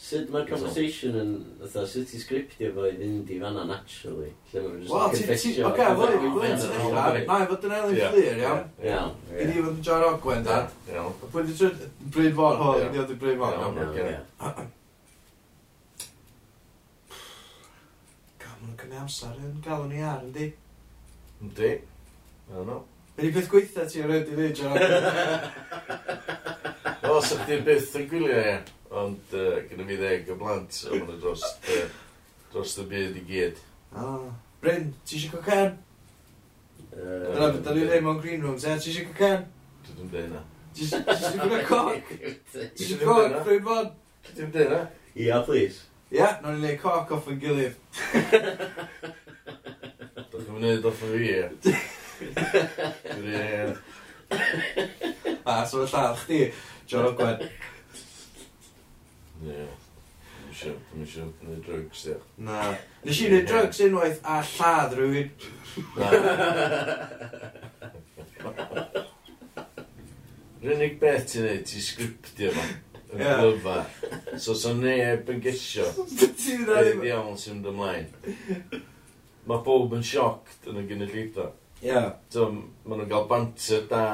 Sut 0.00 0.30
mae'r 0.32 0.46
conversation 0.48 1.18
yn, 1.20 1.32
fatha, 1.60 1.82
sut 1.90 2.14
i 2.16 2.22
sgriptio 2.22 2.70
fo 2.76 2.86
i 2.88 2.94
fynd 2.96 3.34
i 3.34 3.40
fanna 3.42 3.66
naturally? 3.68 4.30
Lle 4.52 4.62
mae'n 4.64 4.78
just 4.84 4.94
well, 4.94 5.10
confessio. 5.12 5.66
Oce, 5.72 5.90
fod 5.98 6.14
i 6.14 6.20
fi 6.22 6.32
gwynt 6.38 6.64
yn 6.64 6.74
eich 6.78 6.94
Na, 6.94 7.06
i 7.42 7.50
fod 7.50 7.66
yn 7.68 7.74
oh, 7.74 7.82
oh, 7.82 7.90
elin 7.90 8.02
fflir, 8.14 8.42
iawn? 8.46 8.66
Iawn. 8.86 9.14
I 9.34 9.48
ni 9.50 9.58
fod 9.58 9.72
yn 9.74 9.86
John 9.90 10.06
Ogwen, 10.08 10.46
dad. 10.46 10.76
Iawn. 10.94 11.16
Pwy 11.26 11.48
di 11.50 11.58
trwy 11.58 11.90
bryd 12.16 12.36
fawr, 12.38 12.60
hwn, 12.62 12.84
i 12.86 12.92
ni 12.94 13.02
oedd 13.02 13.16
i 13.16 13.18
bryd 13.26 13.42
fawr. 13.42 13.58
Iawn, 13.66 13.82
iawn. 14.06 14.76
ac 18.80 18.86
yn 18.88 18.96
amser 18.96 19.36
yn 19.44 19.58
galw 19.60 19.84
ni 19.90 19.98
ar, 20.00 20.22
yndi? 20.24 20.46
Yndi. 21.44 21.70
Iawn 22.48 22.68
nhw. 22.68 22.78
Be 23.16 23.26
di 23.26 23.32
beth 23.34 23.50
gweitha 23.52 23.84
ti 23.84 24.00
ar 24.00 24.12
ydy 24.14 24.32
ddeud, 24.32 24.56
John? 24.56 24.76
O, 27.10 27.16
sa 27.24 27.40
chdi 27.42 27.56
byth 27.66 27.96
yn 27.98 28.04
gwylio, 28.06 28.36
ia. 28.38 28.58
Ond 29.00 29.32
uh, 29.34 29.56
gyda 29.66 29.84
mi 29.84 29.96
ddeg 29.98 30.28
o 30.30 30.36
blant, 30.38 30.76
a 30.86 30.94
ma'n 30.94 31.18
dros, 31.18 31.42
uh, 31.42 31.88
dros 32.52 32.76
y 32.78 32.84
byd 32.92 33.18
i 33.18 33.24
gyd. 33.26 33.58
O. 33.98 34.12
Bryn, 34.62 34.92
ti 35.04 35.18
eisiau 35.18 35.34
cocan? 35.34 35.74
Dyna 36.94 37.50
beth 37.50 37.64
da 37.66 37.74
ni 37.74 37.88
ddim 37.88 38.08
o'n 38.12 38.22
green 38.22 38.46
rooms, 38.46 38.64
e? 38.64 38.78
Ti 38.78 38.92
eisiau 38.92 39.10
cocan? 39.10 39.44
Dwi 39.88 39.98
ddim 39.98 40.12
dweud 40.14 40.32
na. 40.36 40.44
Ti 40.76 40.86
eisiau 40.86 41.40
gwneud 41.42 41.66
coc? 41.68 42.14
Ti 42.14 42.64
eisiau 42.70 43.02
coc, 43.02 43.38
Bryn 43.48 43.66
Bon? 43.66 43.92
Ti 44.28 44.38
ddim 44.38 44.54
dweud 44.54 44.76
na? 44.76 44.82
Ia, 45.18 45.42
please 45.48 45.89
yeah, 46.10 46.38
nawn 46.42 46.58
ni'n 46.58 46.66
neud 46.66 46.80
coc 46.82 47.10
off 47.14 47.28
yn 47.30 47.38
gilydd. 47.42 47.76
Dwi'n 50.30 50.48
mynd 50.50 50.66
i 50.70 50.72
off 50.90 51.02
yn 51.06 51.12
fi. 51.14 51.28
Gred. 53.06 53.76
A, 55.44 55.64
so 55.66 55.84
y 55.84 55.86
lladd 55.90 56.18
chdi, 56.24 56.40
John 56.90 57.08
Ogwen. 57.10 57.38
Ie. 59.46 59.68
Dwi'n 60.60 61.04
eisiau 61.06 61.30
gwneud 61.40 61.62
drugs, 61.64 62.02
ie. 62.10 62.18
Na. 62.44 62.58
Nes 63.06 63.22
i 63.22 63.30
wneud 63.30 63.46
drugs 63.48 63.78
unwaith 63.86 64.20
a 64.28 64.42
lladd 64.50 64.92
rhywun. 64.98 65.30
Rwy'n 70.60 70.74
unig 70.76 71.00
beth 71.00 71.26
ti'n 71.30 71.46
neud, 71.48 71.64
ti'n 71.70 71.86
sgriptio 71.86 72.50
fan. 72.58 72.72
Yn 73.10 73.24
glyfa. 73.24 73.78
So, 74.38 74.54
so 74.54 74.74
neb 74.78 75.30
yn 75.32 75.40
gysio. 75.44 75.88
Beth 75.96 77.04
iawn 77.08 77.38
sy'n 77.40 77.58
mynd 77.58 77.72
ymlaen. 77.72 78.12
Mae 79.48 79.64
bob 79.66 79.96
yn 79.96 80.04
sioct 80.06 80.68
yn 80.70 80.82
y 80.82 80.86
gynulleidfa. 80.90 81.50
Ie. 81.82 82.04
So, 82.30 82.50
maen 82.52 83.00
nhw'n 83.00 83.10
cael 83.10 83.26
banter 83.30 83.86
da, 83.90 84.04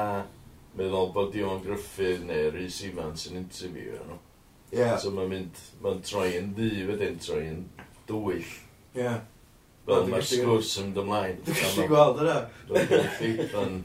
meddwl 0.77 1.11
bod 1.13 1.31
Dion 1.33 1.61
Griffith 1.65 2.23
neu 2.25 2.51
Rhys 2.53 2.79
Evans 2.85 3.27
yn 3.29 3.41
interview 3.41 3.97
nhw. 4.05 4.19
Yeah. 4.71 4.97
So 4.99 5.13
mae'n 5.15 5.31
mynd, 5.31 5.59
mae'n 5.83 6.03
troi 6.05 6.27
yn 6.37 6.51
ddi 6.57 6.85
wedyn, 6.89 7.17
troi 7.23 7.45
yn 7.47 7.63
dwyll. 8.09 8.51
Yeah. 8.97 9.21
Fel 9.87 10.09
mae'r 10.11 10.25
sgwrs 10.27 10.73
yn 10.81 10.89
mynd 10.89 11.01
ymlaen. 11.03 11.41
Dwi'n 11.47 11.61
gallu 11.63 11.87
gweld 11.93 12.21
yna. 12.25 12.37
Dwi'n 12.69 12.89
gallu 12.91 13.47
yn 13.63 13.81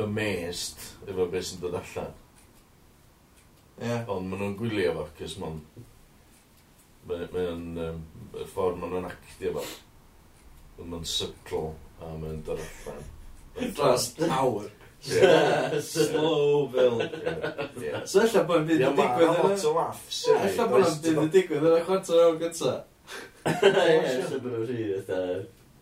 amazed 0.00 0.86
efo 1.10 1.26
beth 1.32 1.48
sy'n 1.50 1.62
dod 1.64 1.76
allan. 1.80 2.14
Yeah. 3.80 4.02
Ond 4.12 4.28
maen 4.28 4.42
nhw'n 4.42 4.58
gwylio 4.58 4.92
fo, 4.98 5.06
cys 5.16 5.38
maen 5.40 5.60
mae'n 7.08 7.78
um, 7.80 8.02
y 8.36 8.44
ffordd 8.50 8.76
maen 8.80 8.92
nhw'n 8.92 9.08
actio 9.08 9.54
fo. 9.56 9.64
Mae'n 10.80 11.06
subtle 11.08 11.70
a 12.00 12.12
mae'n 12.20 12.42
dod 12.44 12.60
allan. 12.60 13.08
Dros 13.76 14.12
awr. 14.28 14.68
Slow 15.80 16.66
build. 16.68 17.14
So 18.04 18.20
ella 18.20 18.42
bod 18.44 18.60
yn 18.60 18.66
byd 18.68 18.84
yn 18.84 18.98
digwydd 18.98 19.30
yna. 19.30 19.46
lot 19.48 19.64
o 19.64 19.72
laughs. 19.78 20.20
Ella 20.28 20.66
bod 20.68 20.84
yn 20.84 21.00
byd 21.06 21.22
yn 21.24 21.32
digwydd 21.36 21.66
yna 21.70 21.80
chwarter 21.86 22.20
o'r 22.26 22.38
gynta. 22.42 22.74
Ella 23.48 24.42
bod 24.44 24.50
nhw'n 24.50 24.68
rhi 24.68 24.90
eitha 24.98 25.22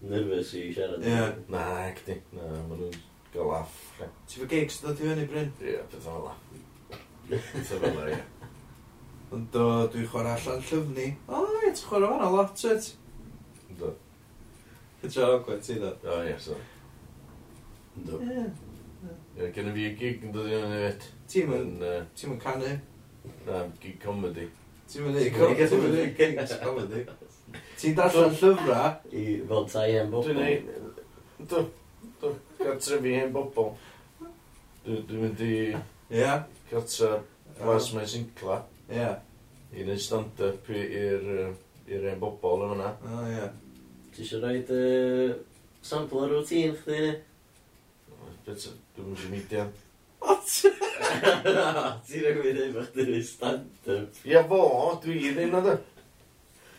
nervous 0.07 0.55
i 0.55 0.69
siarad. 0.71 1.03
Ie. 1.03 1.27
Na, 1.51 1.67
acting. 1.89 2.23
Na, 2.31 2.47
maen 2.71 2.85
nhw'n 2.85 2.99
gael 3.35 3.51
laff. 3.51 3.75
Ti'n 3.99 4.45
fy 4.45 4.51
gigs 4.55 4.79
dod 4.85 5.03
i 5.03 5.11
fyny, 5.11 5.27
Bryn? 5.35 5.51
Ie, 5.67 5.81
beth 5.91 6.07
o'n 6.15 6.29
laff. 6.29 6.47
Ond 9.29 9.49
do, 9.53 9.65
dwi'n 9.93 10.07
chwarae 10.09 10.33
allan 10.39 10.63
llyfni. 10.65 11.11
O, 11.29 11.43
ie, 11.59 11.69
ti'n 11.69 11.85
chwarae 11.85 12.09
fan 12.09 12.25
o 12.25 12.31
lot, 12.33 12.63
wyt? 12.65 12.87
Do. 13.77 13.91
Ti'n 15.03 15.13
siarad 15.13 15.35
o'n 15.37 15.45
gwaith 15.45 15.67
ti, 15.67 15.77
do? 15.83 15.91
O, 16.09 16.17
ie, 16.25 16.37
so. 16.41 16.57
Do. 18.07 18.23
Ie, 19.37 19.51
gen 19.53 19.69
i 19.69 19.75
fi 19.77 19.91
gig 20.01 20.25
yn 20.25 20.33
dod 20.33 20.49
i 20.49 20.57
o'n 20.57 20.73
efo. 20.79 21.13
Ti'n 21.29 21.53
mynd 21.53 21.85
ti'n 22.17 22.33
mynd 22.33 22.43
canu? 22.47 22.73
Na, 23.45 23.63
gig 23.83 24.01
comedy. 24.01 24.49
Ti'n 24.89 25.05
mynd 25.05 25.21
i 25.21 25.29
gigs 25.29 26.57
comedy? 26.65 27.05
Ti'n 27.79 27.99
darllen 27.99 28.37
llyfra? 28.41 28.83
I 29.13 29.27
fel 29.51 29.69
tai 29.75 29.91
hen 29.93 30.09
bobl. 30.15 30.33
Dwi'n 30.33 30.45
ei... 30.47 30.57
Do, 31.45 31.67
do, 32.23 32.33
gartre 32.59 33.05
fi 33.05 33.19
hen 33.21 33.37
bobl. 33.37 33.75
Dwi'n 34.89 35.27
mynd 35.27 35.45
i... 35.45 35.59
Ie. 36.09 36.33
Piotr 36.69 37.23
mae 37.65 38.07
Sincla. 38.07 38.61
Ie. 38.93 39.09
I 39.73 39.85
wneud 39.85 40.01
stand-up 40.01 40.69
i'r 40.73 41.25
i'r 41.89 42.07
ein 42.11 42.21
bobl 42.21 42.65
yn 42.67 42.75
fyna. 42.75 42.93
O, 43.09 43.25
ie. 43.29 43.49
Ti 44.13 44.25
eisiau 44.25 44.43
rhoi 44.43 44.61
uh, 44.77 45.35
sample 45.85 46.25
o'r 46.25 46.35
routine 46.37 46.75
chdi 46.77 46.99
ni? 47.05 47.13
Dwi'n 48.49 49.11
mynd 49.11 49.25
i 49.25 49.31
median. 49.33 49.71
What? 50.25 50.49
Ti'n 50.49 52.25
rhaid 52.25 52.41
gwneud 52.41 52.61
efo 52.65 52.85
chdi 52.89 53.07
ni 53.11 53.23
stand-up? 53.25 54.25
Ia 54.29 54.43
fo, 54.51 54.65
dwi 55.05 55.21
ddim 55.29 55.55
na 55.57 55.63
da. 55.65 55.79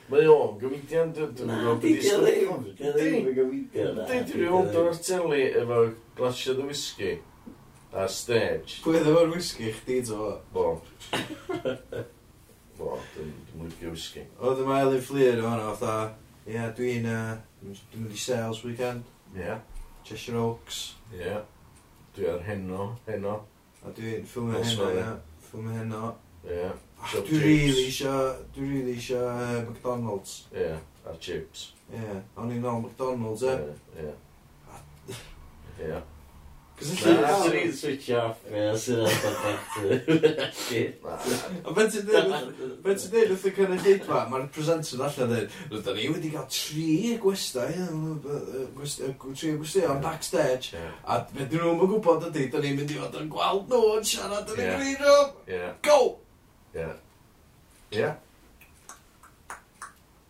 Mae 0.09 0.25
o'n 0.25 0.55
gymidian, 0.61 1.13
dwi'n 1.13 1.33
gwybod 1.37 1.81
beth 1.83 1.89
i 1.89 1.97
stori. 2.01 2.37
Na, 2.45 2.57
di 2.65 2.73
ddim, 2.73 2.77
di 2.77 2.93
ddim 2.97 3.29
yn 3.29 3.39
gymidian. 3.41 3.99
Dwi'n 4.09 4.29
gwybod 4.33 4.79
o'r 4.81 5.01
teli 5.05 5.43
efo 5.63 5.83
glasio 6.17 6.57
dy 6.57 6.69
whisky 6.69 7.11
a 7.93 8.07
stage. 8.07 8.79
Pwy 8.83 9.01
ddim 9.01 9.17
o'r 9.17 9.31
whisky 9.33 9.71
chdi, 9.73 9.99
to? 10.07 10.31
Bo. 10.53 10.65
Bo, 12.77 12.97
dwi'n 13.15 13.31
mwyn 13.57 13.73
whisky. 13.89 14.25
Oedd 14.39 14.61
yma 14.63 14.81
Elin 14.85 15.01
Fleer 15.03 15.41
o'n 15.41 15.63
o'n 15.63 15.77
fatha, 15.79 16.11
ie, 16.47 16.59
dwi'n 16.77 17.07
mynd 17.65 18.13
i 18.13 18.19
sales 18.19 18.61
weekend. 18.65 19.07
Ie. 19.33 19.41
Yeah. 19.41 19.63
Cheshire 20.05 20.39
Oaks. 20.41 20.83
Ie. 21.13 21.23
Yeah. 21.23 21.41
Dwi 22.15 22.29
ar 22.31 22.45
heno, 22.45 22.91
heno. 23.07 23.39
A 23.83 23.91
dwi'n 23.95 24.27
ffilmio 24.27 24.61
heno, 24.61 24.91
ie. 24.93 25.09
Ffilmio 25.47 25.75
heno. 25.81 26.13
Ie. 26.45 26.69
Dwi 27.15 27.41
rili 27.41 27.87
isio, 27.87 28.13
dwi 28.55 28.69
rili 28.69 28.95
isio 28.99 29.25
uh, 29.25 29.59
McDonald's. 29.65 30.45
Ie, 30.53 30.69
yeah, 30.69 30.79
a 31.09 31.17
chips. 31.17 31.69
Ie, 31.89 31.97
yeah. 31.97 32.23
o'n 32.37 32.53
i'n 32.53 32.69
ôl 32.69 32.81
McDonald's, 32.85 33.43
e? 33.47 33.57
Ie. 33.97 34.15
Ie. 35.79 35.97
Ah. 35.97 36.07
Cos 36.79 37.47
yn 37.51 37.73
switch 37.75 38.07
off, 38.15 38.39
ie, 38.47 38.69
sy'n 38.79 39.01
edrych 39.03 40.53
Shit. 40.55 41.01
A 41.03 41.73
ben 41.75 41.89
ti'n 41.91 42.05
dweud 42.07 43.33
wrth 43.33 43.47
y 43.49 43.51
cynnydd 43.57 44.05
ma, 44.07 44.21
mae'r 44.31 44.45
presenter 44.55 45.01
allan 45.03 45.33
dweud, 45.33 45.57
rydyn 45.73 45.97
ni 45.97 46.05
wedi 46.13 46.31
cael 46.31 46.45
tri 46.55 47.17
gwestai, 47.19 47.73
tri 49.33 49.51
gwestai 49.59 49.83
o'n 49.89 49.99
backstage, 50.05 50.79
a 51.03 51.19
fe 51.33 51.49
dyn 51.51 51.65
nhw'n 51.65 51.81
gwybod 51.81 52.29
ydy, 52.29 52.45
dyn 52.53 52.63
ni'n 52.63 52.79
mynd 52.79 52.95
i 52.95 53.01
fod 53.01 53.19
yn 53.19 53.31
gweld 53.33 53.67
nhw 53.73 53.81
yn 53.97 54.07
siarad 54.13 54.53
yn 54.55 54.63
y 54.63 54.69
green 54.77 55.03
room. 55.03 55.35
Go! 55.89 55.99
Ie. 56.79 56.87
Ie. 57.99 58.13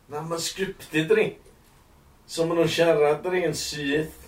Na, 0.09 0.23
mae'n 0.23 0.41
scripted 0.41 1.13
ni. 1.13 1.27
So 2.25 2.49
maen 2.49 2.63
nhw'n 2.63 2.73
siarad 2.73 3.29
ni 3.29 3.45
yn 3.45 3.57
syth, 3.57 4.18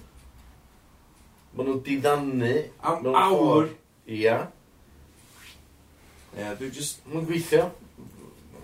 Maen 1.52 1.68
nhw'n 1.68 1.84
diddannu. 1.86 2.56
Am 2.88 3.08
awr? 3.12 3.72
Ia. 4.08 4.40
Ia, 6.38 6.54
dwi'n 6.60 6.76
just... 6.76 7.04
Maen 7.12 7.28
gweithio. 7.28 7.70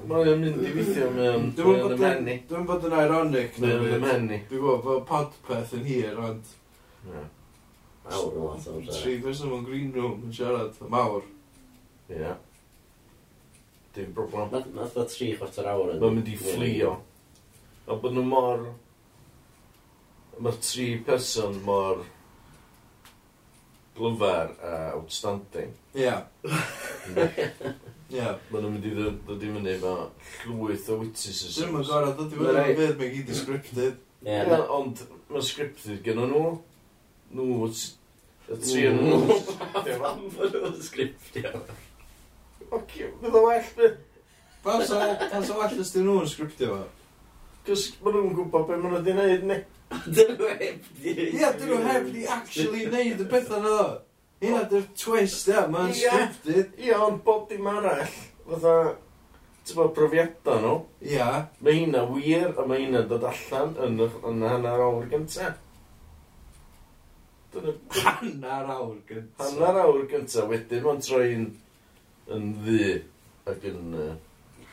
Mae'n 0.08 0.40
mynd 0.40 0.62
i 0.64 0.72
weithio 0.72 1.10
mewn 1.12 1.50
yn. 1.50 1.50
Dwi'n 1.58 2.68
bod 2.70 2.86
yn 2.88 2.96
ironic. 2.96 3.58
Mae'n 3.60 3.88
ymhenni. 3.98 4.40
Dwi'n 4.48 4.62
gwybod 4.62 4.84
bod 4.86 5.04
podpeth 5.10 5.74
yn 5.76 5.88
hir, 5.88 6.16
ond... 6.24 6.54
Awr 8.08 8.38
o 8.40 8.46
lot 8.46 8.68
o'r 8.72 8.86
Tri 8.88 9.18
person 9.24 9.52
mewn 9.52 9.66
green 9.68 9.92
room 9.96 10.22
yn 10.28 10.36
siarad 10.36 10.78
am 10.86 10.96
awr. 10.96 11.26
Ia. 12.16 12.38
Dim 13.98 14.14
broblem. 14.16 14.54
Nath 14.78 14.96
o 14.96 15.08
tri 15.12 15.34
chwarter 15.36 15.68
awr 15.74 15.96
yn... 15.96 16.04
Mae'n 16.04 16.20
mynd 16.22 16.32
i 16.32 16.38
fflio. 16.40 16.94
A 17.88 17.98
bod 18.00 18.16
nhw 18.16 18.24
mor... 18.32 18.70
Mae'r 20.38 20.62
tri 20.64 20.94
person 21.04 21.60
mor 21.68 22.06
glyfar 23.98 24.54
a 24.64 24.74
outstanding. 24.98 25.74
Ie. 25.98 26.14
Ia. 28.14 28.34
Mae 28.52 28.62
nhw'n 28.62 28.74
mynd 28.78 28.88
i 28.88 28.94
ddod 28.96 29.44
i 29.44 29.52
fyny 29.52 29.72
efo 29.74 29.94
llwyth 30.46 30.90
o 30.94 31.00
witticisms. 31.02 31.58
Dwi'n 31.60 31.74
mynd 31.76 31.90
gorau 31.92 32.14
dod 32.18 32.34
i 32.34 32.40
fyny 32.40 32.52
efo 32.64 32.76
fydd 32.82 33.00
mae 33.02 33.14
gyd 33.16 33.32
i 33.34 33.38
scripted. 33.42 34.02
Ie, 34.24 34.34
Ia, 34.34 34.60
ond 34.74 35.02
mae 35.30 35.44
scripted 35.46 36.04
gen 36.06 36.22
nhw. 36.24 36.44
Nhw, 37.36 37.70
y 38.48 38.60
tri 38.64 38.86
yn 38.88 39.02
nhw. 39.04 39.40
Fan 39.88 40.22
fod 40.36 40.56
nhw'n 40.56 40.78
scriptio. 40.88 41.52
Oce, 42.68 43.10
fydd 43.22 43.36
o 43.36 43.42
well 43.48 43.74
beth. 43.78 43.98
Pan 44.64 44.84
sa 44.88 45.58
well 45.60 45.82
ysdyn 45.84 46.08
nhw'n 46.08 46.30
scriptio 46.32 46.78
fo? 46.78 46.86
Cos 47.68 47.90
maen 48.04 48.16
nhw'n 48.22 48.38
gwybod 48.38 48.70
beth 48.70 48.80
maen 48.80 48.94
nhw 48.94 49.02
wedi 49.02 49.16
gwneud, 49.18 49.44
ne? 49.52 49.60
Dyn 49.88 50.34
nhw 50.36 50.48
heb 50.60 50.88
di... 51.00 51.14
Ie, 51.16 51.50
dyn 51.60 51.70
nhw 51.70 51.80
heb 51.86 52.08
di 52.12 52.26
actually 52.28 52.88
neud 52.92 53.22
y 53.24 53.28
beth 53.32 53.52
yna 53.56 53.62
ddo. 53.64 53.86
Hynna 54.44 54.64
dy'r 54.70 54.88
twist, 55.00 55.48
ie, 55.50 55.62
mae'n 55.74 55.94
scripted. 55.96 56.74
Ie, 56.82 56.92
ond 56.94 57.22
bob 57.26 57.46
dim 57.50 57.70
arall, 57.72 58.18
fatha, 58.50 58.74
ti'n 59.64 59.80
bod, 59.80 59.94
brofiadau 59.96 60.60
nhw. 60.66 60.74
Ie. 61.08 61.30
Mae 61.64 61.80
hynna 61.80 62.04
wir, 62.12 62.52
a 62.52 62.68
mae 62.68 62.84
hynna'n 62.84 63.08
dod 63.10 63.26
allan 63.32 63.74
yn 63.88 64.04
y 64.04 64.10
hanner 64.44 64.84
awr 64.90 65.08
gyntaf. 65.14 65.64
Hannar 67.56 68.70
awr 68.76 69.00
gyntaf. 69.08 69.42
Hanner 69.42 69.82
awr 69.86 70.06
gyntaf, 70.12 70.52
wedyn 70.52 70.86
mae'n 70.86 71.04
troi 71.08 71.26
yn, 71.40 71.50
yn 72.36 72.48
ddi 72.60 72.94
ac 73.48 73.68
yn... 73.72 73.84
Uh, 73.96 74.14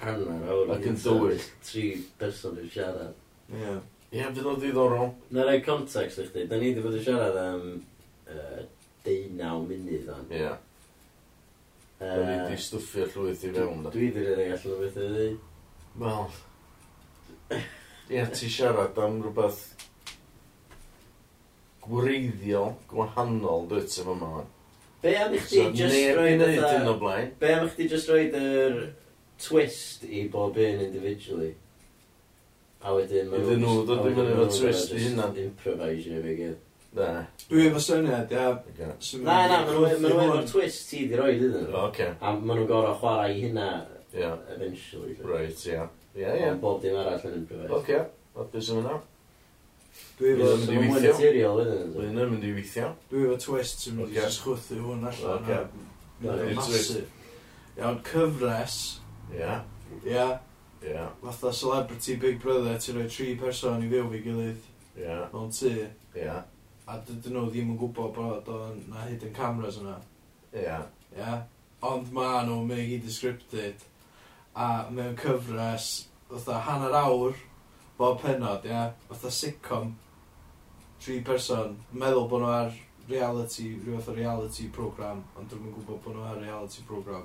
hanner 0.02 0.50
awr 0.50 0.66
gyntaf. 0.66 0.76
Ac 0.76 0.90
yn 0.90 1.02
dywyll. 1.06 1.50
Tri 1.70 1.88
person 2.20 2.58
yn 2.60 2.70
siarad. 2.74 3.20
Ie. 3.54 3.62
Yeah. 3.62 3.82
Ie, 4.14 4.22
fydd 4.30 4.46
o'n 4.46 4.60
ddiddorol. 4.62 5.08
Na 5.34 5.44
rai 5.48 5.58
context 5.66 6.20
i 6.22 6.28
chdi. 6.28 6.46
Da 6.46 6.58
ni 6.60 6.70
wedi 6.70 6.82
bod 6.84 6.94
yn 6.94 7.02
siarad 7.02 7.38
am 7.40 7.64
uh, 8.30 8.60
deunaw 9.02 9.64
munud 9.66 10.10
o'n. 10.14 10.28
Ie. 10.30 10.52
Da 11.98 12.12
ni 12.20 12.36
wedi 12.36 12.58
stwffio 12.62 13.08
llwyth 13.10 13.42
i 13.48 13.50
fewn. 13.56 13.82
Dwi 13.88 14.12
wedi 14.14 14.36
rhaid 14.36 14.54
allan 14.54 14.76
o 14.76 14.82
beth 14.84 15.00
i 15.02 15.08
ddi. 15.16 15.26
Wel. 16.04 16.28
Ie, 18.14 18.26
ti 18.36 18.52
siarad 18.54 19.02
am 19.02 19.18
rhywbeth 19.24 19.64
gwreiddiol, 21.88 22.76
gwahanol, 22.94 23.66
dwi 23.72 23.82
ti 23.88 24.06
fo 24.06 24.14
yma. 24.14 24.44
Be 25.02 25.16
am 25.20 25.34
i 25.34 25.42
chdi 25.42 25.66
just 25.76 25.98
roi 26.16 26.38
fatha... 26.38 27.18
Be 27.42 27.52
am 27.52 27.66
i 27.66 27.74
chdi 27.74 27.90
just 27.90 28.08
roed 28.08 28.38
yr 28.38 28.78
twist 29.42 30.06
i 30.06 30.24
bob 30.32 30.56
un 30.56 30.86
individually? 30.86 31.50
A 32.84 32.92
wedyn 32.92 33.30
mae 33.32 33.40
Iddyn 33.40 33.62
nhw 33.64 33.80
ddod 33.86 34.04
i 34.04 34.12
fyny 34.12 34.30
efo 34.34 34.46
twist 34.52 34.92
i 34.92 35.00
hynna. 35.06 35.30
Improvisio 35.40 36.20
fi 36.24 36.34
gyd. 36.36 36.58
Na. 36.98 37.06
Dwi 37.48 37.64
efo 37.70 37.80
syniad, 37.80 38.34
ia. 38.34 38.50
Na, 39.24 39.38
na, 39.48 39.62
maen 39.64 40.04
nhw 40.04 40.20
efo'r 40.26 40.44
twist 40.50 40.90
ti 40.90 41.06
di 41.08 41.16
roi 41.16 41.32
iddyn 41.38 41.56
nhw. 41.62 41.72
Oce. 41.86 42.10
A 42.20 42.34
maen 42.36 42.60
nhw'n 42.60 42.68
gorau 42.68 42.98
chwarae 43.00 43.32
i 43.32 43.40
hynna 43.46 43.70
eventually. 44.12 45.16
Right, 45.24 45.64
ia. 45.70 45.88
Ia, 46.14 46.36
ia. 46.36 46.52
Ond 46.52 46.62
bob 46.62 46.84
dim 46.84 47.00
arall 47.00 47.24
yn 47.30 47.40
improvisio. 47.40 47.80
Oce, 47.80 48.04
a 48.36 48.48
beth 48.52 48.68
sy'n 48.68 48.82
mynd 48.82 49.10
Dwi 50.18 50.30
efo... 50.34 50.52
Dwi'n 50.68 50.84
mynd 50.84 50.92
i 50.92 50.94
weithio. 51.00 51.50
Dwi'n 51.96 52.20
mynd 52.20 52.44
i 52.46 52.54
weithio. 52.54 52.94
Dwi 53.10 53.26
efo 53.30 53.40
twist 53.48 53.86
sy'n 53.86 54.00
mynd 54.02 54.14
i 54.14 54.30
sgwthu 54.36 54.82
hwn 54.84 55.08
allan. 55.08 55.40
Oce. 55.40 55.60
Massive. 56.60 57.06
Iawn, 57.78 58.02
cyfres. 58.06 58.82
Ia. 59.34 59.62
Ia. 60.04 60.28
Yeah. 60.84 61.08
Fatha 61.22 61.52
celebrity 61.52 62.16
Big 62.16 62.42
Brother, 62.42 62.76
ti'n 62.78 62.98
rhoi 62.98 63.08
tri 63.08 63.34
person 63.40 63.84
i 63.84 63.88
fyw 63.88 64.10
fi 64.10 64.20
gilydd 64.26 64.66
yeah. 65.00 65.24
mewn 65.32 65.52
tŷ. 65.54 65.72
Yeah. 66.16 66.42
A 66.84 66.98
dydyn 67.06 67.32
nhw 67.38 67.46
ddim 67.48 67.72
yn 67.72 67.78
gwybod 67.80 68.12
bod 68.16 68.50
o'n 68.52 68.82
na 68.90 69.06
hidden 69.08 69.32
cameras 69.36 69.78
yna. 69.80 69.96
Yeah. 70.52 70.84
Yeah. 71.16 71.46
Ond 71.84 72.12
ma 72.12 72.42
nhw, 72.44 72.60
mae 72.68 72.84
gyd 72.90 73.08
yn 73.08 73.16
scripted. 73.16 73.86
A 74.54 74.86
mewn 74.92 75.16
cyfres, 75.20 75.88
fatha 76.28 76.60
hanner 76.68 76.96
awr, 77.00 77.38
bob 77.98 78.20
penod, 78.20 78.66
ia, 78.68 78.90
fatha 79.08 79.32
sitcom, 79.32 79.94
tri 81.00 81.22
person, 81.24 81.78
meddwl 81.96 82.28
bod 82.28 82.44
nhw 82.44 82.52
ar 82.58 82.76
reality, 83.08 83.70
rhyw 83.80 83.96
fath 83.96 84.12
o 84.12 84.18
reality 84.20 84.68
program, 84.72 85.24
ond 85.38 85.48
dwi'n 85.48 85.72
gwybod 85.78 86.04
bod 86.04 86.18
nhw 86.18 86.28
ar 86.28 86.44
reality 86.44 86.84
program. 86.88 87.24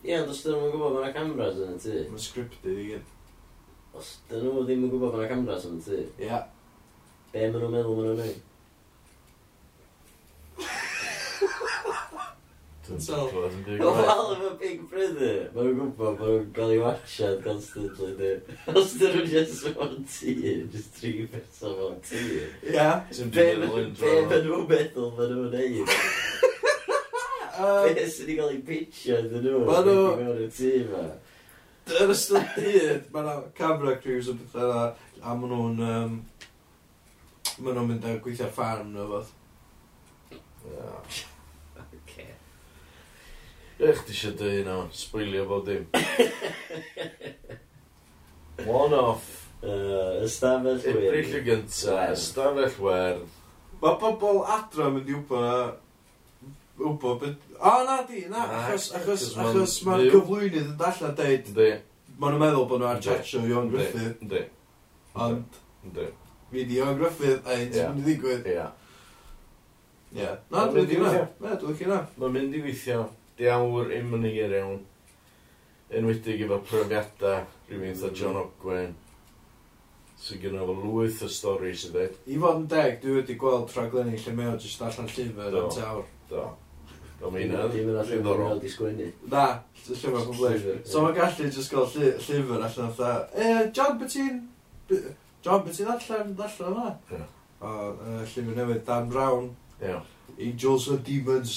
Ie, 0.00 0.14
ond 0.16 0.30
os 0.32 0.38
dyn 0.40 0.54
nhw'n 0.56 0.70
gwybod 0.72 0.94
bod 0.94 1.02
yna 1.02 1.12
cameras 1.12 1.58
yn 1.60 1.74
y 1.74 1.80
tŷ. 1.82 1.96
Mae'n 2.08 2.22
scripted 2.24 2.78
i 2.80 2.84
gyd. 2.94 3.08
Os 4.00 4.14
dyn 4.30 4.46
nhw 4.46 4.62
ddim 4.64 4.86
yn 4.86 4.92
gwybod 4.94 5.12
bod 5.12 5.18
yna 5.20 5.26
cameras 5.28 5.66
yn 5.68 5.76
y 5.76 5.82
tŷ. 5.84 5.98
Ie. 6.00 6.24
Yeah. 6.24 6.46
Be 7.34 7.42
maen 7.42 7.60
nhw'n 7.60 7.74
meddwl 7.74 7.98
maen 7.98 8.08
nhw'n 8.08 8.22
neud? 8.24 8.46
Wel, 12.90 13.28
efo 14.34 14.48
Big 14.58 14.80
Brother, 14.88 15.36
maen 15.52 15.68
nhw'n 15.68 15.76
gwybod 15.76 16.16
bod 16.16 16.32
nhw'n 16.32 16.48
cael 16.56 16.72
ei 16.74 16.80
wachsiad 16.80 17.42
constantly, 17.44 18.14
di. 18.16 18.30
Os 18.72 18.96
dyn 18.96 19.18
nhw'n 19.18 19.28
just 19.34 19.68
fo'n 19.68 19.98
tŷ, 20.16 20.36
just 20.72 20.96
tri 20.96 21.12
person 21.34 21.76
fo'n 21.76 22.00
tŷ. 22.08 22.24
Ie. 22.72 22.88
Be 23.36 23.50
maen 23.60 23.92
nhw'n 24.48 24.64
meddwl 24.72 25.12
maen 25.20 25.36
nhw'n 25.36 25.52
neud? 25.58 25.92
Be 27.60 28.04
sydd 28.10 28.26
wedi 28.28 28.36
cael 28.38 28.54
ei 28.54 28.62
pitio 28.70 29.18
iddyn 29.24 29.44
nhw? 29.46 29.62
Ma' 29.68 29.80
nhw- 29.84 29.96
Wedi 30.10 30.24
mewn 30.24 30.42
i'r 30.46 30.52
tŷ 30.58 30.72
ma. 30.92 31.02
Yn 32.00 32.12
ystod 32.14 32.52
hyd, 32.56 33.08
mae 33.10 33.22
yna 33.24 33.34
camera 33.58 33.96
crews 34.02 34.28
o 34.30 34.36
bethau 34.38 34.68
yna, 34.70 34.84
a 35.22 35.34
maen 35.38 35.50
nhw'n... 35.54 35.80
Um, 35.90 36.14
maen 37.60 37.74
nhw'n 37.76 37.88
mynd 37.90 38.06
a 38.06 38.14
gweithio 38.22 38.46
ar 38.46 38.54
ffarm 38.54 38.92
nhw, 38.94 39.08
fath. 39.16 39.34
Oce. 41.00 41.26
Ech, 43.80 44.00
di 44.04 44.12
eisiau 44.12 44.34
dweud 44.36 44.58
hynna, 44.58 44.74
sbwylio 44.92 45.46
bod 45.48 45.64
dim. 45.70 45.86
One 48.68 48.92
off. 48.94 49.28
Yy, 49.62 50.24
Ystafell 50.24 50.80
Ebrill 50.88 51.34
y 51.36 51.40
gynta, 51.44 51.94
Wel. 51.96 52.12
ystafell 52.16 52.76
werdd. 52.84 53.24
Mae 53.80 53.96
pobl 54.00 54.42
adra 54.52 54.90
yn 54.90 54.98
mynd 54.98 55.08
i 55.10 55.16
wybod 55.16 55.44
na... 55.44 55.54
Wybod 56.80 57.18
beth 57.24 57.49
O, 57.60 57.72
na 57.84 57.98
di, 58.08 58.22
na, 58.32 58.46
achos, 58.56 58.86
achos, 58.96 59.24
achos 59.36 59.74
mae'r 59.84 60.06
gyflwynydd 60.14 60.70
yn 60.70 60.76
dall 60.80 61.14
deud, 61.18 61.48
Yndi, 61.52 61.70
maen 62.16 62.32
nhw'n 62.36 62.40
meddwl 62.46 62.66
bod 62.70 62.80
nhw 62.80 62.88
ar 62.88 62.96
Yndi. 63.00 63.08
chatsio 63.10 63.42
Ion 63.44 63.66
yndi, 63.68 63.74
Griffith, 63.76 64.22
yndi, 64.24 64.40
ond 65.26 65.58
yndi, 65.84 66.06
mi 66.54 66.64
di 66.70 66.78
Ion 66.80 66.96
Griffith 67.00 67.44
a 67.50 67.58
un 67.60 67.74
sy'n 67.74 67.90
mynd 67.92 68.00
i 68.00 68.06
ddigwydd. 68.06 68.48
ia. 68.54 68.64
Ie. 70.16 70.30
Na, 70.50 70.64
Mae'n 70.64 70.72
dwi'n 70.72 70.78
mynd 70.78 70.94
i 70.94 70.96
licio 70.96 71.02
na. 71.02 71.10
weithio. 71.10 71.26
Na, 71.44 71.58
dwi'n 71.60 71.74
licio 71.74 71.90
na. 71.92 71.98
Mae'n 72.22 72.34
mynd 72.38 72.56
i 72.56 72.62
weithio, 72.64 73.02
di 73.38 73.50
awr 73.52 73.92
im 73.98 74.16
yn 74.18 74.24
hir 74.30 74.56
iawn. 74.62 74.80
Enwedig 76.00 76.42
efo 76.46 76.58
profiadau 76.70 77.44
rhywun 77.68 77.94
fatha 78.00 78.10
mm. 78.14 78.16
John 78.22 78.40
Ogwen. 78.40 78.96
Sy'n 80.24 80.40
gynnu 80.42 80.64
efo 80.64 80.74
lwyth 80.80 81.22
o 81.26 81.30
stori 81.32 81.74
sydd 81.76 81.94
dweud. 81.98 82.16
I 82.30 82.40
fod 82.40 82.58
yn 82.64 82.66
deg, 82.72 82.98
dwi 83.04 83.18
wedi 83.20 83.36
gweld 83.40 83.70
rhaglenni 83.76 84.16
lle 84.20 84.34
mae 84.40 84.50
o 84.54 84.56
jyst 84.60 84.82
allan 84.88 85.08
llyfr 85.12 85.52
Do. 85.54 85.62
yn 85.66 85.72
tawr. 85.76 86.04
Do. 86.32 86.48
O, 87.20 87.30
mae 87.30 87.44
hynna. 87.44 87.66
Dim 87.72 87.90
yna 87.92 88.04
llyfr 88.06 88.30
yn 88.32 88.46
cael 88.46 88.62
di 88.62 88.72
sgwennu. 88.72 89.08
Na, 89.32 89.44
llyfr 89.86 90.16
yn 90.20 90.38
cael 90.38 90.78
So 90.88 91.04
mae'n 91.04 91.18
gallu 91.18 91.50
jyst 91.50 91.74
gael 91.74 91.90
llyfr 91.94 92.64
allan 92.68 92.86
o'n 92.86 92.96
E, 93.36 93.50
John, 93.76 93.98
beth 94.00 94.16
ti'n... 94.16 94.40
John, 95.44 95.64
beth 95.66 95.78
ti'n 95.80 95.92
allan, 95.94 96.34
allan 96.48 96.80
yna? 96.80 97.22
O, 97.60 97.76
llyfr 98.24 98.56
newydd 98.56 98.84
Dan 98.88 99.12
Brown. 99.12 99.52
Angels 100.38 100.88
and 100.88 101.04
Demons. 101.04 101.56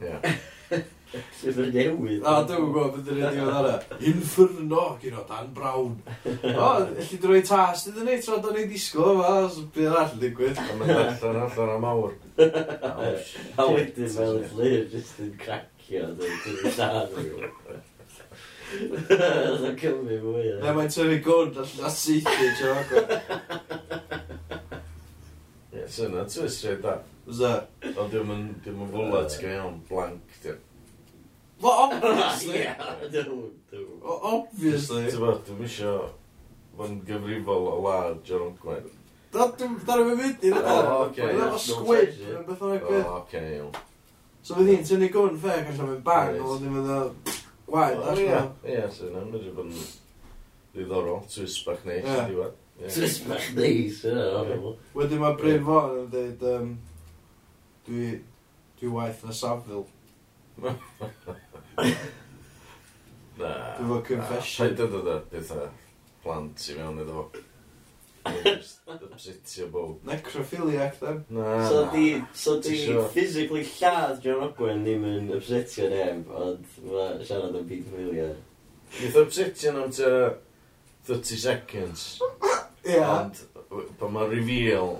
Ie. 0.00 0.36
Llyfr 1.10 1.72
newydd. 1.74 2.22
A 2.22 2.44
dwi'n 2.46 2.68
gwybod 2.70 2.92
beth 2.94 3.08
ydyn 3.10 3.16
ni'n 3.18 3.34
diwedd 3.34 3.56
ara. 3.58 3.72
Inferno, 4.06 4.82
gyda 5.02 5.24
Dan 5.26 5.48
Brown. 5.56 5.96
O, 6.52 6.68
allu 6.70 7.18
droi 7.24 7.40
tas, 7.48 7.82
dydyn 7.88 8.06
ni, 8.06 8.18
tro 8.22 8.38
do'n 8.44 8.54
ni 8.54 8.66
disgwyl 8.70 9.16
yma, 9.16 9.32
os 9.48 9.58
bydd 9.74 9.90
all 9.90 10.14
yn 10.14 10.22
digwydd. 10.22 10.60
A 10.62 10.76
mae'n 10.78 11.02
allan 11.02 11.40
allan 11.48 11.74
am 11.74 11.88
awr. 11.90 12.14
A 12.38 13.66
wedyn 13.72 14.14
fel 14.14 14.38
y 14.38 14.44
llyr, 14.52 14.86
jyst 14.94 15.18
yn 15.24 15.34
cracio, 15.42 16.12
dwi'n 16.20 16.78
dad. 16.78 17.18
Dwi'n 18.70 19.76
cymru 19.82 20.22
fwy. 20.28 20.46
Ne, 20.62 20.70
mae'n 20.78 20.94
tyfu 20.94 21.20
gwrdd 21.26 21.58
a 21.58 21.90
seithi, 21.90 22.54
ti'n 22.54 22.70
rhaid. 22.70 22.94
Ie, 25.74 25.86
sy'n 25.90 26.14
na, 26.14 26.22
ti'n 26.30 26.46
straight 26.54 26.86
da. 26.86 27.00
Fysa? 27.26 27.56
Ond 27.96 28.14
dwi'n 28.14 28.30
mynd 28.30 28.74
fwlad, 28.94 29.26
ti'n 29.34 29.42
gael 29.42 29.58
iawn 29.58 29.80
blank, 29.90 30.38
ti'n. 30.44 30.66
Well, 31.60 31.72
obviously. 31.92 32.66
Well, 34.00 34.20
obviously. 34.22 35.02
Ti'n 35.10 35.20
bod, 35.20 35.42
dwi'n 35.44 35.58
misio 35.60 35.92
fan 36.78 36.94
gyfrifol 37.04 37.66
o 37.68 37.76
lad 37.84 38.22
John 38.24 38.54
Gwen. 38.62 38.86
Da, 39.34 39.46
dwi'n 39.58 39.76
ddim 39.84 40.08
yn 40.14 40.18
mynd 40.22 40.46
i'r 40.48 40.56
O, 40.56 40.76
oce. 41.04 41.20
Dwi'n 41.20 41.42
oh, 41.44 41.58
squid, 41.60 42.16
yn 42.32 42.46
beth 42.48 42.64
o'n 42.64 42.72
O, 42.72 42.78
egwydd. 42.78 43.10
oce, 43.18 43.42
iawn. 43.58 43.76
So 44.40 44.56
fydd 44.56 44.70
hi'n 44.72 44.86
tynnu 44.88 45.10
gwn 45.12 45.36
ffeg 45.42 45.68
allan 45.74 45.90
mewn 45.90 46.00
bang, 46.06 46.30
Reit. 46.32 46.46
ond 46.48 46.64
ddim 46.64 46.78
yn 46.80 46.88
dda... 46.88 47.36
Wael, 47.70 48.00
O, 48.00 48.14
Ie, 48.16 48.24
allan. 48.32 48.48
ie, 48.64 48.80
sy'n 48.96 49.20
am, 49.20 49.28
wedi 49.36 49.52
bod 49.54 49.68
yn 49.68 49.84
ddiddorol, 50.74 51.20
twist 51.30 51.60
bach 51.68 51.84
neis, 51.86 52.08
Ie. 52.08 52.24
diwedd. 52.32 52.56
Ie. 52.80 52.88
Twist 52.96 53.28
bach 53.28 53.50
neis, 53.60 54.00
yna, 54.08 54.24
horrible. 54.38 54.72
Wedyn 54.96 55.20
mae 55.22 55.36
Bryn 55.38 55.62
Fôn 55.68 55.92
yn 56.00 56.08
dweud, 56.16 56.48
um, 56.56 56.72
dwi, 57.86 58.08
dwi 58.80 58.94
waith 58.96 59.22
na 59.28 59.36
Saville. 59.36 59.84
Na. 63.40 63.52
Dwi'n 63.78 63.88
fawr 63.88 64.02
confession. 64.04 64.66
Paid 64.66 64.76
dod 64.80 64.98
o 64.98 65.04
da, 65.06 65.20
bethau 65.32 65.70
plant 66.24 66.66
i 66.68 66.76
mewn 66.76 67.00
iddo 67.04 67.22
fo. 67.22 67.46
Upsetio 68.20 69.70
bob. 69.72 70.04
Necrophiliac, 70.04 70.98
then. 71.00 71.24
Na. 71.30 71.68
So 71.68 71.86
di, 71.92 72.22
so 72.34 72.60
di 72.60 72.76
physically 73.14 73.64
lladd 73.64 74.20
John 74.24 74.44
Ogwen 74.44 74.84
ddim 74.84 75.06
yn 75.08 75.30
upsetio 75.38 75.88
neb, 75.92 76.28
ond 76.28 76.76
mae 76.84 77.24
siarad 77.24 77.56
am 77.56 77.68
byd 77.70 77.88
familiar. 77.88 78.34
Nid 78.98 79.16
upsetio 79.22 79.72
nhw'n 79.76 79.96
te 79.96 80.10
30 81.08 81.40
seconds. 81.46 82.04
Ie. 82.84 83.00
Ond 83.00 83.40
pan 84.00 84.12
mae 84.12 84.28
reveal, 84.28 84.98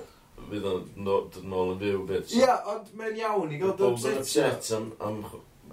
fydd 0.49 0.67
o'n 0.73 0.89
dod 1.05 1.41
nôl 1.45 1.75
yn 1.75 1.85
fyw 1.85 2.03
bit. 2.09 2.35
Ie, 2.41 2.49
ond 2.73 2.89
mae'n 2.97 3.21
iawn 3.21 3.53
i 3.53 3.61
gael 3.61 3.77
dy 3.77 3.91
upsetio. 3.93 4.01
Pobl 4.01 4.13
yn 4.15 4.21
upset 4.25 4.73
am 5.05 5.25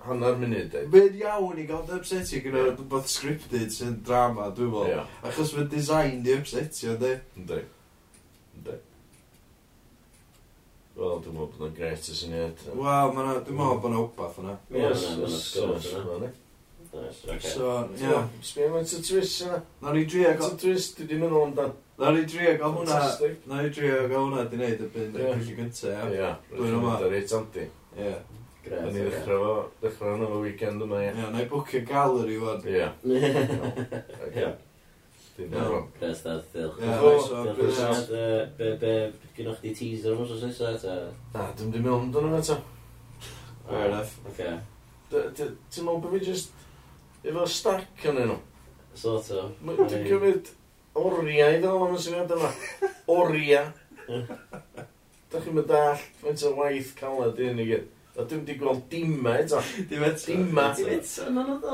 hanner 0.05 0.35
munud, 0.39 0.69
dweud. 0.71 0.89
Mae'n 0.93 1.15
iawn 1.21 1.61
i 1.61 1.65
gael 1.69 1.85
dy 1.87 1.95
upsetio 1.97 2.41
gyda 2.43 2.63
yeah. 2.63 2.73
rhywbeth 2.73 3.09
scripted 3.11 3.73
sy'n 3.73 3.99
drama, 4.07 4.49
dwi'n 4.55 4.71
meddwl. 4.73 4.91
Yeah. 4.91 5.15
Achos 5.27 5.53
mae'n 5.55 5.69
design 5.71 6.21
di 6.25 6.35
upsetio, 6.37 6.95
di. 7.01 7.13
Ynddi. 7.39 7.61
Ynddi. 8.57 8.77
Wel, 10.97 11.19
dwi'n 11.23 11.37
meddwl 11.37 11.51
bod 11.53 11.65
o'n 11.67 11.73
gret 11.77 12.11
y 12.11 12.17
syniad. 12.19 12.67
Wel, 12.71 13.15
dwi'n 13.15 13.17
meddwl 13.23 13.55
mm. 13.55 13.81
bod 13.83 13.89
yna 13.91 14.03
wbath 14.05 14.39
yna. 14.43 14.59
Yes, 14.75 15.07
yes, 15.23 15.41
yes. 15.61 16.43
So, 17.43 17.73
ie. 17.97 18.21
Sbio 18.47 18.71
mae'n 18.73 18.87
to 18.89 19.01
twist 19.05 19.43
yna. 19.45 19.59
Na 19.83 19.93
ni 19.93 20.05
dri 20.09 20.23
ag... 20.29 20.39
To 20.41 20.55
twist, 20.57 20.97
dwi 20.97 21.09
ddim 21.09 21.27
yn 21.27 21.37
o'n 21.41 21.53
dan. 21.57 21.75
Na 21.99 22.13
ni 22.15 22.23
dri 22.29 22.47
ag 22.53 22.63
o 22.65 22.71
hwnna... 22.79 23.01
Na 23.49 23.61
ni 23.61 23.73
dri 23.75 23.91
ag 23.91 24.13
hwnna 24.13 24.47
di 24.49 24.57
wneud 24.57 24.81
y 24.87 24.89
byd 24.95 25.19
yn 25.21 25.43
y 25.43 25.57
gynta, 25.59 25.93
ie. 26.07 26.17
Ie. 26.17 26.33
Dwi'n 26.55 26.79
o'n 26.79 26.85
ma. 26.85 26.97
Dwi'n 27.03 27.37
o'n 27.37 27.47
ma. 27.53 27.69
Ie. 27.97 28.15
Da 28.67 28.85
ni 28.91 29.03
ddechrau 29.05 29.43
fo, 29.43 29.57
ddechrau 29.81 30.13
hwnnw 30.13 30.29
fo 30.31 30.39
weekend 30.43 30.83
yma, 30.83 31.01
ie. 31.05 31.11
Ie, 31.13 31.27
na 31.33 31.43
i 31.43 31.49
bwcio 31.51 31.83
gallery 31.87 32.39
fod. 32.41 32.65
Ie. 32.67 32.87
Ie. 34.33 34.49
Dwi'n 35.37 35.51
dweud. 35.53 35.91
Gres 35.99 36.23
dad, 36.25 36.41
diolch. 36.53 36.79
Ie, 36.81 37.13
so, 37.27 37.43
gres. 37.59 38.09
Be, 38.57 38.71
be, 38.81 38.93
gynnwch 39.37 39.61
chi 39.61 39.73
teaser 39.77 40.15
am 40.17 40.23
os 40.25 40.33
oes 40.35 40.61
eto? 40.71 40.97
Na, 41.35 41.47
dim 41.59 41.71
di 41.71 41.83
mewn 41.85 42.11
dyn 42.15 42.35
eto. 42.39 42.57
Fair 43.67 43.87
enough. 43.87 44.15
Oce. 44.31 44.53
Ti'n 45.11 45.55
meddwl 45.87 46.01
bod 46.03 46.13
fi 46.15 46.23
just 46.25 46.51
efo 47.23 47.45
stack 47.47 48.07
yn 48.09 48.21
enw? 48.25 48.37
Sort 48.97 49.29
o. 49.35 49.47
Dwi'n 49.63 50.07
cymryd 50.09 50.51
oriau 50.97 51.53
i 51.53 51.61
ddol 51.61 51.85
am 51.85 51.95
y 51.95 52.01
syniad 52.01 52.33
yma. 52.33 52.49
Oriau. 53.17 53.69
Da 54.07 55.43
chi'n 55.43 55.53
mynd 55.53 55.71
all, 55.75 56.01
faint 56.23 56.43
o 56.47 56.55
waith 56.57 56.95
caled 56.97 57.39
i 57.39 57.51
hyn 57.51 57.61
i 57.61 57.67
gyd. 57.69 57.93
A 58.17 58.23
dwi'n 58.25 58.45
di 58.47 58.55
gweld 58.57 58.87
dima 58.89 59.35
eto. 59.37 59.59
dimet 59.89 60.23
o. 60.23 60.25
Dimet. 60.25 60.77
Dimet. 60.79 61.09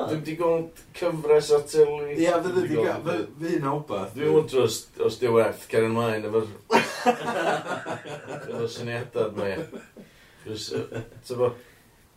Dwi'n 0.10 0.24
di 0.28 0.34
gweld 0.36 0.82
cyfres 0.98 1.52
o 1.56 1.60
tylu. 1.64 2.10
Ia, 2.20 2.34
fydde 2.44 2.64
di 2.68 2.80
gael, 2.82 3.22
fy 3.40 3.54
hyn 3.54 3.70
o 3.72 3.78
beth. 3.88 4.12
Dwi'n 4.18 4.34
wyntro 4.36 4.66
os 4.68 4.82
os 5.08 5.20
di 5.22 5.32
werth 5.32 5.64
cer 5.72 5.88
yn 5.88 5.96
maen 5.96 6.28
efo'r... 6.28 6.50
efo'r 8.50 8.68
syniadad 8.76 9.40
mae. 9.40 9.56
Cys, 10.44 10.68
tyfo, 11.24 11.54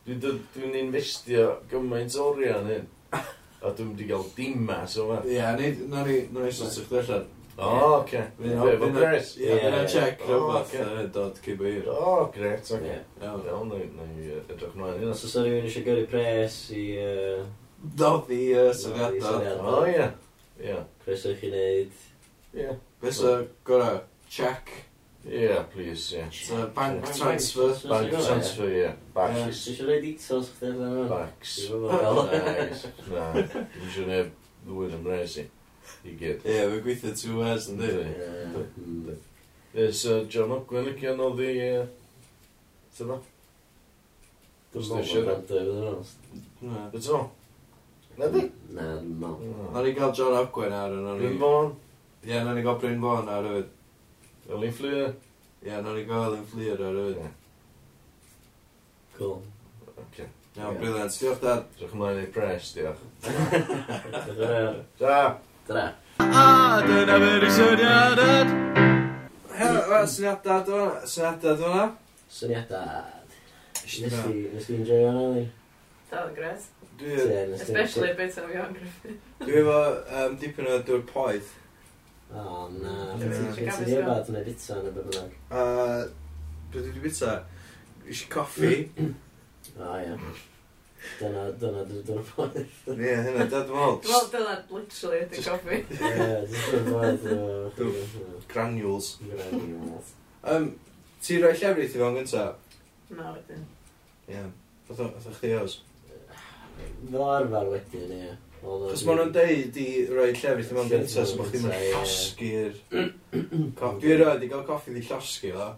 dwi'n 0.08 0.24
dwi 0.26 0.72
investio 0.82 1.46
gymaint 1.70 2.18
oriau 2.26 2.64
yn 2.64 2.72
hyn. 2.74 2.92
A 3.62 3.70
dwi'n 3.70 3.94
di 3.94 4.10
gael 4.10 4.26
dima, 4.34 4.82
so 4.90 5.06
fe. 5.12 5.22
Ia, 5.36 5.54
na 5.54 6.02
ni 6.02 6.50
sort 6.50 6.82
o'ch 6.82 6.90
ddechrau. 6.90 7.22
O, 7.56 7.68
oce. 8.02 8.20
Fy'n 8.36 8.96
Chris? 8.96 9.30
Ie, 9.40 9.54
fy'n 9.62 9.86
check 9.88 10.24
rhywbeth 10.28 10.74
yn 10.76 11.06
dod 11.14 11.38
cib 11.44 11.62
hir. 11.64 11.86
O, 11.88 12.26
gret, 12.34 12.68
oce. 12.68 12.98
Iawn, 13.22 13.70
na 13.72 14.08
i 14.20 14.26
edrych 14.42 14.74
mlaen. 14.76 15.06
Os 15.08 15.24
oes 15.24 15.38
rhywun 15.40 15.68
eisiau 15.68 15.86
gyrru 15.86 16.04
pres 16.10 16.58
i... 16.76 16.84
Dod 17.96 18.28
i 18.34 18.42
syniadau. 18.76 19.40
O, 19.72 19.78
ie. 19.88 20.10
Ie. 20.60 20.76
Chris 21.04 21.24
o'ch 21.30 21.46
i 21.48 21.54
wneud. 21.54 22.04
Ie. 22.56 22.76
Beth 23.00 23.18
sy'n 23.22 23.48
gorau? 23.64 24.02
Check. 24.28 24.74
Yeah, 25.26 25.64
please, 25.72 26.12
yeah. 26.12 26.28
So, 26.30 26.66
bank 26.68 27.04
transfer. 27.16 27.72
Bank, 27.88 28.12
transfer, 28.12 28.68
ie. 28.68 28.92
Bax. 29.14 29.32
Yeah. 29.40 29.48
eisiau 29.48 29.88
rhoi 29.88 30.00
details 30.04 30.52
chdi? 30.60 31.08
Bax. 31.10 31.56
Bax. 31.72 32.86
Na, 33.10 33.30
ti'n 33.40 33.94
siarad 33.96 34.34
ddwy'n 34.68 35.00
ymresi 35.00 35.48
i 36.06 36.16
gyd. 36.20 36.44
Ie, 36.46 36.58
fe 36.72 36.82
gweithio 36.84 37.14
two 37.20 37.40
hours 37.42 37.70
yn 37.72 37.80
dweud. 37.80 39.16
Ie, 39.76 39.88
so 39.92 40.22
John 40.32 40.54
Ogwen 40.56 40.90
ychydig 40.92 41.10
yn 41.12 41.24
oedd 41.26 41.42
i... 41.44 41.54
Ti'n 42.96 43.10
ma? 43.10 43.16
Dwi'n 44.72 44.86
meddwl 44.92 45.24
bod 45.24 45.26
rhaid 45.26 45.42
i 45.42 45.48
fydd 45.50 45.72
yn 45.72 45.88
ost. 45.90 46.30
Na. 46.62 46.84
Beth 46.92 47.10
o'n? 47.16 47.26
Na 48.16 48.30
di? 48.32 48.44
Na, 48.76 48.86
no. 49.04 49.32
Na 49.74 49.82
ni 49.84 49.92
gael 49.96 50.14
John 50.16 50.38
Ogwen 50.38 50.76
ar 50.76 50.94
yna. 50.96 51.16
Bryn 51.20 51.40
Fawn? 51.42 51.74
Ie, 52.24 52.38
na 52.38 52.54
ni 52.56 52.64
gael 52.64 52.80
Bryn 52.82 53.02
Fawn 53.04 53.28
ar 53.32 53.50
yfyd. 53.50 53.74
Elin 54.56 54.78
Fleur? 54.78 55.12
Ie, 55.66 55.74
na 55.74 55.92
ni 55.92 56.06
gael 56.08 56.30
Elin 56.30 56.48
Fleur 56.52 56.86
ar 56.88 57.02
yfyd. 57.02 57.34
Cool. 59.16 59.36
Oce. 59.96 60.28
Iawn, 60.56 60.76
briliant. 60.80 61.12
Diolch, 61.20 61.42
Dad. 61.44 61.68
Diolch 61.76 61.92
ymlaen 61.96 62.22
i'r 62.22 62.32
pres, 62.32 62.72
diolch. 62.76 63.04
Diolch. 65.00 65.45
Dyna. 65.66 65.94
A 66.18 66.80
dyna 66.86 67.16
fy'r 67.18 67.44
syniadad. 67.50 68.50
Syniadad 70.06 70.68
o'na. 70.70 71.00
Syniadad 71.10 71.64
o'na. 71.66 71.86
Syniadad. 72.30 73.34
Nes 73.82 74.68
ti'n 74.68 74.86
joio 74.86 75.10
hwnna 75.10 75.24
ni? 75.34 75.42
Dal 76.12 76.30
yn 76.30 76.38
gres. 76.38 76.68
Especially 77.58 78.14
bit 78.14 78.38
am 78.38 78.54
Iwan 78.54 78.78
Griffin. 78.78 79.18
Dwi 79.42 79.58
efo 79.64 79.76
um, 80.20 80.38
dipyn 80.40 80.70
o 80.70 80.78
dŵr 80.86 81.02
poeth. 81.10 81.52
O, 82.30 82.68
na. 82.78 82.94
na. 82.94 83.18
Ti'n 83.18 83.34
efo 83.34 83.42
neu 84.30 84.46
bita 84.46 84.80
neu 84.80 84.94
beth 84.94 85.10
bynnag? 85.10 85.38
Dwi 86.70 86.84
wedi 86.90 87.08
bita. 87.08 87.40
Isi 88.06 88.30
coffi. 88.30 88.74
O, 89.76 89.96
ia. 89.98 90.14
Dyna, 91.20 91.44
dyna, 91.60 91.84
dyna'r 91.88 92.26
pwynt. 92.28 92.58
Ie, 92.92 93.14
hynna, 93.26 93.46
dyna'r 93.48 93.70
pwynt. 93.70 94.08
Wel, 94.10 94.28
dyna 94.32 94.56
literally 94.70 95.22
ydy 95.24 95.44
coffi. 95.46 95.80
Ie, 95.96 96.28
dyna'r 96.52 97.18
pwynt. 97.78 98.46
Granules. 98.52 99.10
Granules. 99.24 100.12
Um, 100.46 100.70
ti 101.24 101.40
roi 101.42 101.52
llefrith 101.56 101.96
i 101.96 102.02
fo'n 102.02 102.18
gynta? 102.20 102.46
Na, 103.16 103.32
wedyn. 103.34 103.64
Ie. 104.30 104.42
Fatha 104.88 105.36
chdi 105.38 105.54
os? 105.58 105.78
Fel 107.10 107.24
arfer 107.24 107.72
wedyn, 107.72 108.12
ie. 108.16 108.34
Cos 108.66 109.02
maen 109.06 109.20
nhw'n 109.20 109.32
deud 109.34 109.76
i 109.82 109.88
roi 110.10 110.28
llefrith 110.32 110.70
i 110.72 110.76
fo'n 110.76 110.92
gynta, 110.92 111.24
so 111.24 111.40
bod 111.40 111.50
chdi'n 111.52 111.66
llosgu'r... 111.70 112.78
Dwi 114.02 114.20
roi 114.20 114.36
di 114.42 114.50
gael 114.52 114.64
coffi 114.68 114.94
di 114.94 115.02
llosgu, 115.06 115.52
fel. 115.56 115.74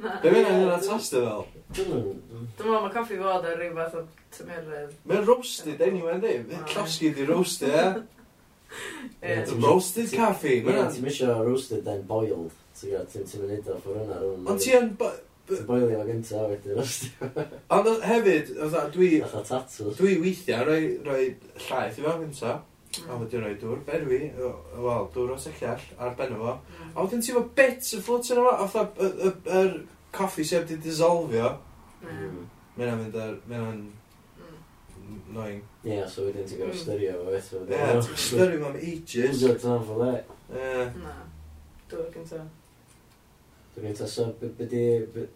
Be 0.00 0.30
fyna 0.30 0.54
hynna'n 0.54 0.86
tasta 0.86 1.24
fel? 1.24 1.44
Dwi'n 1.70 1.90
meddwl 1.94 2.82
mae 2.82 2.92
coffi 2.94 3.18
fod 3.20 3.44
ar 3.46 3.58
rhyw 3.58 3.74
fath 3.76 3.98
o 4.00 4.04
tymeredd. 4.34 4.94
Mae'n 5.06 5.26
roasted 5.28 5.82
anyway, 5.86 6.16
ynddi? 6.16 6.60
Llosgi 6.72 7.12
di 7.14 7.26
roasted, 7.30 8.00
e? 9.22 9.34
Roasted 9.62 10.10
caffi. 10.14 10.56
Ie, 10.64 10.86
ti'n 10.90 11.04
misio 11.06 11.36
roasted 11.46 11.84
then 11.86 12.02
boiled. 12.08 12.56
Ti'n 12.80 13.06
ti'n 13.14 13.44
mynd 13.44 13.70
o 13.70 13.76
ffwr 13.82 14.00
yna. 14.02 14.22
Ond 14.50 14.62
ti 14.62 14.74
yn... 14.74 14.90
Ti'n 15.50 15.68
boilio 15.68 15.92
fo 15.92 16.08
gynta, 16.08 16.42
wedyn 16.50 16.80
roasted. 16.80 17.38
Ond 17.76 17.92
hefyd, 18.06 18.50
dwi... 18.96 19.12
Fatha 19.22 19.44
tatws. 19.52 19.94
Dwi 20.00 20.16
weithiau 20.24 20.66
roi, 20.66 20.82
roi 21.06 21.22
llaeth 21.68 22.02
i 22.02 22.06
fo 22.06 22.16
gynta. 22.24 22.56
Mm. 22.90 23.06
A 23.06 23.20
wedyn 23.20 23.44
rhoi 23.44 23.54
dŵr 23.62 23.86
berwi, 23.86 24.20
wel, 24.34 25.08
dŵr 25.14 25.36
o 25.36 25.38
sellall, 25.38 25.86
ar 26.02 26.18
ben 26.18 26.34
o 26.34 26.42
fo. 26.42 26.58
Mm. 26.58 26.92
A 26.96 27.06
wedyn 27.06 27.22
ti'n 27.22 27.38
fo 27.38 27.46
bits 27.54 27.94
y 27.94 28.02
fflwt 28.02 28.34
yn 28.34 28.42
yma, 28.42 28.56
a 28.58 28.66
fatha, 28.70 29.66
coffi 30.14 30.46
sy'n 30.46 30.64
wedi 30.64 30.80
disolfio, 30.84 31.56
Mm. 32.00 32.44
mae'n 32.78 32.96
mynd 32.96 33.16
ar, 33.20 33.34
mae'n 33.48 33.80
mm. 34.40 35.18
annoying. 35.28 35.60
Ie, 35.84 35.90
yeah, 35.92 36.06
so 36.08 36.24
wedyn 36.24 36.46
ti'n 36.48 36.62
gorau 36.62 36.72
mm. 36.72 36.80
styrio 36.80 37.18
fo 37.18 37.34
beth. 37.34 37.50
Ie, 37.76 37.90
ti'n 38.06 38.22
styrio 38.24 38.62
fo 38.62 38.70
am 38.70 38.78
ages. 38.80 39.42
Dwi'n 39.42 39.58
dod 39.58 39.66
yn 39.74 39.84
fo 39.88 39.98
le. 40.00 40.14
Ie. 40.54 40.86
Na, 41.02 41.12
dwi'n 41.92 42.08
gynta. 42.14 42.40
Dwi'n 43.74 43.90
gynta, 43.90 44.08
so 44.08 44.30
byddi, 44.40 44.82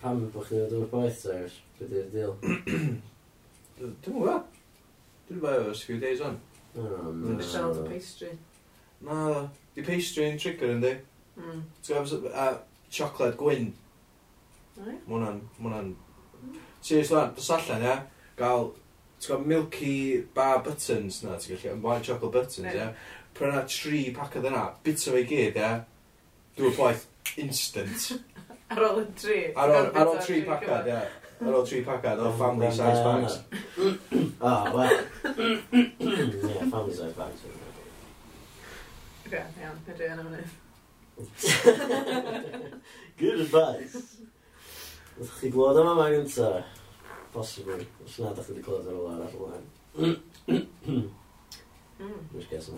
pam 0.01 0.25
y 0.25 0.31
bod 0.33 0.49
chdi 0.49 0.63
o'r 0.65 0.89
boeth 0.93 1.21
ta, 1.27 1.37
byddi'r 1.83 2.11
deal? 2.15 2.35
Dwi'n 3.77 3.95
gwybod. 4.09 4.51
Dwi'n 5.29 5.45
gwybod 5.45 5.61
efo 5.61 5.79
few 5.91 6.01
days 6.01 6.25
on. 6.25 6.41
Shelled 7.45 7.85
pastry. 7.91 8.33
Na, 9.05 9.45
di 9.77 9.85
pastry 9.85 10.31
yn 10.33 10.41
trigger 10.41 10.79
yn 10.79 10.85
di. 10.87 10.97
Mm. 11.37 11.65
Ti'n 11.85 12.01
gwybod, 12.01 12.31
a 12.33 12.53
chocolate 12.89 13.37
gwyn. 13.37 13.69
Mm. 13.69 13.84
Mae 14.77 14.99
hwnna'n... 15.07 15.41
Mae 15.59 15.69
hwnna'n... 15.69 15.91
Serious 16.85 17.11
lan, 17.15 17.29
dos 17.37 17.51
allan, 17.55 17.83
ia? 17.85 17.97
Gael, 18.39 18.65
ti'n 19.23 19.31
gwybod, 19.31 19.49
milky 19.49 19.97
bar 20.37 20.59
buttons 20.67 21.15
na, 21.25 21.31
ti'n 21.41 21.57
gallu, 21.57 21.75
white 21.85 22.05
chocolate 22.09 22.35
buttons, 22.35 22.75
ia? 22.75 22.87
Pryna 23.35 23.61
tri 23.71 24.01
pac 24.15 24.33
oedd 24.39 24.49
yna, 24.51 24.65
bita 24.85 25.11
fe 25.15 25.19
i 25.23 25.25
gyd, 25.31 25.55
ia? 25.61 25.71
Dwi'n 26.59 26.75
ffaith, 26.77 27.05
instant. 27.43 28.01
ar 28.75 28.83
ôl 28.89 28.99
y 29.03 29.05
tri. 29.19 29.39
Ar 29.55 29.69
ôl, 29.75 29.87
ar 29.95 30.07
ôl 30.11 30.19
tri 30.27 30.39
pacad, 30.49 30.85
ia. 30.91 31.03
Ar 31.45 31.53
ôl 31.61 31.67
tri 31.69 31.81
pacad 31.87 32.17
o 32.23 32.25
ah, 32.31 32.35
family 32.43 32.71
size 32.75 33.03
bags. 33.07 33.35
O, 34.41 34.43
wel. 34.75 34.95
Ie, 35.39 35.45
family 36.71 36.95
size 36.99 37.15
bags. 37.19 37.41
Oce, 39.25 39.41
iawn, 39.63 39.79
edrych 39.95 40.13
yna 40.15 40.25
mynydd. 40.27 40.51
Good 43.19 43.39
advice. 43.47 44.24
Ydych 45.15 45.35
chi 45.41 45.51
glod 45.55 45.77
am 45.79 45.93
yma 45.93 46.09
gynta? 46.11 46.49
Possibly. 47.33 47.87
Os 48.05 48.17
na, 48.19 48.33
ydych 48.33 48.49
chi 48.49 48.55
wedi 48.55 48.65
glod 48.67 48.89
ar 48.89 48.97
ôl 48.99 49.13
arall 49.13 49.37
ymlaen. 49.37 49.69
Hmm. 50.85 51.05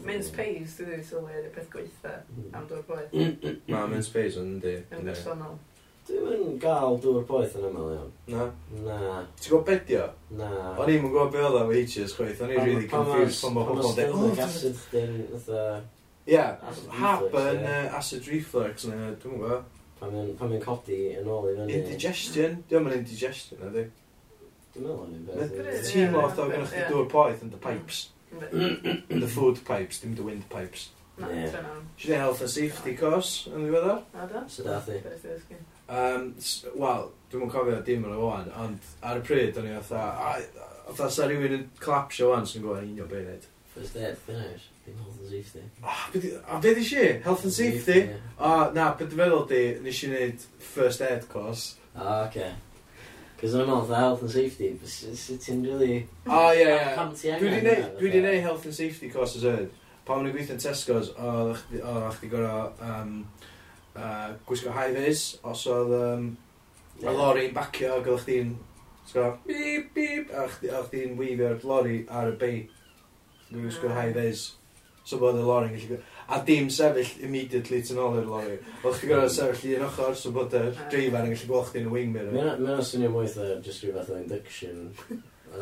Mince 0.05 0.33
Pays, 0.37 0.75
dwi 0.77 0.91
wedi 0.91 1.05
sylwi 1.07 1.33
ar 1.33 1.47
y 1.49 1.53
peth 1.55 1.71
gweitha 1.73 2.13
hmm. 2.27 2.51
am 2.53 2.67
dŵr 2.69 2.83
boeth. 2.89 3.17
Na, 3.73 3.87
Mince 3.89 4.13
Pays 4.13 4.37
yn 4.41 4.59
di. 4.61 4.75
Yn 4.93 5.09
bersonol. 5.09 5.57
Dwi'n 6.07 6.43
yn 6.45 6.59
gael 6.63 7.01
dŵr 7.03 7.25
poeth 7.27 7.57
yn 7.57 7.71
ymlaen 7.71 7.95
iawn. 7.97 8.13
Na. 8.35 8.45
Na. 8.85 9.23
Ti'n 9.41 9.55
gwybod 9.55 9.71
bedio? 9.71 10.05
Na. 10.37 10.51
O'n 10.77 10.93
i'n 10.93 11.07
gwybod 11.07 11.33
be 11.33 11.41
oedd 11.41 11.57
am 11.63 11.73
ages 11.79 12.15
chweith, 12.19 12.43
o'n 12.45 12.53
i'n 12.53 12.61
really 12.69 12.91
confused 12.91 13.47
pan 13.47 13.57
mae 13.57 13.71
pobl 13.71 13.87
dweud. 13.87 14.03
Pan 14.03 14.19
oh, 14.19 14.29
mae 14.29 14.45
acid 14.45 14.77
chdi'n 14.85 15.17
fatha... 15.33 15.65
Ie, 16.27 16.45
hap 17.01 17.41
yn 17.41 17.65
uh, 17.65 17.97
acid 17.97 18.29
reflux, 18.29 18.85
dwi'n 18.85 19.17
gwybod. 19.25 19.73
Pan 20.01 20.13
mae'n 20.13 20.65
codi 20.65 20.99
yn 21.17 21.31
ôl 21.33 21.49
i 21.51 21.55
fyny... 21.57 21.79
Indigestion? 21.79 22.59
Diolch 22.69 22.91
yn 22.91 22.99
indigestion, 22.99 23.63
ydy. 23.71 23.87
Dwi'n 24.75 24.85
meddwl 24.85 25.07
yn 25.07 25.15
un 25.17 25.25
beth. 25.31 25.89
Ti'n 25.89 26.13
lot 26.13 26.43
o 26.43 26.51
gennych 26.51 26.75
chi 26.75 26.85
dŵr 26.91 27.09
poeth 27.13 27.47
yn 27.47 27.55
the 27.55 27.61
mm. 27.61 27.65
pipes. 27.65 28.03
In 29.09 29.21
the 29.23 29.31
food 29.31 29.63
pipes, 29.65 30.03
dim 30.03 30.15
the 30.15 30.27
wind 30.27 30.49
pipes. 30.51 30.91
Yeah. 31.19 31.49
She 31.97 32.09
did 32.09 32.19
health 32.19 32.43
and 32.43 32.51
safety 32.51 32.95
course 32.95 33.49
yn 33.49 33.65
ddiweddar. 33.65 34.03
A 34.13 34.27
da? 34.29 34.45
So 34.53 34.67
da 34.67 34.81
thi. 34.85 35.01
Um, 35.89 36.35
Wel, 36.77 37.09
dwi'n 37.31 37.41
mwyn 37.41 37.53
cofio 37.55 37.81
dim 37.87 38.05
yn 38.05 38.17
o'n, 38.21 38.51
ond 38.61 38.91
ar 39.01 39.23
y 39.23 39.25
pryd, 39.25 39.57
o'n 39.57 39.71
i 39.71 39.77
fatha, 39.79 40.35
fatha 40.91 41.09
sa 41.15 41.29
rhywun 41.31 41.57
yn 41.57 41.69
clapsio 41.81 42.35
o'n 42.37 42.45
sy'n 42.51 42.67
gwybod 42.67 42.85
union 42.85 43.09
beth. 43.09 43.49
First 43.73 43.97
aid 43.97 44.21
finish. 44.27 44.69
Health 44.95 45.19
and 45.21 45.29
safety. 45.31 45.63
Oh, 45.83 46.11
be 46.13 46.21
di- 46.21 46.37
a 46.49 46.61
be 46.61 46.75
di 46.75 46.85
si? 46.85 47.07
Health 47.25 47.45
and 47.45 47.53
safety? 47.53 47.99
ie. 48.01 48.21
O, 48.39 48.71
na, 48.77 48.93
be 48.95 49.07
di 49.07 49.17
feddwl 49.19 49.49
di, 49.51 49.63
nes 49.83 50.03
i 50.05 50.11
wneud 50.13 50.47
first 50.75 51.03
aid 51.03 51.27
course. 51.33 51.75
O, 51.97 52.07
oce. 52.27 52.53
Cos 53.41 53.53
yn 53.53 53.65
ymwneud 53.67 53.91
â 53.93 53.99
health 54.01 54.23
and 54.25 54.33
safety, 54.33 54.71
sut 54.89 55.43
ti'n 55.45 55.65
really... 55.67 55.99
Ah, 56.27 56.47
o, 56.47 56.53
ie, 56.57 56.63
ie. 56.71 56.95
Pam 56.97 57.11
ti 57.15 57.33
Dwi 57.33 57.51
wedi 57.51 57.51
di 57.51 57.57
hynna, 57.59 57.75
neud- 57.83 57.99
dwi 57.99 58.11
di 58.15 58.21
fatha? 58.23 58.31
neud 58.31 58.47
health 58.47 58.65
and 58.71 58.75
safety 58.79 59.11
course 59.13 59.37
as 59.37 59.45
yd. 59.51 59.75
Pan 60.07 60.23
o'n 60.23 60.29
i'n 60.31 60.37
gweithio'n 60.37 60.63
Tesco's, 60.63 61.11
o, 61.19 61.35
chdi 62.17 62.31
gorau 62.33 62.71
um, 62.87 63.13
uh, 63.99 64.31
gwisgo 64.49 64.73
high-vis, 64.73 65.25
os 65.45 65.67
oedd 65.73 65.93
um, 65.99 66.29
Ie. 67.03 67.09
y 67.11 67.17
lori'n 67.19 67.53
bacio, 67.57 67.99
gyda 68.07 68.21
chdi'n, 68.23 68.55
sgo, 69.11 69.27
bip, 69.49 69.91
bip, 69.99 70.31
a 70.33 70.47
chdi- 70.55 70.71
a 70.73 70.81
chdi'n 70.87 71.17
weifio'r 71.19 71.61
lori 71.67 71.99
ar 72.09 72.31
y 72.33 72.37
bei. 72.41 72.63
Dwi'n 73.51 73.67
gwisgo 73.67 73.91
ah. 73.93 73.99
high-vis 74.01 74.47
so 75.07 75.21
bod 75.23 75.39
y 75.39 75.45
lori'n 75.47 75.71
gallu 75.75 75.89
gwybod. 75.93 76.13
A 76.35 76.41
dim 76.43 76.69
sefyll 76.75 77.23
immediately 77.23 77.79
tu 77.87 77.95
nôl 77.95 78.19
i'r 78.19 78.27
lori. 78.27 78.59
Oedd 78.83 78.99
chdi 78.99 79.11
gorau 79.13 79.31
sefyll 79.31 79.77
un 79.79 79.87
ochr, 79.87 80.17
so 80.19 80.33
bod 80.35 80.57
y 80.59 80.65
ah. 80.67 80.83
dreifan 80.91 81.29
yn 81.29 81.35
gallu 81.37 81.51
gweld 81.53 81.71
chdi 81.71 81.83
yn 81.83 81.89
y 81.89 81.95
wing 81.95 82.13
mirror. 82.17 82.59
Mae'n 82.59 82.85
swnio 82.89 83.13
mwy 83.15 83.29
eitha 83.29 83.49
just 83.63 83.85
rhyw 83.85 83.95
fath 83.95 84.11
o 84.11 84.19
induction, 84.19 84.89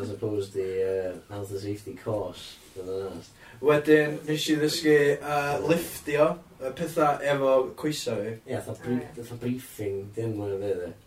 as 0.00 0.10
opposed 0.14 0.56
to 0.56 0.64
uh, 0.64 1.12
health 1.28 1.52
and 1.52 1.60
safety 1.60 1.96
course, 2.00 2.54
yn 2.80 2.88
honest. 2.88 3.36
Wedyn, 3.64 4.18
nes 4.26 4.48
i 4.50 4.58
ddysgu 4.58 4.98
uh, 5.20 5.54
liftio 5.68 6.32
y 6.64 6.72
pethau 6.80 7.20
efo 7.34 7.54
coesau 7.78 8.24
fi. 8.24 8.36
Ie, 8.48 8.56
yeah, 8.56 9.38
briefing, 9.40 10.06
dim 10.16 10.38
mwy 10.40 10.56
o 10.56 10.60
ddweud. 10.62 11.00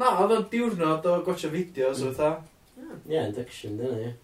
Na, 0.00 0.16
oedd 0.22 0.32
o'n 0.34 0.48
diwrnod 0.52 1.06
o 1.08 1.20
gwachio 1.24 1.52
fideos 1.52 2.02
o 2.04 2.12
fatha. 2.16 2.40
Hmm. 2.76 3.02
Ie, 3.04 3.20
induction, 3.20 3.76
dyna, 3.80 4.00
ie 4.00 4.16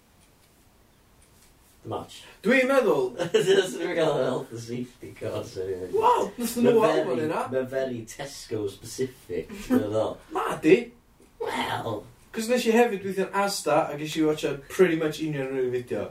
match. 1.88 2.22
Dwi'n 2.44 2.68
meddwl... 2.70 3.12
Dwi'n 3.18 3.46
meddwl 3.48 3.94
gael 3.96 4.16
health 4.20 4.52
and 4.52 4.62
safety 4.62 5.12
course. 5.18 5.56
Wel, 5.94 6.28
nes 6.38 6.56
nhw 6.58 6.74
alwyd 6.88 7.24
yna. 7.26 7.46
Mae'n 7.52 7.70
very 7.70 8.02
Tesco 8.08 8.64
specific. 8.70 9.52
Ma 10.32 10.46
di. 10.64 10.76
Wel. 11.42 12.02
Cos 12.32 12.48
nes 12.48 12.66
i 12.68 12.72
hefyd 12.72 13.02
weithio'n 13.04 13.34
Asda 13.44 13.80
a 13.92 13.96
ges 14.00 14.14
i 14.16 14.22
watcha 14.24 14.54
pretty 14.72 14.96
much 15.00 15.20
union 15.20 15.50
rhyw 15.52 15.72
fideo. 15.74 16.06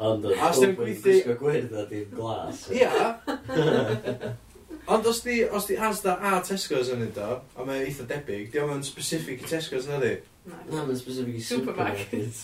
Ond 0.00 0.24
os 0.30 0.60
oedd 0.62 0.70
open 0.78 0.94
gwisgo 1.04 1.34
gwyrdd 1.42 1.74
a 1.76 1.82
dim 1.90 2.14
glas. 2.14 2.68
Ia. 2.72 3.10
Eh. 3.28 4.30
Ond 4.90 5.06
os 5.06 5.20
di, 5.22 5.42
os 5.44 5.66
di 5.68 5.76
Asda 5.76 6.16
a 6.24 6.38
Tesco's 6.42 6.88
yn 6.90 7.04
ydo, 7.04 7.42
a 7.54 7.66
mae'n 7.66 7.84
eitha 7.84 8.06
debyg, 8.08 8.48
di 8.50 8.62
o'n 8.62 8.80
specific 8.86 9.44
i 9.44 9.50
Tesco's 9.50 9.86
na 9.90 10.00
di? 10.02 10.14
Na, 10.48 10.62
mae'n 10.72 10.96
specific 10.98 11.36
i 11.36 11.44
supermarkets. 11.44 12.40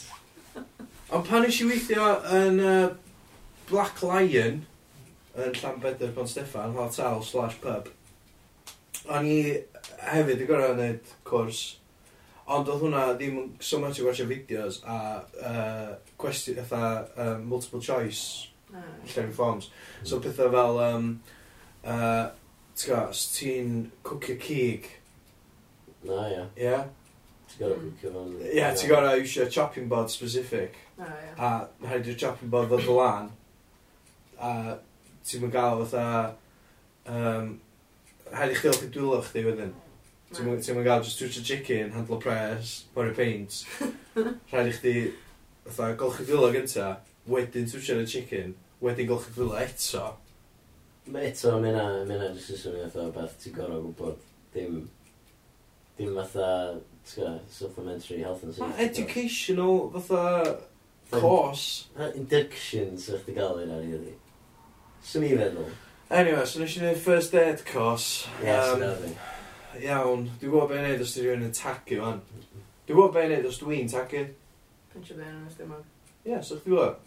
Ond 1.14 1.26
pan 1.28 1.44
eisiau 1.46 1.68
weithio 1.70 2.06
yn 2.34 2.56
uh, 2.58 2.88
Black 3.68 4.00
Lion, 4.02 4.64
yn 5.38 5.54
Llanbedr 5.54 6.10
Bon 6.16 6.26
Steffan, 6.26 6.74
hotel 6.74 7.20
slash 7.22 7.60
pub, 7.62 7.86
o'n 9.06 9.28
i 9.30 9.38
hefyd 10.08 10.42
yn 10.42 10.48
gorau 10.48 10.74
wneud 10.74 11.12
cwrs, 11.28 11.60
ond 12.50 12.66
oedd 12.72 12.82
hwnna 12.82 13.04
ddim 13.14 13.38
yn 13.44 13.54
so 13.62 13.78
much 13.82 14.00
i 14.02 14.06
watcha 14.06 14.26
fideos 14.26 14.80
a 14.82 14.98
uh, 15.52 15.94
cwestiwn, 16.18 16.58
eitha, 16.64 16.82
uh, 17.14 17.32
multiple 17.38 17.82
choice, 17.82 18.48
ah. 18.74 18.82
llewn 19.14 19.30
forms. 19.36 19.70
So 20.02 20.18
pethau 20.18 20.50
fel, 20.54 20.82
um, 20.88 21.08
uh, 21.84 22.34
ti'n 22.74 22.90
gwybod, 22.90 23.14
os 23.14 23.26
ti'n 23.38 23.74
cwcio 24.10 24.40
cig, 24.42 24.90
Na, 26.06 26.28
ia. 26.30 26.46
Ia? 26.56 26.84
Ti'n 27.46 27.62
gorau 27.62 27.78
gwicio 27.80 28.12
fo'n... 28.12 28.32
Ie, 28.50 28.64
ti'n 28.76 28.90
gorau 28.90 29.20
eisiau 29.20 29.50
chopping 29.52 29.88
board 29.88 30.10
specific. 30.10 30.78
Oh, 30.98 31.06
yeah. 31.06 31.36
A 31.38 31.86
rhaid 31.86 32.10
i'r 32.10 32.18
chopping 32.18 32.50
board 32.50 32.72
ddod 32.72 32.90
o 32.90 32.96
lan. 32.98 33.30
A 34.38 34.52
ti'n 35.26 35.44
mynd 35.44 35.54
gael 35.54 35.84
fatha... 35.84 36.34
Um, 37.06 37.52
rhaid 38.32 38.54
i 38.54 38.58
chdi 38.58 38.72
olchi 38.72 38.90
dwylo 38.94 39.20
chdi 39.24 39.44
wedyn. 39.46 39.74
Ti'n 40.34 40.50
mynd 40.50 40.88
gael 40.88 41.04
just 41.06 41.20
twitch 41.20 41.38
a 41.38 41.44
chicken, 41.46 41.92
handle 41.94 42.18
press, 42.22 42.80
pour 42.94 43.12
paint. 43.14 43.62
rhaid 44.50 44.72
i 44.72 44.74
chdi 44.80 44.94
fatha 45.68 45.94
golchi 46.02 46.26
dwylo 46.26 46.50
gynta, 46.54 46.96
wedyn 47.30 47.70
twitch 47.70 47.90
a 47.94 48.06
chicken, 48.06 48.54
wedyn 48.82 49.08
golchi 49.08 49.32
dwylo 49.36 49.54
eto. 49.62 50.10
Mae 51.06 51.30
eto, 51.30 51.54
mae 51.62 51.70
yna, 51.70 51.86
mae 52.08 52.18
yna 52.18 52.32
jyst 52.34 52.56
yn 52.56 52.60
swnio 52.64 52.90
fatha 52.90 53.08
beth 53.14 53.38
ti'n 53.42 53.54
gorau 53.54 53.86
gwybod. 53.86 54.20
Dim, 54.54 54.78
dim 55.98 56.14
fatha 56.18 56.50
Sgwrs, 57.06 57.40
supplementary 57.50 58.20
health 58.22 58.42
and 58.42 58.54
safety. 58.54 58.82
Educational, 58.82 59.90
fatha, 59.90 60.58
Fatha- 61.06 61.20
course. 61.20 61.86
Ha, 61.96 62.10
Induction, 62.18 62.98
sef 62.98 63.22
chdi 63.24 63.34
gael 63.36 63.60
un 63.62 63.70
ar 63.76 63.84
ydi. 63.86 64.14
Swn 65.06 65.26
i 65.28 65.34
feddwl. 65.38 65.68
Anyway, 66.10 66.44
so 66.46 66.60
nes 66.62 66.74
i 66.76 66.80
wneud 66.82 66.98
first 67.02 67.34
aid 67.34 67.62
course. 67.66 68.26
Yes, 68.42 68.72
um, 68.74 68.82
um, 68.82 69.14
iawn, 69.82 70.26
dwi'n 70.40 70.50
gwybod 70.50 70.70
be'n 70.72 70.84
neud 70.86 71.04
os 71.04 71.14
dwi'n 71.14 71.28
rhywun 71.28 71.46
yn 71.48 71.54
tagu 71.60 72.00
fan. 72.02 72.20
Dwi'n 72.86 72.94
gwybod 72.96 73.14
be'n 73.16 73.32
neud 73.34 73.48
os 73.52 73.60
dwi'n 73.62 73.90
tagu. 73.92 74.24
Pinch 74.92 75.12
o 75.14 75.18
ben 75.20 75.30
yn 75.30 75.46
ystod 75.50 75.66
yma. 75.68 75.78
Ie, 76.24 76.32
yeah, 76.32 76.42
so 76.46 76.58
chdi 76.58 76.72
gwybod. 76.74 76.98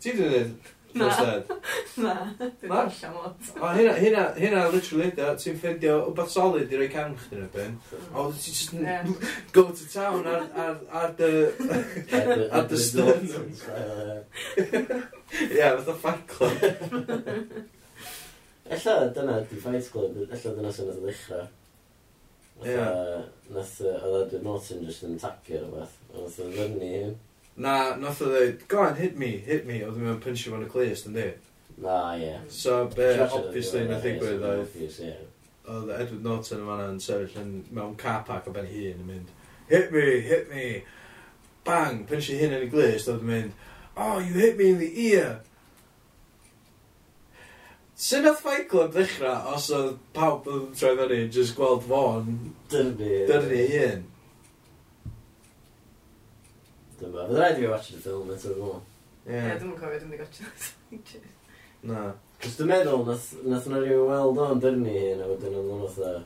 Ti 0.00 0.16
dwi'n 0.16 0.34
neud 0.38 0.72
First 0.94 1.20
Aid? 1.20 1.50
Na, 1.96 2.12
dwi'n 2.38 2.70
darllen 2.70 3.14
lot. 3.14 3.48
O, 3.58 3.70
hynna, 3.74 3.94
hynna, 3.98 4.24
hynna, 4.38 4.62
literally, 4.70 5.10
da, 5.16 5.32
ti'n 5.38 5.58
ffeindio 5.58 5.96
wbeth 6.10 6.30
solid 6.30 6.70
i 6.70 6.78
roi 6.78 6.88
cam 6.92 7.16
chdi 7.18 7.38
yn 7.40 7.46
y 7.46 7.50
ben. 7.54 7.74
Mm. 7.80 8.04
O, 8.14 8.26
ti'n 8.30 8.44
just 8.46 8.76
yeah. 8.78 9.08
go 9.56 9.64
to 9.70 9.88
town 9.90 10.26
ar, 10.30 10.46
ar, 10.64 10.78
ar 11.00 11.16
dy... 11.18 11.32
ar 12.54 12.68
dy 12.70 12.78
sternum. 12.78 13.50
Ie, 14.60 15.64
fath 15.64 15.90
o 15.90 15.98
fight 16.04 16.24
club. 16.30 16.64
Ella 18.74 18.96
dyna 19.18 19.42
di 19.50 19.60
fight 19.60 19.90
club, 19.92 20.22
ella 20.24 20.56
dyna 20.56 20.72
sy'n 20.72 20.94
oedd 20.94 21.02
ddechrau. 21.02 21.46
Ie. 22.62 22.78
Nath, 23.52 23.76
oedd 23.82 24.20
Edward 24.22 24.42
Norton 24.46 24.86
just 24.86 25.02
yn 25.04 25.18
tapio 25.20 25.64
rhywbeth, 25.64 25.98
oedd 26.14 26.42
yn 26.46 26.54
ddynnu 26.54 26.90
hyn. 26.94 27.14
Na, 27.56 27.94
nath 27.96 28.22
o 28.22 28.30
dweud, 28.32 28.66
go 28.68 28.82
on, 28.82 28.96
hit 28.96 29.16
me, 29.16 29.36
hit 29.46 29.66
me, 29.66 29.78
oedd 29.86 30.00
yn 30.00 30.18
punch 30.22 30.42
fo'n 30.50 30.64
y 30.66 30.70
clust, 30.70 31.06
ynddi? 31.06 31.28
Na, 31.84 31.98
ie. 32.18 32.32
So, 32.50 32.84
be, 32.90 33.12
obviously, 33.28 33.84
na 33.86 34.00
ddigwydd 34.02 34.42
oedd, 34.48 34.74
oedd 35.70 35.92
Edward 35.94 36.26
Norton 36.26 36.64
yn 36.64 36.68
fanna 36.70 36.88
yn 36.90 37.00
sefyll 37.02 37.38
yn 37.44 37.52
mewn 37.70 37.94
car 38.00 38.24
park 38.26 38.48
o 38.50 38.54
ben 38.54 38.66
hun 38.66 39.04
yn 39.04 39.06
mynd, 39.06 39.30
hit 39.70 39.94
me, 39.94 40.04
hit 40.26 40.50
me, 40.50 40.66
bang, 41.66 42.02
punch 42.10 42.32
i 42.34 42.40
hyn 42.40 42.56
yn 42.58 42.66
y 42.66 42.70
glist, 42.72 43.10
oedd 43.12 43.22
yn 43.22 43.30
mynd, 43.30 43.66
oh, 43.94 44.18
you 44.18 44.34
hit 44.34 44.58
me 44.58 44.72
in 44.72 44.80
the 44.82 44.90
ear. 45.12 45.36
Sut 47.94 48.26
oedd 48.26 48.42
Fight 48.42 48.66
Club 48.72 48.90
ddechrau 48.96 49.54
os 49.54 49.70
oedd 49.70 50.00
pawb 50.16 50.50
yn 50.50 50.66
troi 50.74 50.96
fyny 50.98 51.20
just 51.30 51.54
gweld 51.54 51.86
fo'n 51.86 52.34
dyrnu, 52.72 53.12
dyrnu 53.30 53.62
un? 53.84 54.02
Dyma. 57.00 57.24
Fydd 57.28 57.38
rhaid 57.40 57.56
i 57.58 57.62
fi 57.62 57.70
watch 57.72 57.90
the 57.94 58.02
film 58.04 58.30
eto, 58.34 58.52
dwi'n 58.52 58.60
meddwl. 58.60 58.84
Ie, 59.24 59.40
Ie, 59.40 59.56
dwi'n 59.62 59.74
cofio, 59.80 59.98
dwi'n 60.04 60.20
gotio 60.20 60.52
gotcha. 60.92 61.22
na. 61.90 62.04
Cos 62.44 62.56
dwi'n 62.60 62.70
meddwl, 62.70 63.04
nath, 63.08 63.28
nath 63.48 63.68
na 63.72 63.80
rhyw 63.82 64.06
weld 64.10 64.40
o'n 64.44 64.62
dyrnu 64.62 64.94
hyn, 64.94 65.22
a 65.24 65.28
wedyn 65.32 65.58
o'n 65.60 65.74
o'n 65.78 65.84
o'n 65.88 66.24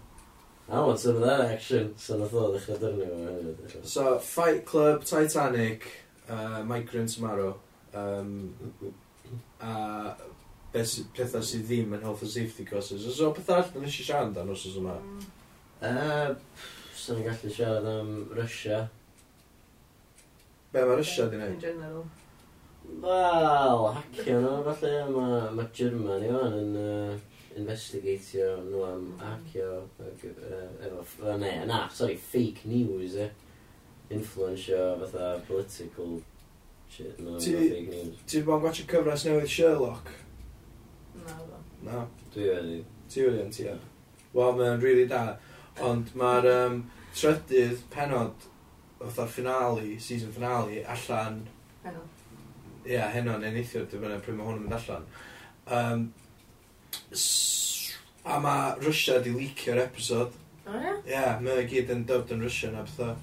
I 0.69 0.81
want 0.81 0.99
some 1.01 1.17
of 1.17 1.23
that 1.23 1.41
action. 1.51 1.95
So 1.97 2.19
nath 2.21 2.35
o 2.37 2.51
ddechrau 2.53 2.77
dyrnu 2.83 3.07
fo 3.09 3.21
hefyd. 3.33 3.87
So, 3.89 4.19
Fight 4.19 4.67
Club, 4.69 5.05
Titanic, 5.05 5.87
uh, 6.29 6.63
Migrant 6.65 7.09
Tomorrow, 7.09 7.55
um, 7.95 8.53
a 9.63 10.15
be 10.73 10.85
sy- 10.85 11.07
pethau 11.17 11.41
sydd 11.41 11.65
ddim 11.71 11.95
yn 11.97 12.03
health 12.05 12.21
and 12.27 12.31
safety 12.31 12.67
courses. 12.69 13.07
Oes 13.09 13.21
o 13.25 13.31
pethau 13.33 13.63
allan 13.63 13.87
nes 13.87 13.97
i 13.97 14.05
siarad 14.05 14.29
amdano, 14.29 14.53
os 14.53 14.67
oes 14.69 14.77
yma? 14.83 14.99
Mm. 15.01 15.25
Yy, 15.81 16.37
Sa'n 16.99 17.17
ni'n 17.17 17.29
gallu 17.31 17.55
siarad 17.55 17.89
am 17.89 18.13
Russia. 18.37 18.83
Be 20.73 20.85
mae 20.85 20.97
Russia 20.97 21.29
di 21.31 21.37
wneud? 21.37 21.61
General. 21.61 22.05
Wel, 23.01 23.87
hacio 23.97 24.41
nhw, 24.41 24.57
falle. 24.67 24.91
Mae 25.15 25.53
ma 25.57 25.65
Germany 25.73 26.29
fan 26.35 26.57
yn 26.59 26.75
uh, 26.77 27.15
investigatio 27.57 28.51
nhw 28.67 28.83
am 28.85 29.07
hacio. 29.23 29.69
Uh, 29.97 30.11
efo, 30.85 31.05
uh, 31.25 31.37
ne, 31.41 31.53
na, 31.71 31.87
sorry, 31.89 32.19
fake 32.21 32.69
news, 32.69 33.17
e. 33.17 33.31
Influensio 34.13 34.99
fatha 35.01 35.31
political 35.49 36.19
shit. 36.91 37.17
No, 37.21 37.39
ti, 37.41 37.55
fake 37.57 37.89
news. 37.95 38.21
Ti 38.29 38.45
bod 38.45 38.61
yn 38.61 38.67
gwachio 38.67 38.89
cyfres 38.93 39.25
newydd 39.29 39.55
Sherlock? 39.55 40.13
Na, 41.23 41.39
do. 41.47 41.63
Na. 41.89 42.05
Dwi 42.37 42.51
wedi. 42.53 42.79
Ti 43.09 43.25
wedi 43.25 43.43
yn 43.47 43.57
ti, 43.57 43.71
ia. 43.71 43.79
Wel, 44.37 44.53
mae'n 44.61 44.85
rili 44.85 44.85
really 44.85 45.09
da. 45.09 45.25
Ond 45.89 46.13
mae'r 46.19 46.53
um, 46.53 46.79
trydydd 47.17 47.81
penod 47.95 48.49
fatha'r 48.99 49.29
finale, 49.29 49.99
season 50.01 50.33
finale, 50.33 50.85
allan... 50.87 51.43
Heno. 51.85 52.01
Ie, 52.85 52.95
yeah, 52.95 53.11
heno 53.13 53.37
neu 53.39 53.53
neithio, 53.55 53.85
dwi'n 53.87 54.05
mynd 54.05 54.25
pryd 54.25 54.39
mae 54.39 54.49
hwn 54.49 54.59
yn 54.59 54.65
mynd 54.65 54.77
allan. 54.79 55.05
Um, 55.79 56.07
a 58.25 58.39
mae 58.43 58.73
Russia 58.83 59.19
di 59.23 59.35
licio'r 59.37 59.83
episod. 59.85 60.35
O, 60.65 60.75
ie? 60.75 60.95
Ie, 61.13 61.25
mae 61.45 61.67
gyd 61.71 61.93
yn 61.95 62.07
dubbed 62.09 62.35
yn 62.35 62.43
Russian 62.47 62.79
a 62.79 62.85
bethau. 62.87 63.15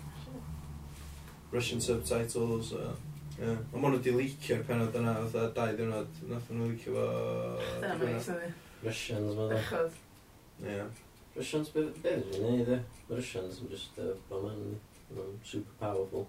Russian 1.52 1.82
subtitles. 1.82 2.72
Uh, 2.76 2.94
yeah. 3.40 3.60
Ond 3.74 3.82
maen 3.82 3.98
nhw 3.98 4.04
di 4.06 4.16
licio'r 4.16 4.64
penod 4.70 4.96
yna, 4.96 5.18
fatha 5.26 5.50
dau 5.58 5.76
ddiwrnod, 5.76 6.24
nath 6.32 6.52
nhw 6.54 6.72
licio 6.72 6.96
fo... 6.96 8.40
Russians, 8.86 9.36
ma'n 9.36 9.56
dda. 9.56 9.86
Ie. 10.64 10.82
Russians, 11.36 11.72
beth 11.76 12.06
ydyn 12.06 12.28
ni, 12.46 12.60
dde? 12.64 12.84
Russians, 13.10 13.64
just 13.72 13.98
uh, 14.00 14.14
bomb 14.30 14.78
super 15.44 15.78
powerful. 15.80 16.28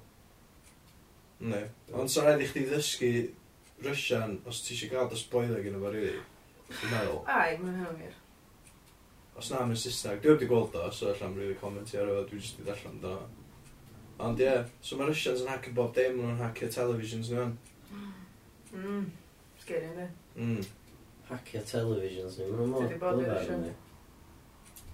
Ne. 1.40 1.62
Ond 1.92 2.10
sa'n 2.10 2.26
rhaid 2.26 2.44
i 2.44 2.48
chdi 2.50 2.64
ddysgu 2.68 3.10
Russian 3.84 4.38
os 4.48 4.62
ti 4.64 4.74
eisiau 4.74 4.92
gael 4.92 5.10
dy 5.10 5.18
spoiler 5.20 5.64
gyda 5.64 5.80
fo 5.82 5.92
rili. 5.92 6.14
Dwi'n 6.70 6.92
meddwl. 6.92 7.18
Ai, 7.28 7.56
mae'n 7.60 7.80
hynny'n 7.80 7.98
wir. 8.00 8.14
Os 9.36 9.50
na, 9.52 9.64
mae'n 9.66 9.80
Saesneg. 9.80 10.22
Dwi 10.22 10.32
wedi 10.32 10.48
gweld 10.48 10.76
o, 10.80 10.86
so 10.90 11.10
allan 11.12 11.36
rili 11.36 11.58
commenti 11.60 12.00
ar 12.00 12.08
efo, 12.08 12.24
dwi 12.30 12.40
jyst 12.40 12.62
wedi 12.62 12.72
allan 12.72 13.02
do. 13.02 13.16
Ond 14.26 14.40
ie, 14.40 14.46
yeah, 14.48 14.64
so 14.80 14.96
mae 14.96 15.10
Russians 15.10 15.44
yn 15.44 15.50
hacio 15.52 15.74
bob 15.76 15.92
dim, 15.96 16.22
nhw'n 16.22 16.40
hacio 16.40 16.70
televisions 16.72 17.28
nhw'n. 17.34 17.52
Mm, 18.72 19.10
scary, 19.60 19.90
ne? 19.98 20.06
Mm. 20.40 20.62
Hacio 21.28 21.60
televisions 21.68 22.38
nhw'n 22.40 22.62
mynd 22.62 22.72
mor 22.72 22.88
glyfar, 22.88 23.52
ne? 23.60 23.74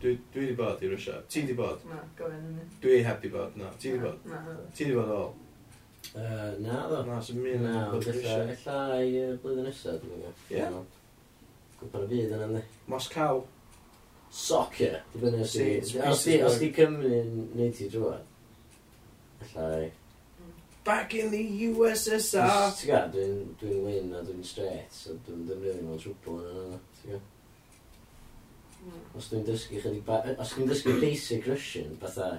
Dwi, 0.02 0.18
dwi 0.34 0.46
di 0.46 0.52
bod 0.52 0.82
i 0.82 0.88
Russia. 0.88 1.22
Ti 1.28 1.44
di 1.46 1.54
bod? 1.54 1.78
Na, 1.86 2.00
gofyn 2.18 2.42
yn. 2.42 2.70
Dwi 2.82 3.04
heb 3.06 3.20
di 3.22 3.28
bod, 3.30 3.54
na. 3.54 3.68
Ti 3.78 3.92
di 3.92 4.00
bod? 4.02 4.24
Na. 4.26 4.40
Ti 4.74 4.84
di 4.88 4.96
bod 4.96 5.10
all? 5.14 5.30
Uh, 6.16 6.48
na, 6.58 6.80
ddo. 6.90 7.04
Na, 7.06 7.20
sy'n 7.22 7.38
mynd 7.38 7.62
na 7.62 7.84
bod 7.92 8.08
Rwysia. 8.08 8.40
Ella 8.50 8.98
i 8.98 9.12
uh, 9.20 9.36
blwyddyn 9.44 9.68
nesaf, 9.70 10.00
dwi'n 10.02 10.24
gwybod. 10.24 10.42
Ie. 10.56 10.66
Gwbod 11.78 12.08
y 12.08 12.10
byd 12.10 12.34
yna, 12.34 12.48
ni. 12.56 12.62
Moscow. 12.90 13.44
Soccer. 14.42 14.98
Di 15.12 15.22
fyny 15.22 15.38
os 15.46 15.54
ti... 15.54 16.40
Os 16.50 16.58
di 16.58 16.72
Cymru 16.74 17.22
neu 17.54 17.70
ti 17.78 17.86
drwad. 17.92 18.26
Ella 19.46 19.68
i. 19.84 19.90
Back 20.82 21.14
in 21.14 21.30
the 21.30 21.44
USSR! 21.68 22.72
Ti'n 22.74 22.90
gwybod, 22.90 23.52
dwi'n 23.62 23.84
win 23.86 24.16
a 24.18 24.24
dwi'n 24.26 24.42
straight, 24.42 24.90
so 24.90 25.14
dwi'n 25.28 25.46
ddim 25.46 25.62
rili 25.62 25.86
mewn 25.86 26.02
trwbl 26.02 26.42
yn 26.42 26.58
yna. 26.64 26.82
Ti'n 26.98 27.12
gwybod? 27.12 27.31
Os 29.16 29.28
dwi'n 29.30 29.44
dysgu 29.46 29.78
chydig 29.82 30.02
ba... 30.06 30.22
Os 30.40 30.54
dwi'n 30.56 30.70
dysgu 30.70 30.96
basic 31.02 31.46
Russian, 31.50 31.94
fatha... 32.00 32.32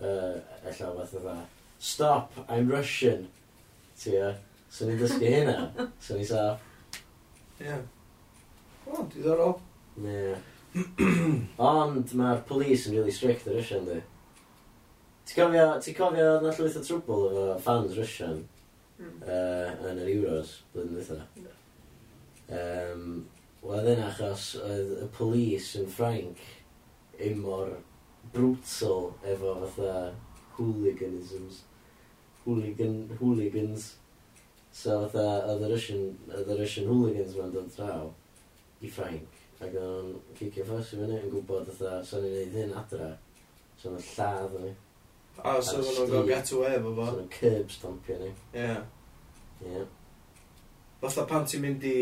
Uh, 0.00 0.40
Ella 0.64 1.06
fatha... 1.06 1.36
Stop, 1.78 2.32
I'm 2.48 2.70
Russian. 2.72 3.28
Ti 4.00 4.16
o? 4.24 4.32
So 4.72 4.88
ni'n 4.88 4.98
dysgu 5.00 5.30
hynna. 5.30 5.70
So 6.00 6.16
ni'n 6.16 6.28
sa... 6.28 6.48
Ie. 7.60 7.78
O, 8.86 9.04
diddorol. 9.12 9.56
Ne. 10.02 10.34
Ond 11.62 12.12
mae'r 12.18 12.42
police 12.48 12.88
yn 12.88 12.98
really 12.98 13.14
strict 13.14 13.46
ar 13.48 13.56
Russian, 13.56 13.86
di. 13.88 14.00
Ti'n 15.26 15.38
cofio, 15.38 15.68
ti'n 15.82 15.96
cofio 15.96 16.26
na 16.42 16.52
llwyth 16.54 16.80
o 16.80 16.82
trwbl 16.84 17.24
efo 17.30 17.46
fans 17.64 17.96
Russian 17.98 18.42
mm. 18.98 19.14
uh, 19.22 19.88
yn 19.90 20.02
yr 20.04 20.12
Euros, 20.12 20.58
blwyddyn 20.74 20.98
dweitha? 20.98 21.22
No. 21.42 21.54
Um, 22.56 23.08
Wel, 23.66 23.88
yn 23.96 24.02
achos 24.04 24.52
oedd 24.62 24.90
y 25.02 25.06
polis 25.16 25.72
yn 25.80 25.88
Ffrainc 25.90 26.42
un 27.26 27.40
mor 27.42 27.72
brutal 28.34 29.08
efo 29.26 29.54
fatha 29.64 30.12
hooliganisms. 30.58 31.64
Hooligan, 32.44 33.08
hooligans. 33.18 33.96
So 34.70 35.00
fatha, 35.08 35.48
oedd 35.50 35.64
y 35.66 35.70
Russian, 35.72 36.04
oedd 36.30 36.52
y 36.52 36.58
Russian 36.60 36.86
hooligans 36.92 37.34
ma'n 37.40 37.56
dod 37.56 37.72
draw 37.74 38.06
i 38.84 38.92
Ffrainc. 38.92 39.42
Ac 39.58 39.72
oedd 39.72 40.12
nhw'n 40.12 40.38
cicio 40.38 40.68
ffos 40.68 40.94
i 40.94 41.00
fyny 41.00 41.18
yn 41.18 41.34
gwybod 41.34 41.66
fatha, 41.72 41.98
sa'n 42.06 42.22
ni'n 42.22 42.38
neud 42.38 42.56
hyn 42.60 42.78
adra. 42.84 43.10
So 43.80 43.90
nhw'n 43.90 44.08
lladd 44.12 44.56
ni. 44.62 44.72
O, 45.42 45.58
so 45.58 45.82
nhw'n 45.82 46.14
go 46.14 46.22
get 46.30 46.54
away 46.54 46.78
efo 46.78 46.94
fo. 46.94 47.10
So 47.10 47.18
nhw'n 47.18 47.34
curb 47.40 47.76
stompio 47.80 48.22
ni. 48.22 48.30
Ie. 48.30 48.62
Yeah. 48.62 48.80
Ie. 49.64 49.74
Yeah. 49.74 49.92
Fatha 51.02 51.26
pan 51.28 51.50
ti'n 51.50 51.66
mynd 51.66 51.90
i 51.90 51.98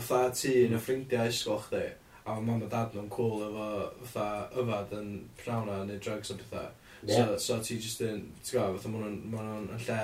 fatha 0.00 0.30
ti 0.34 0.52
yn 0.66 0.76
y 0.76 0.80
ffrindiau 0.80 1.30
ysgol 1.30 1.62
chdi, 1.66 1.84
a 2.26 2.34
mae 2.36 2.44
mam 2.44 2.66
a 2.66 2.70
dad 2.70 2.94
nhw'n 2.94 3.10
cool 3.12 3.44
efo 3.46 3.66
fatha 4.12 4.62
yfad 4.62 4.94
yn 4.98 5.10
prawna 5.40 5.82
neu 5.86 5.98
drugs 6.02 6.32
a 6.34 6.38
bethau. 6.40 6.68
Yeah. 7.02 7.36
So, 7.36 7.36
so 7.36 7.58
ti 7.62 7.78
just 7.78 8.00
yn, 8.04 8.24
ti'n 8.42 8.58
gwybod, 8.58 8.80
fatha 8.82 8.94
maen 8.94 9.20
nhw'n 9.30 9.68
yn 9.76 9.84
lle, 9.86 10.00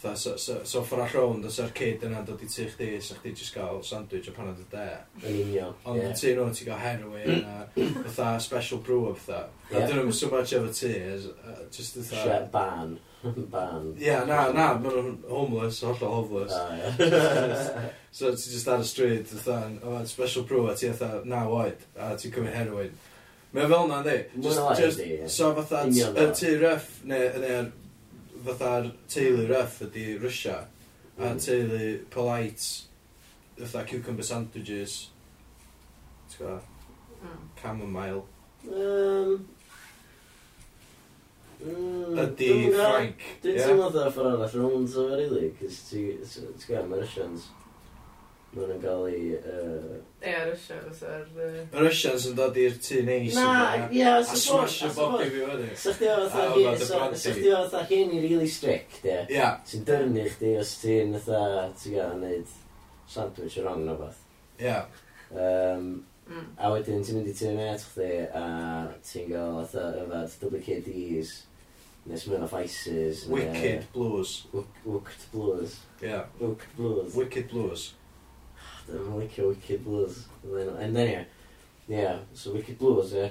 fatha, 0.00 0.16
so, 0.16 0.36
so, 0.36 0.60
so 0.64 0.84
ffordd 0.86 1.04
all 1.04 1.16
rownd, 1.18 1.48
os 1.48 1.58
yw'r 1.60 1.74
kid 1.76 2.06
yna 2.06 2.22
dod 2.24 2.40
i 2.44 2.48
tu 2.48 2.68
chdi, 2.70 2.90
so 3.02 3.18
chdi 3.18 3.34
just 3.36 3.56
gael 3.56 3.82
sandwich 3.84 4.30
o 4.30 4.36
panad 4.36 4.62
y 4.62 4.66
de. 4.72 4.88
Yn 5.24 5.38
union. 5.44 5.76
Ond 5.84 6.00
yeah. 6.00 6.16
ti 6.16 6.34
nhw'n 6.38 6.56
ti'n 6.56 6.70
gael 6.70 6.82
heroin 6.86 7.44
a 7.44 7.60
fatha 8.06 8.32
special 8.40 8.80
brew 8.86 9.10
a 9.10 9.14
bethau. 9.18 9.46
Yeah. 9.70 9.84
A 9.84 9.90
dyn 9.90 10.04
nhw'n 10.04 10.18
so 10.22 10.32
much 10.32 10.56
efo 10.56 10.72
ti, 10.80 10.94
as, 11.12 11.30
uh, 11.34 11.62
just 11.68 11.98
fatha... 11.98 12.24
Shet 12.24 12.52
ban. 12.54 12.98
Ban. 13.22 13.94
Ie, 14.00 14.12
na, 14.26 14.48
na, 14.52 14.66
maen 14.80 14.94
nhw'n 14.96 15.16
homeless, 15.28 15.82
hollol 15.84 16.14
homeless. 16.14 16.54
Ah, 16.56 16.72
yeah. 16.76 17.88
so 18.16 18.30
ti 18.32 18.52
just 18.54 18.68
ar 18.68 18.80
y 18.80 18.86
stryd, 18.88 19.28
fatha, 19.28 20.06
special 20.08 20.46
brew, 20.48 20.68
a 20.70 20.76
ti 20.76 20.88
fatha, 20.88 21.20
na, 21.28 21.42
oed, 21.48 21.84
a 22.00 22.14
ti'n 22.16 22.32
cymryd 22.32 22.56
heroin. 22.56 22.96
Mae 23.52 23.68
fel 23.68 23.90
na, 23.90 24.00
di. 24.06 24.16
Just, 24.40 24.80
just, 24.80 25.36
so 25.36 25.52
fatha, 25.58 25.84
y 25.92 26.26
tu 26.38 26.54
ref, 26.62 26.88
neu, 27.04 27.28
neu, 27.44 27.70
fatha'r 28.48 28.90
teulu 29.12 29.46
ref 29.52 29.80
ydi 29.84 30.08
Russia, 30.22 30.62
a 31.20 31.36
teulu 31.36 31.92
polite, 32.14 32.86
fatha 33.60 33.84
cucumber 33.92 34.24
sandwiches, 34.24 35.00
ti'n 36.32 36.46
gwybod, 36.46 36.68
hmm. 37.20 37.48
chamomile. 37.60 38.24
Um, 38.64 39.48
Hmm, 41.60 42.18
ydy 42.24 42.50
Frank. 42.72 43.24
Dwi'n 43.44 43.58
teimlo 43.60 43.88
dda 43.92 44.10
ffordd 44.14 44.36
arall 44.36 44.60
yn 44.60 44.68
hwn 44.68 44.86
sef 44.88 45.16
rili, 45.18 45.48
cys 45.60 45.80
ti'n 45.90 46.62
gael 46.68 46.86
mae 46.88 47.02
Russians. 47.02 47.50
Mae'n 48.50 48.66
nhw'n 48.66 48.80
cael 48.82 49.04
ei... 49.06 49.26
Ie, 50.26 50.38
Russians 50.48 51.02
ar... 51.06 51.26
Russians 51.76 52.24
yn 52.26 52.38
dod 52.38 52.56
i'r 52.58 52.78
tu 52.82 53.02
neis. 53.06 53.36
Na, 53.36 53.86
ie, 53.94 54.00
a 54.02 54.24
smasho 54.26 54.88
bob 54.96 55.20
i 55.22 55.28
fi 55.30 55.44
fyny. 55.46 55.68
Sa 55.78 55.92
chdi 55.94 56.08
o 56.10 57.60
fatha 57.68 57.84
hyn 57.92 58.16
i 58.16 58.22
really 58.24 58.48
strict, 58.50 59.04
ie. 59.04 59.20
Ie. 59.36 59.44
Ti'n 59.70 59.84
dyrnu 59.86 60.24
chdi 60.32 60.54
os 60.58 60.72
ti'n 60.80 61.14
fatha, 61.20 61.68
ti'n 61.78 61.94
gael 61.94 62.16
neud 62.24 62.56
sandwich 63.10 63.60
o 63.60 63.68
rong 63.68 63.84
na 63.86 63.94
beth. 64.00 64.18
Ie. 64.64 64.80
Mm. 65.30 66.48
A 66.58 66.72
wedyn 66.74 67.06
ti'n 67.06 67.20
mynd 67.20 67.30
i 67.30 67.36
tu 67.36 67.52
net 67.54 67.86
chdi 67.92 68.10
a 68.34 68.44
ti'n 69.12 69.30
gael 69.30 69.60
fatha 69.60 69.86
yfad 70.02 70.36
double 70.42 70.64
KDs. 70.66 71.36
Neu 72.10 72.32
mynd 72.32 72.42
off 72.42 72.54
ISIS. 72.58 73.26
Wicked 73.30 73.82
uh, 73.82 73.86
Blues. 73.92 74.46
Wicked 74.84 75.26
Blues. 75.32 75.76
Yeah. 76.02 76.24
Wicked 76.40 76.76
Blues. 76.76 77.14
Wicked 77.14 77.48
Blues. 77.50 77.92
Ah, 78.58 78.80
Dwi'n 78.88 79.20
licio 79.20 79.48
Wicked 79.48 79.84
Blues. 79.84 80.24
And 80.42 80.96
then, 80.96 81.08
yeah. 81.08 81.24
Yeah, 81.86 82.18
so 82.34 82.52
Wicked 82.52 82.78
Blues, 82.78 83.12
yeah. 83.12 83.30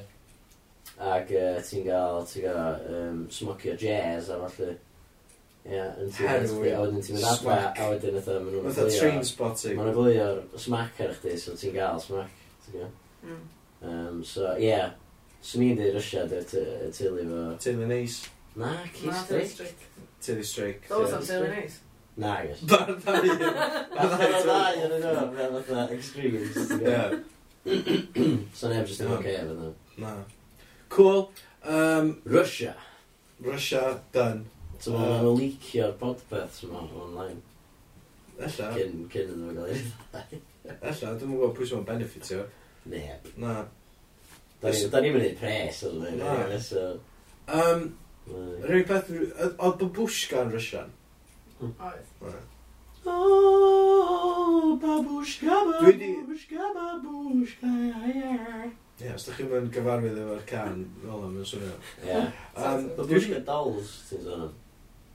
Ac 1.00 1.32
uh, 1.32 1.60
ti'n 1.64 1.84
gael, 1.86 2.24
ti'n 2.28 2.44
gael 2.44 2.88
um, 2.92 3.20
smocio 3.32 3.76
jazz 3.80 4.32
a 4.32 4.40
falle. 4.48 4.78
Yeah, 5.68 5.94
yn 6.00 6.10
ti'n 6.16 6.32
edrych, 6.32 6.56
a 6.72 6.82
wedyn 6.82 7.04
ti'n 7.04 7.20
mynd 7.20 7.28
adla, 7.30 7.60
a 7.72 7.92
wedyn 7.92 8.18
ytho, 8.20 8.40
maen 8.40 8.58
nhw'n 8.58 8.76
glio. 8.80 8.88
train 8.96 9.22
spotting. 9.28 9.78
Maen 9.80 9.92
nhw'n 9.92 10.00
glio 10.00 10.60
smac 10.60 11.00
ar 11.04 11.14
chdi, 11.20 11.36
so 11.40 11.56
ti'n 11.60 11.76
gael 11.76 12.02
smack. 12.04 12.42
Ti'n 12.66 12.80
smac. 12.80 12.98
Mm. 13.28 13.46
Um, 13.92 14.24
so, 14.28 14.56
yeah. 14.60 14.96
Swn 15.40 15.70
i'n 15.70 15.80
dweud 15.80 15.96
rysiad 16.00 16.36
y 16.36 16.44
teulu 16.52 17.30
fo. 17.32 17.46
Teulu 17.64 17.88
neis. 17.88 18.20
Nice. 18.24 18.39
Na, 18.60 18.74
ci 18.93 19.12
strict. 19.24 19.86
Tilly 20.22 20.43
strict. 20.43 20.89
Those 20.89 21.14
are 21.14 21.41
really 21.41 21.62
nice. 21.62 21.80
Na, 22.20 22.41
yes. 22.43 22.60
Ba'r 22.68 22.89
ddau. 22.99 23.30
Ba'r 23.95 24.34
ddau 24.43 24.82
yn 24.84 24.95
yno, 24.97 25.14
fel 25.38 25.53
fatha 25.64 25.86
experience. 25.95 26.66
So 28.60 28.72
neb 28.72 28.89
jyst 28.89 29.05
yn 29.05 29.14
oce 29.16 29.36
efo 29.38 29.55
nhw. 29.55 29.70
Na. 30.03 30.12
Cool. 30.91 31.30
Um, 31.64 32.18
Russia. 32.26 32.74
Russia, 33.39 34.01
done. 34.12 34.43
So 34.80 34.97
uh, 34.97 35.05
mae'n 35.05 35.39
leicio'r 35.39 35.95
podpeth 36.01 36.60
yma 36.68 36.84
online. 37.05 37.39
Ella. 38.39 38.70
Cyn, 38.76 39.07
cyn 39.14 39.32
yn 39.38 39.39
ymwneud 39.39 39.80
gael 40.12 40.36
ei 40.36 40.43
Ella, 40.76 41.16
dwi'n 41.16 41.32
gwybod 41.32 41.55
pwy 41.55 41.70
sy'n 41.72 41.88
benefitio. 41.88 42.43
Neb. 42.91 43.32
Na. 43.39 43.55
Da 44.60 44.76
ni'n 44.76 45.16
mynd 45.16 45.30
i 45.30 45.34
pres 45.39 45.86
ar 45.88 45.95
hynny. 45.95 46.20
Na. 46.20 46.91
Um, 47.49 47.89
Rwy'n 48.30 48.86
peth... 48.90 49.10
Oedd 49.58 49.80
babushka 49.82 50.44
yn 50.46 50.54
Rysian? 50.54 50.94
Oedd. 51.66 52.38
Oh, 53.10 54.78
babushka, 54.82 55.58
babushka, 55.70 56.70
babushka, 56.76 57.74
yeah. 58.14 58.70
Ie, 59.00 59.12
os 59.16 59.26
da 59.26 59.36
chi'n 59.38 59.48
mynd 59.50 59.72
gyfarwydd 59.74 60.18
efo'r 60.20 60.42
can, 60.48 60.82
fel 61.02 61.26
yma, 61.30 61.46
swnio. 61.48 61.76
Ie. 62.04 62.24
Babushka 62.98 63.40
dolls, 63.48 63.94
ti'n 64.10 64.26
sôn? 64.26 64.50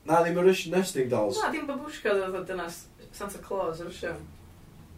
Na, 0.09 0.21
ddim 0.21 0.41
y 0.41 0.47
Russian 0.47 0.75
nesting 0.77 1.11
dolls. 1.13 1.41
Na, 1.41 1.51
dim 1.53 1.69
babushka, 1.69 2.17
oedd 2.17 2.49
dyna 2.49 2.69
Santa 3.15 3.41
Claus 3.45 3.83
yn 3.85 3.93
Russia. 3.93 4.15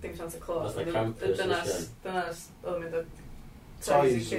Dim 0.02 0.14
Santa 0.16 0.38
Claus. 0.42 0.78
Oedd 0.78 1.26
dynas, 1.40 1.90
dynas, 2.04 2.46
oedd 2.64 2.84
mynd 2.84 3.00
o... 3.00 3.04
Toys, 3.86 4.30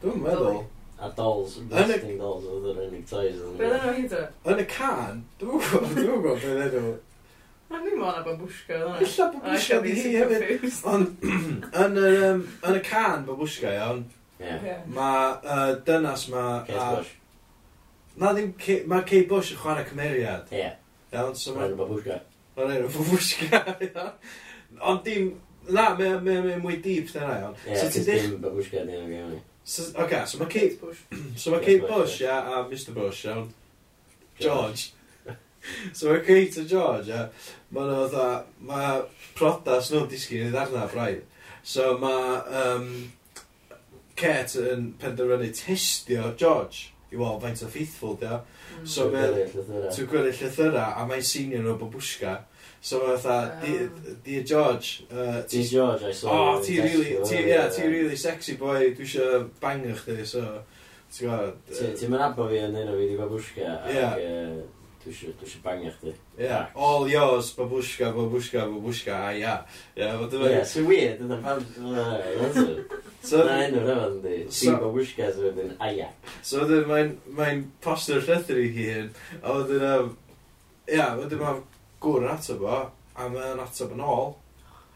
Dwi'n 0.00 0.22
meddwl. 0.22 0.60
A 1.00 1.08
dolls, 1.16 1.54
nesting 1.70 2.18
dolls, 2.20 2.44
oedd 2.44 2.66
yr 2.74 2.80
unig 2.84 3.06
toys. 3.08 3.38
Be 3.56 3.68
oedd 3.70 3.76
enw 3.78 3.92
hyd 3.96 4.16
o? 4.18 4.24
Yn 4.52 4.58
y 4.60 4.66
can? 4.68 5.22
Dwi'n 5.40 5.54
gwybod, 5.54 5.94
dwi'n 5.96 6.10
gwybod 6.10 6.42
beth 6.42 6.76
enw. 6.80 6.90
A 7.70 7.80
ni 7.80 7.94
o'n 7.94 8.18
a 8.18 8.24
babwshka, 8.26 8.80
oedd 8.84 9.06
Ella 9.06 9.28
babwshka 9.32 9.78
di 9.86 9.94
hi 9.96 10.12
hefyd. 10.18 10.66
Ond, 10.92 11.24
yn 11.84 11.98
yr, 12.02 12.18
um, 12.26 12.44
yn 12.68 12.76
y 12.76 12.84
can 12.84 13.24
babwshka, 13.24 13.72
iawn, 13.78 14.04
yeah. 14.42 14.84
mae 14.92 15.24
uh, 15.40 15.72
dynas 15.88 16.28
ma... 16.34 16.46
Kate 16.68 16.84
a... 16.84 16.92
Bush. 16.98 17.16
Na 18.20 18.36
ddim, 18.36 18.52
mae 18.92 19.08
Kate 19.08 19.24
Bush 19.32 19.54
yn 19.56 19.62
chwarae 19.64 19.88
cymeriad. 19.88 20.52
Ie. 20.52 20.68
Iawn, 21.14 21.32
so 21.32 21.56
mae... 21.56 21.70
Mae'n 21.70 21.78
babwshka. 21.80 22.20
Mae'n 22.58 22.76
enw 22.76 22.90
babwshka, 22.98 23.64
iawn. 23.88 24.16
Ond 24.84 25.06
dim... 25.08 25.32
Na, 25.70 25.94
mae'n 25.96 26.60
mwy 26.60 26.82
deep, 26.84 27.08
dyna, 27.14 27.38
iawn. 27.38 27.56
Ie, 27.64 27.72
yeah, 27.72 27.86
so, 27.88 28.04
ddim 28.04 28.42
babwshka, 28.44 28.84
ddim 28.84 29.06
yn 29.06 29.14
gymryd. 29.14 29.46
So, 29.70 29.84
okay, 29.94 30.24
so 30.26 30.38
mae 30.38 30.48
Kate 30.54 30.80
Bush. 30.80 30.98
So 31.36 31.52
mae 31.52 31.60
Kate 31.60 31.86
Bush, 31.86 32.20
ia, 32.24 32.40
a 32.42 32.64
Mr 32.66 32.94
Bush, 32.94 33.24
iawn. 33.26 33.52
George. 34.40 34.92
so 35.92 36.10
mae 36.10 36.24
Kate 36.26 36.62
a 36.62 36.64
George, 36.64 37.06
ia. 37.06 37.28
Mae 37.70 37.86
nhw 37.86 38.08
dda, 38.10 38.24
mae 38.66 39.04
prodas 39.38 39.92
nhw'n 39.92 40.08
disgyn 40.10 40.48
i 40.48 40.50
ddarna 40.50 40.88
braidd. 40.90 41.22
So 41.62 41.92
mae 42.02 42.40
um, 42.64 42.88
Kate 44.18 44.66
yn 44.72 44.90
penderfynu 44.98 45.52
testio 45.54 46.32
George 46.34 46.90
i 47.14 47.22
weld 47.22 47.38
faint 47.46 47.62
o 47.62 47.70
faithful, 47.70 48.18
ia. 48.26 48.40
Mm. 48.74 48.90
So 48.90 49.06
mae... 49.14 49.46
Ti'n 49.46 50.10
gwneud 50.10 50.34
llythyrra, 50.34 50.88
a 50.98 51.06
mae'n 51.06 51.30
senior 51.30 51.62
nhw 51.62 51.78
bod 51.78 51.94
bwsga. 51.94 52.40
So 52.82 53.16
fatha, 53.18 53.60
uh, 53.62 53.88
Dear 54.24 54.42
George... 54.42 55.04
Uh, 55.12 55.42
Dear 55.42 55.64
George, 55.64 56.02
I 56.02 56.12
saw 56.12 56.56
oh, 56.56 56.62
ti 56.62 56.80
really, 56.80 57.18
ti, 57.28 57.46
yeah, 57.46 57.68
ti 57.68 57.82
really 57.86 58.16
sexy 58.16 58.56
boy, 58.56 58.94
dwi 58.96 59.04
eisiau 59.04 59.50
banger 59.60 59.98
chdi, 60.00 60.24
so... 60.24 60.40
Ti'n 61.12 61.26
gwybod... 61.28 61.58
Ti'n 62.00 62.08
mynd 62.08 62.24
abo 62.24 62.46
fi 62.48 62.62
yn 62.64 62.78
hyn 62.78 62.88
o 62.88 62.94
fi 62.96 63.08
di 63.10 63.18
babushka, 63.18 63.74
ac 63.84 64.16
dwi 65.04 65.12
eisiau 65.12 65.60
banger 65.66 65.92
chdi. 65.98 66.14
Yeah, 66.38 66.72
all 66.74 67.04
yours, 67.10 67.50
babushka, 67.58 68.14
babushka, 68.16 68.64
babushka, 68.64 69.18
a 69.28 69.34
ia. 69.36 69.58
Yeah, 69.94 70.64
so 70.64 70.84
weird, 70.88 71.20
yna 71.20 71.36
pam... 71.44 71.60
So, 73.20 73.42
na 73.44 73.58
enw 73.66 73.82
rhaid 73.84 74.06
yn 74.06 74.22
di, 74.24 74.38
ti 74.48 74.72
babushka, 74.72 75.28
so 75.34 75.50
wedyn, 75.50 75.74
a 75.76 75.90
ia. 75.92 76.08
So 76.40 76.64
wedyn, 76.64 77.12
mae'n 77.36 77.60
poster 77.84 78.24
llythyr 78.24 78.62
i 78.62 78.70
hun, 78.78 79.12
a 79.42 79.58
wedyn, 79.58 80.16
ia, 80.88 81.10
wedyn 81.20 81.44
mae'n 81.44 81.60
gwrdd 82.00 82.30
ato 82.34 82.56
fo, 82.60 82.78
a 83.16 83.28
mae 83.28 83.52
o'n 83.54 83.64
ato 83.64 83.88
yn 83.94 84.04
ôl. 84.04 84.32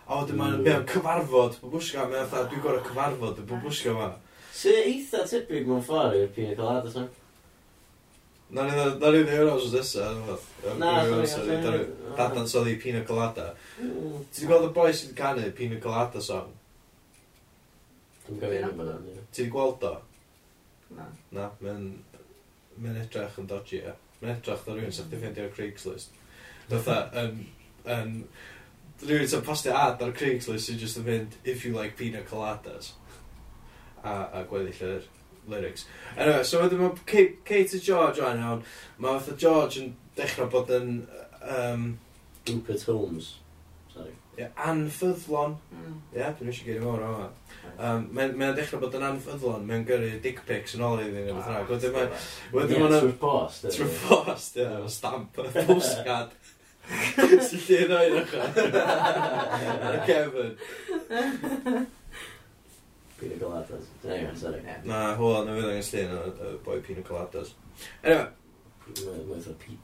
A 0.04 0.20
wedyn 0.20 0.36
mae'n 0.36 0.60
mm. 0.60 0.86
cyfarfod 0.90 1.58
bwbwsga, 1.62 2.06
mae'n 2.10 2.26
fatha, 2.28 2.48
dwi'n 2.50 2.64
gorau 2.64 2.84
cyfarfod 2.84 3.40
y 3.40 3.44
bwbwsga 3.48 3.92
yma. 3.94 4.08
Sy 4.54 4.74
eitha 4.82 5.22
tebyg 5.28 5.68
mewn 5.68 5.84
ffordd 5.84 6.18
i'r 6.18 6.32
pina 6.34 6.56
colada, 6.58 6.90
sy'n? 6.92 7.06
Na 8.54 8.66
ni 8.68 8.74
ddim 9.00 9.30
yn 9.32 9.48
os 9.50 9.70
nesaf, 9.72 10.44
na, 10.78 10.90
dadan 12.18 12.46
soddi 12.48 12.76
pina 12.82 13.00
colada. 13.08 13.48
Mm. 13.80 14.20
Ti'n 14.34 14.50
gweld 14.50 14.68
y 14.68 14.74
boi 14.76 14.90
sy'n 14.94 15.16
canu 15.18 15.48
pina 15.56 15.80
colada 15.82 16.22
song? 16.22 16.52
Dwi'n 18.26 18.42
gofio 18.42 18.68
yn 18.68 18.84
yma. 18.84 19.22
Ti'n 19.34 19.50
gweld 19.52 19.88
o? 19.88 19.94
Na. 20.94 21.08
Na, 21.34 21.48
mae'n 21.64 23.00
edrych 23.00 23.40
yn 23.40 23.48
dodgy, 23.50 23.80
e. 23.88 23.96
Mae'n 24.20 24.36
edrych 24.36 24.68
o 24.68 24.76
rhywun 24.76 24.94
sy'n 24.94 25.10
ffeindio'r 25.10 25.50
Craigslist. 25.56 26.12
Fytha, 26.70 26.98
yn... 27.22 27.46
yn 27.84 28.18
Rwy'n 29.04 29.26
sy'n 29.28 29.42
postio 29.44 29.74
ad 29.76 30.00
ar 30.00 30.12
Craigslist 30.16 30.70
sy'n 30.70 30.78
just 30.80 30.96
yn 30.96 31.04
mynd, 31.04 31.34
if 31.44 31.64
you 31.66 31.74
like 31.74 31.96
pina 31.98 32.22
coladas. 32.24 32.92
A, 34.04 34.30
a 34.32 34.44
gweddill 34.48 34.80
yr 34.86 35.02
lyrics. 35.50 35.84
Anyway, 36.16 36.44
so 36.46 36.62
wedyn 36.62 36.80
mae 36.80 37.04
Kate, 37.04 37.42
Kate 37.44 37.76
a 37.76 37.80
George 37.82 38.22
o'n 38.24 38.40
iawn, 38.40 38.62
mae 38.96 39.18
fatha 39.18 39.36
George 39.44 39.82
yn 39.82 39.94
dechrau 40.16 40.48
bod 40.52 40.72
yn... 40.72 40.94
Um, 41.44 41.88
Rupert 42.48 42.84
Holmes. 42.86 43.34
Sorry. 43.92 44.14
Yeah, 44.38 44.48
anfyddlon. 44.56 45.58
Mm. 45.72 45.98
Yeah, 46.14 46.32
dwi'n 46.38 46.50
eisiau 46.52 46.68
gyd 46.68 46.80
i 46.80 46.84
mor 46.84 47.02
o'n 47.04 47.32
Um, 47.74 48.04
mae'n 48.14 48.36
mae 48.38 48.52
dechrau 48.54 48.78
bod 48.82 48.94
yn 48.94 49.02
anfyddlon, 49.08 49.64
mae'n 49.66 49.84
gyrru 49.88 50.10
dick 50.22 50.44
pics 50.46 50.76
yn 50.76 50.84
ôl 50.86 51.00
iddyn 51.02 51.26
nhw. 51.26 51.40
Ah, 51.42 51.64
wedyn 51.66 51.94
mae'n... 51.96 52.12
Trwy'r 52.52 53.16
post. 53.18 53.66
Trwy'r 53.74 53.96
post, 54.04 54.60
ie. 54.60 54.68
Stamp, 54.92 55.40
postcard. 55.68 56.36
Sy'n 56.84 57.62
ti'n 57.64 57.90
rhoi 57.90 58.06
yn 58.10 58.20
ochr? 58.20 58.40
Kevin. 60.06 60.54
Pina 63.18 63.36
Coladas. 63.40 63.90
Anyway, 64.04 64.34
sorry. 64.36 64.60
Na, 64.84 65.14
hwyl, 65.18 65.44
na 65.46 65.54
fydd 65.56 65.70
angen 65.72 65.86
slun 65.86 66.16
y 66.20 66.56
boi 66.64 66.80
Pina 66.84 67.04
Coladas. 67.06 67.54
Anyway. 68.02 68.32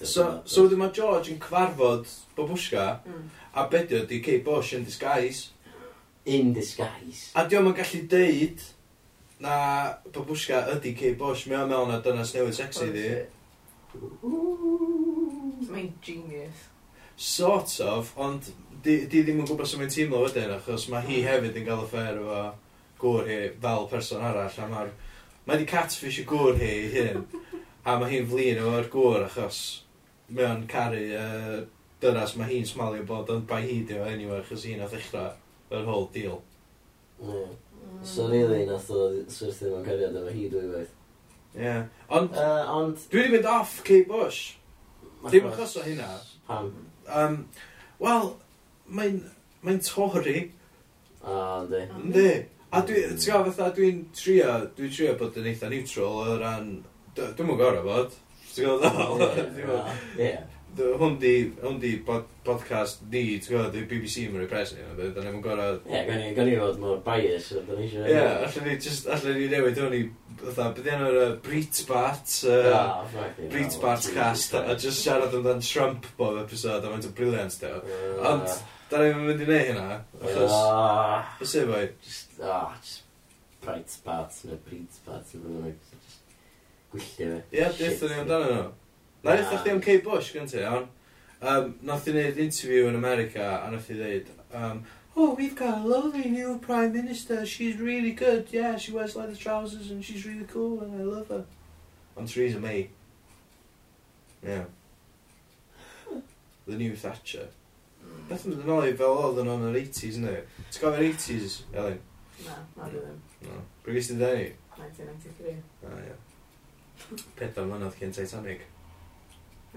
So, 0.02 0.42
so 0.44 0.66
wedyn 0.66 0.80
mae 0.82 0.92
George 0.92 1.32
yn 1.32 1.38
cyfarfod 1.40 2.04
Bobushka, 2.36 3.00
mm. 3.08 3.30
a 3.56 3.64
bedio 3.72 4.02
di 4.06 4.20
Kate 4.20 4.44
Bush 4.44 4.74
in 4.76 4.84
disguise. 4.84 5.50
In 6.28 6.52
disguise. 6.52 7.30
A 7.32 7.46
diolch 7.48 7.70
yn 7.70 7.78
gallu 7.78 8.02
deud 8.12 8.66
na 9.40 9.54
Bobushka 10.12 10.66
ydi 10.74 10.92
Kate 10.98 11.16
Bush, 11.18 11.46
mewn 11.48 11.72
mewn 11.72 11.88
a 11.88 11.96
na 11.96 12.02
dyna 12.04 12.26
snewydd 12.28 12.58
sexy 12.60 12.84
oh, 12.84 12.92
ddi. 12.92 13.08
Mae'n 15.70 15.94
genius. 16.04 16.68
Sort 17.20 17.74
of, 17.84 18.14
ond 18.16 18.46
di, 18.80 19.02
di 19.04 19.20
ddim 19.20 19.42
yn 19.42 19.48
gwybod 19.48 19.68
sut 19.68 19.80
mae'n 19.82 19.92
teimlo 19.92 20.22
wedyn, 20.24 20.54
achos 20.54 20.86
mae 20.88 21.04
hi 21.04 21.18
mm. 21.20 21.26
hefyd 21.28 21.58
yn 21.60 21.66
cael 21.66 21.82
affair 21.84 22.20
efo 22.22 22.40
gŵr 23.02 23.28
hi 23.28 23.38
fel 23.60 23.88
person 23.90 24.24
arall, 24.24 24.56
a 24.56 24.68
mae'r... 24.70 24.92
Mae 25.44 25.60
di 25.60 25.66
catfish 25.68 26.22
y 26.22 26.24
gŵr 26.28 26.56
hi 26.60 26.72
hyn, 26.94 27.24
a 27.84 27.98
mae 28.00 28.08
hi'n 28.14 28.28
flin 28.30 28.60
efo'r 28.62 28.88
gŵr 28.92 29.26
achos 29.26 29.60
mae 30.30 30.46
o'n 30.46 30.66
caru 30.70 31.02
uh, 31.18 31.58
dynas 32.00 32.36
mae 32.38 32.54
hi'n 32.54 32.68
smalio 32.68 33.04
bod 33.08 33.32
yn 33.34 33.42
bai 33.50 33.62
hi 33.66 33.80
dio 33.88 34.04
anyway, 34.08 34.40
achos 34.40 34.64
hi'n 34.64 34.80
oedd 34.84 34.94
ddechrau 34.94 35.76
yr 35.76 35.84
whole 35.88 36.08
deal. 36.14 36.40
Mm. 37.20 37.56
So 38.06 38.30
really, 38.30 38.62
nath 38.68 38.88
o 38.94 39.10
syrthio 39.28 39.74
mewn 39.74 39.84
cariad 39.84 40.16
efo 40.16 40.32
hi 40.32 40.46
dwy 40.52 40.70
waith. 40.70 40.94
Ie. 41.52 41.64
Yeah. 41.66 41.84
Ond, 42.08 42.32
uh, 42.32 42.64
ond... 42.78 43.04
Dwi 43.12 43.26
wedi 43.26 43.34
mynd 43.36 43.50
off 43.50 43.82
Kate 43.84 44.08
Bush. 44.08 44.54
Dim 45.28 45.50
achos 45.50 45.76
o 45.76 45.84
hynna. 45.84 46.14
Pam? 46.48 46.72
Um, 47.10 47.42
Wel, 48.00 48.30
mae'n 48.96 49.18
mae 49.66 49.80
torri. 49.84 50.38
O, 51.20 51.34
ynddi. 51.66 51.82
Ynddi. 51.98 52.30
A 52.70 52.80
dwi, 52.86 53.02
ti'n 53.10 53.26
gael 53.26 53.44
fatha, 53.50 53.66
dwi'n 53.76 53.98
trio, 54.16 54.54
dwi'n 54.76 54.94
trio 54.94 55.16
bod 55.20 55.36
yn 55.40 55.48
eitha 55.50 55.68
neutral 55.68 56.20
o 56.22 56.36
ran, 56.40 56.70
dwi'n 57.18 57.48
mwyn 57.48 57.58
gorau 57.60 57.84
bod. 57.84 58.14
Ti'n 58.54 58.70
gael 58.70 58.80
ddal? 58.86 59.92
Ie 60.22 60.32
hwn 60.78 61.18
di, 61.18 61.32
hwn 61.60 61.78
di 61.80 61.90
bod, 62.06 62.26
podcast 62.46 63.02
ni, 63.10 63.38
ti'n 63.42 63.50
gwybod, 63.50 63.72
di 63.74 63.82
BBC 63.90 64.24
yn 64.28 64.36
rhoi 64.38 64.48
pres 64.50 64.72
ni, 64.76 64.84
ond 64.86 65.00
da 65.16 65.24
ni'n 65.24 65.42
gorau... 65.44 65.78
Ie, 65.88 66.00
gan 66.06 66.22
i, 66.22 66.30
gan 66.36 66.48
i 66.50 66.56
fod 66.60 66.80
mor 66.82 67.00
bias, 67.04 67.50
ond 67.58 67.68
da 67.68 67.78
ni 67.78 67.86
eisiau... 67.88 68.06
Ie, 68.06 68.22
allan 68.46 68.68
ni, 68.68 68.76
just, 68.86 69.10
allan 69.10 69.38
ni 69.38 69.50
newid 69.50 69.80
hwn 69.82 69.96
i, 69.98 70.00
fatha, 70.40 70.70
beth 70.76 70.90
yna'r 70.94 71.20
uh, 71.20 71.28
Breitbart, 71.44 72.34
uh, 72.48 72.70
oh, 72.78 73.20
Breitbart 73.52 74.10
cast, 74.16 74.56
a 74.56 74.78
just 74.78 75.04
siarad 75.04 75.36
amdan 75.36 75.62
Trump 75.66 76.08
bob 76.18 76.40
episode, 76.44 76.84
a 76.84 76.92
mae'n 76.92 77.06
to 77.06 77.12
briliant, 77.16 77.60
te. 77.60 77.70
Ah. 77.76 78.32
Ond, 78.32 78.58
da 78.90 79.04
ni'n 79.04 79.22
mynd 79.26 79.46
i 79.46 79.52
neud 79.52 79.70
hynna, 79.72 80.02
achos... 80.22 80.58
Ah. 80.58 81.30
Bys 81.40 81.56
e, 81.60 81.68
boi? 81.70 81.86
Just, 82.06 82.42
ah, 82.42 82.74
just 82.80 83.06
Breitbart, 83.60 84.44
neu 84.48 84.60
Breitbart, 84.66 85.34
neu 85.34 85.42
Breitbart, 85.44 85.56
neu 85.60 85.72
Breitbart, 86.92 86.94
neu 86.94 86.94
Breitbart, 86.94 86.94
neu 86.94 86.94
Breitbart, 86.94 87.18
neu 87.20 87.40
ie, 87.52 87.64
neu 87.64 87.74
Breitbart, 87.76 88.14
neu 88.14 88.24
Breitbart, 88.30 88.78
Na 89.22 89.34
i 89.34 89.40
ddechrau 89.40 89.60
chdi 89.60 89.74
am 89.74 89.80
Kate 89.84 90.04
Bush 90.04 90.32
gynti, 90.32 90.62
iawn. 90.64 90.88
Um, 91.40 91.74
nath 91.84 92.08
i 92.08 92.14
wneud 92.14 92.40
interview 92.40 92.88
yn 92.88 92.96
America, 92.96 93.44
a 93.60 93.70
nath 93.72 93.90
i 93.92 93.96
ddeud, 93.96 94.32
um, 94.56 94.82
oh, 95.16 95.34
we've 95.34 95.56
got 95.56 95.78
a 95.78 95.86
lovely 95.86 96.30
new 96.30 96.58
Prime 96.58 96.92
Minister, 96.92 97.44
she's 97.46 97.76
really 97.76 98.12
good, 98.12 98.48
yeah, 98.50 98.76
she 98.76 98.92
wears 98.92 99.16
leather 99.16 99.34
trousers 99.34 99.90
and 99.90 100.04
she's 100.04 100.26
really 100.26 100.44
cool 100.44 100.80
and 100.80 101.00
I 101.00 101.04
love 101.04 101.28
her. 101.28 101.44
Ond 102.16 102.28
Theresa 102.28 102.60
May. 102.60 102.90
Yeah. 104.42 104.64
The 106.66 106.76
new 106.76 106.96
Thatcher. 106.96 107.48
Beth 108.28 108.44
yn 108.46 108.56
ddyn 108.56 108.88
i 108.88 108.96
fel 108.96 109.16
oedd 109.20 109.40
yn 109.42 109.48
o'n 109.50 109.68
yr 109.68 109.78
80s, 109.80 110.16
ynddo? 110.20 110.34
Ti'n 110.70 110.82
gofio'r 110.84 111.06
80s, 111.10 111.56
Elin? 111.76 112.02
Na, 112.46 112.58
na 112.76 112.90
ddim. 112.92 113.16
No. 113.44 113.62
Bryd 113.84 113.98
gysdi 114.00 114.16
ddenni? 114.20 114.50
1993. 114.76 115.56
Ah, 115.84 115.96
ia. 115.98 116.12
Yeah. 116.12 117.24
Pedair 117.40 117.66
mlynedd 117.68 117.96
cyn 117.98 118.14
Titanic. 118.16 118.68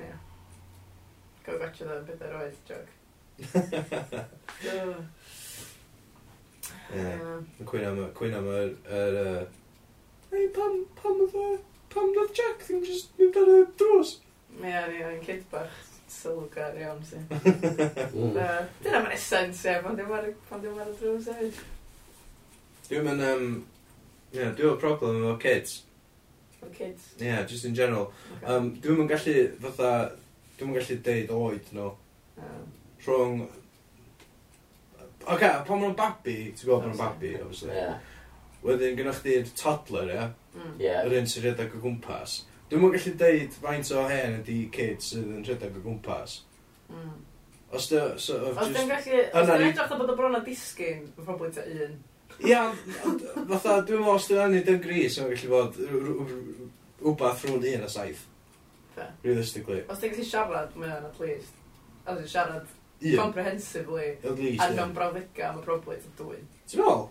Ie. 0.02 0.14
Gael 1.46 1.60
gwatsio 1.62 1.88
dda 1.88 2.00
beth 2.08 2.26
ar 2.28 2.36
oedd 2.39 2.58
jog. 2.70 2.88
Ie. 6.94 7.08
Cwyna 7.70 7.91
am 7.91 8.00
y... 8.04 8.08
Am 8.38 8.50
yr... 8.58 8.74
yr 9.00 9.20
uh... 9.22 9.41
Ei, 10.34 10.48
pam... 10.56 10.80
Pam 11.00 11.24
oedd 11.26 11.36
e... 11.38 11.50
Pam 11.94 12.14
oedd 12.18 12.38
Jack 12.38 12.64
ddim 12.66 12.82
just 12.88 13.14
mynd 13.20 13.38
ar 13.41 13.52
y 13.54 13.60
drws? 13.82 14.16
Ie, 14.62 14.78
ni 14.89 15.04
o'n 15.06 15.22
kid 15.26 15.44
bach 15.52 15.76
sylgar 16.14 16.78
iawn 16.78 17.02
si. 17.06 17.20
Dyna 18.14 19.00
mae'n 19.04 19.16
esens, 19.16 19.64
ie, 19.66 19.78
pan 19.84 19.98
ddim 19.98 20.14
ar 20.14 20.30
y 20.30 20.98
drws 21.00 21.30
hefyd. 21.34 21.62
Dwi'n 22.89 23.10
mynd... 23.10 23.26
Ie, 24.34 24.46
dwi'n 24.58 24.80
problem 24.82 25.22
efo 25.22 25.36
kids. 25.41 25.82
For 26.64 26.76
kids. 26.78 27.09
Yeah, 27.20 27.43
just 27.43 27.66
in 27.66 27.76
general. 27.76 28.14
Okay. 28.38 28.53
Um, 28.53 28.72
dwi'n 28.80 29.01
mynd 29.01 29.11
gallu, 29.11 29.36
fatha, 29.66 29.91
dwi'n 30.57 30.72
mynd 30.72 30.80
gallu 30.80 30.97
deud 31.09 31.36
oed 31.36 31.76
nhw. 31.76 31.89
No. 31.89 31.91
Um. 32.39 32.64
Rhwng... 33.03 33.43
Oce, 35.24 35.36
okay, 35.36 35.51
pan 35.68 35.80
ma'n 35.80 35.97
babi, 35.99 36.38
ti'n 36.51 36.66
gwybod 36.68 36.86
pan 36.86 36.93
ma'n 36.93 37.01
babi, 37.01 37.34
obviously. 37.41 37.76
Yeah. 37.76 37.99
Wedyn, 38.64 38.95
gynnwch 38.99 39.22
chi'r 39.26 39.51
toddler, 39.59 40.07
ie? 40.07 40.16
Yeah? 40.16 40.32
Mm. 40.55 40.74
Yeah. 40.80 41.03
Yr 41.03 41.20
un 41.20 41.30
sy'n 41.32 41.45
rhedeg 41.45 41.76
o 41.76 41.84
gwmpas. 41.84 42.39
Dwi'n 42.72 42.84
mynd 42.84 42.95
gallu 42.97 43.14
deud 43.20 43.59
faint 43.59 43.91
o 43.91 44.07
hen 44.07 44.39
ydi 44.39 44.57
kids 44.74 45.11
sydd 45.11 45.30
yn 45.36 45.45
rhedeg 45.47 45.78
o 45.80 45.84
gwmpas. 45.84 46.39
Mm. 46.91 47.14
Os 47.74 47.89
dwi'n 47.91 48.20
so, 48.22 48.39
gallu... 48.55 49.22
Os 49.34 49.51
dwi'n 49.51 49.68
edrych 49.70 49.95
o 49.95 49.99
bod 49.99 50.11
o 50.14 50.18
bron 50.20 50.39
o 50.39 50.43
disgyn, 50.45 51.07
mae'n 51.09 51.28
probably 51.28 51.51
ta 51.55 51.68
un. 51.68 51.95
Ia, 52.41 52.61
ond, 53.07 53.25
fatha, 53.49 53.79
dwi'n 53.86 54.01
meddwl 54.01 54.13
os 54.17 54.27
dwi'n 54.29 54.43
angen 54.43 54.69
yn 54.73 54.79
gris, 54.84 55.17
mae'n 55.19 55.34
gallu 55.34 55.51
bod 55.53 55.81
rhywbeth 57.03 57.43
rhwng 57.47 57.67
un 57.73 57.88
a 57.88 57.89
saith. 57.91 58.23
Fe. 58.95 59.09
Realistically. 59.23 59.81
Os 59.89 60.01
ti'n 60.01 60.13
gallu 60.13 60.29
siarad, 60.29 60.77
mae 60.79 60.93
o'n 60.97 61.09
at 61.09 61.19
least. 61.23 61.59
Os 62.03 62.19
ti'n 62.19 62.31
siarad 62.36 62.71
yeah. 62.99 63.21
comprehensively, 63.21 64.09
at 64.23 64.39
least, 64.39 64.63
ar 64.63 64.77
gan 64.77 64.95
brawddega, 64.95 65.51
mae 65.55 65.65
probably 65.65 65.99
yn 65.99 66.15
dwy. 66.19 66.39
Ti'n 66.69 66.84
meddwl? 66.84 67.09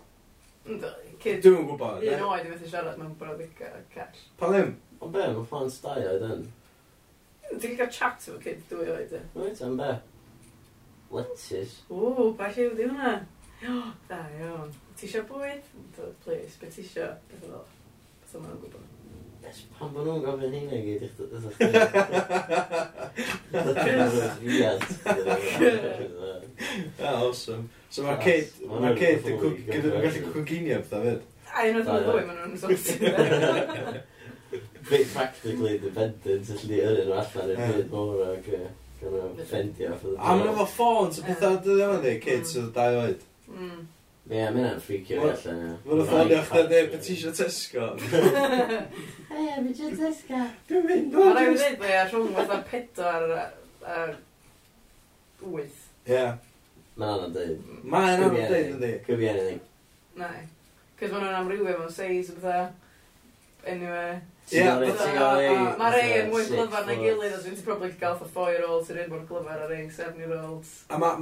Dwi'n 0.63 1.39
yn 1.51 1.67
gwybod. 1.67 2.07
Un 2.07 2.25
oed 2.29 2.47
i 2.47 2.53
fethu 2.53 2.71
siarad 2.71 2.99
mewn 2.99 3.15
brawddegau 3.19 3.83
cash. 3.93 4.25
Pa 4.39 4.51
ddim? 4.51 4.75
Ond 5.03 5.15
be, 5.15 5.27
mae 5.35 5.49
plant 5.49 5.79
dau 5.83 6.07
oed 6.13 6.27
yn. 6.29 6.47
Ti'n 7.53 7.77
cael 7.79 7.91
chat 7.93 8.23
efo 8.29 8.39
kid 8.41 8.63
dwy 8.69 8.87
oed 8.93 9.17
e. 9.17 9.21
Wyt, 9.35 9.61
am 9.65 9.75
be? 9.81 9.91
Lettuce. 11.13 11.83
Ww, 11.91 12.31
bach 12.39 12.55
lliw 12.57 12.73
di 12.77 12.89
hwnna. 12.89 13.15
Da, 14.09 14.17
iawn 14.39 14.71
ti 14.97 15.07
eisiau 15.09 15.27
bwyd? 15.29 15.63
Please, 16.23 16.57
beth 16.61 16.75
ti 16.75 16.81
eisiau? 16.85 17.11
Beth 17.29 17.45
fel? 17.45 17.63
Beth 18.23 18.35
yma'n 18.39 18.59
gwybod? 18.63 18.89
Pan 19.77 19.89
bod 19.93 20.05
nhw'n 20.07 20.23
gofyn 20.23 20.53
hynny 20.55 20.79
gyd 20.85 21.03
i 21.03 21.09
chdi? 21.13 21.67
Ah, 27.03 27.19
awesome. 27.19 27.69
So 27.91 28.01
mae'r 28.05 28.19
kid, 28.23 28.47
mae'r 28.65 28.95
kid 28.97 29.27
yn 29.27 29.37
gallu 30.01 30.21
cwginio 30.31 30.79
pethau 30.81 31.03
fyd. 31.03 31.21
A 31.53 31.65
un 31.69 31.79
o'r 31.81 31.85
ddwy, 32.07 32.23
maen 32.29 32.37
nhw'n 32.39 32.55
sortio. 32.61 33.11
Bit 34.89 35.11
practically 35.13 35.75
dependent 35.81 36.49
allu 36.55 36.79
yrru 36.79 37.03
nhw 37.09 37.19
allan 37.19 37.51
i'r 37.53 37.61
byd 37.75 37.91
mor 37.93 38.23
ac 38.29 38.47
gan 38.49 39.43
ffendio. 39.51 39.91
A 40.17 40.33
maen 40.33 40.45
nhw 40.47 40.55
efo 40.55 40.65
ffôns 40.71 41.19
a 41.19 41.27
pethau 41.27 41.59
dydw 41.59 41.75
i 41.75 41.81
ddim 41.81 41.93
yn 41.97 42.03
dweud, 42.07 42.21
kids 42.23 42.55
mm. 42.55 42.63
oedd 42.63 42.73
dau 42.79 42.93
oed. 43.03 43.21
Mm. 43.51 43.81
Ie, 44.23 44.37
yeah, 44.37 44.51
mae 44.55 44.61
hynna'n 44.61 44.77
ffricio 44.79 45.17
fi 45.19 45.29
allan, 45.33 45.57
ie. 45.59 45.71
Mae'n 45.83 46.05
ffonio 46.07 46.37
chdi 46.47 46.59
a 46.61 46.67
dweud, 46.69 46.85
beth 46.93 47.07
eisiau 47.11 47.33
Tesco? 47.35 47.87
E, 47.99 48.05
beth 49.35 49.65
eisiau 49.67 49.89
Tesco? 49.99 50.37
Dwi'n 50.69 50.85
mynd, 50.87 51.09
dwi'n 51.11 51.11
mynd. 51.11 51.17
Mae'n 51.17 51.35
rhaid 51.35 51.49
i 51.51 51.57
ddweud, 51.57 51.75
dwi 51.81 51.91
ar 51.99 52.07
rhwng 52.13 52.29
fatha 52.37 52.59
pedwar 52.69 53.25
a 53.35 53.97
wyth. 55.43 55.81
Ie. 56.07 56.21
Mae'n 56.95 57.11
anodd 57.17 57.35
dweud. 57.35 57.73
Mae'n 57.83 58.13
anodd 58.13 58.37
dweud, 58.37 58.69
ydy. 58.77 58.91
Could 59.09 59.19
be 59.19 59.27
anything. 59.33 59.59
Na. 60.21 60.29
Cos 61.01 61.11
maen 61.11 61.25
nhw'n 61.25 61.39
amrywio 61.41 61.75
mewn 61.81 61.91
seis 61.91 62.31
o 62.31 62.37
bethau. 62.37 62.71
Anyway. 63.73 64.21
Ie, 64.53 64.63
mae 64.63 65.91
rei 65.97 66.15
yn 66.21 66.31
mwy 66.31 66.47
clyfar 66.47 66.87
na 66.87 66.95
gilydd, 66.99 67.35
os 67.41 67.43
dwi'n 67.43 67.59
probably 67.67 67.91
gael 67.99 68.15
fatha 68.21 68.31
4-year-old 68.39 68.87
sy'n 68.87 69.03
un 69.03 69.11
mor 69.11 69.27
clyfar 69.27 69.67
a 69.67 69.69
rei 69.69 69.83
7-year-olds. 69.91 70.73
A 70.91 70.99
mae, 70.99 71.19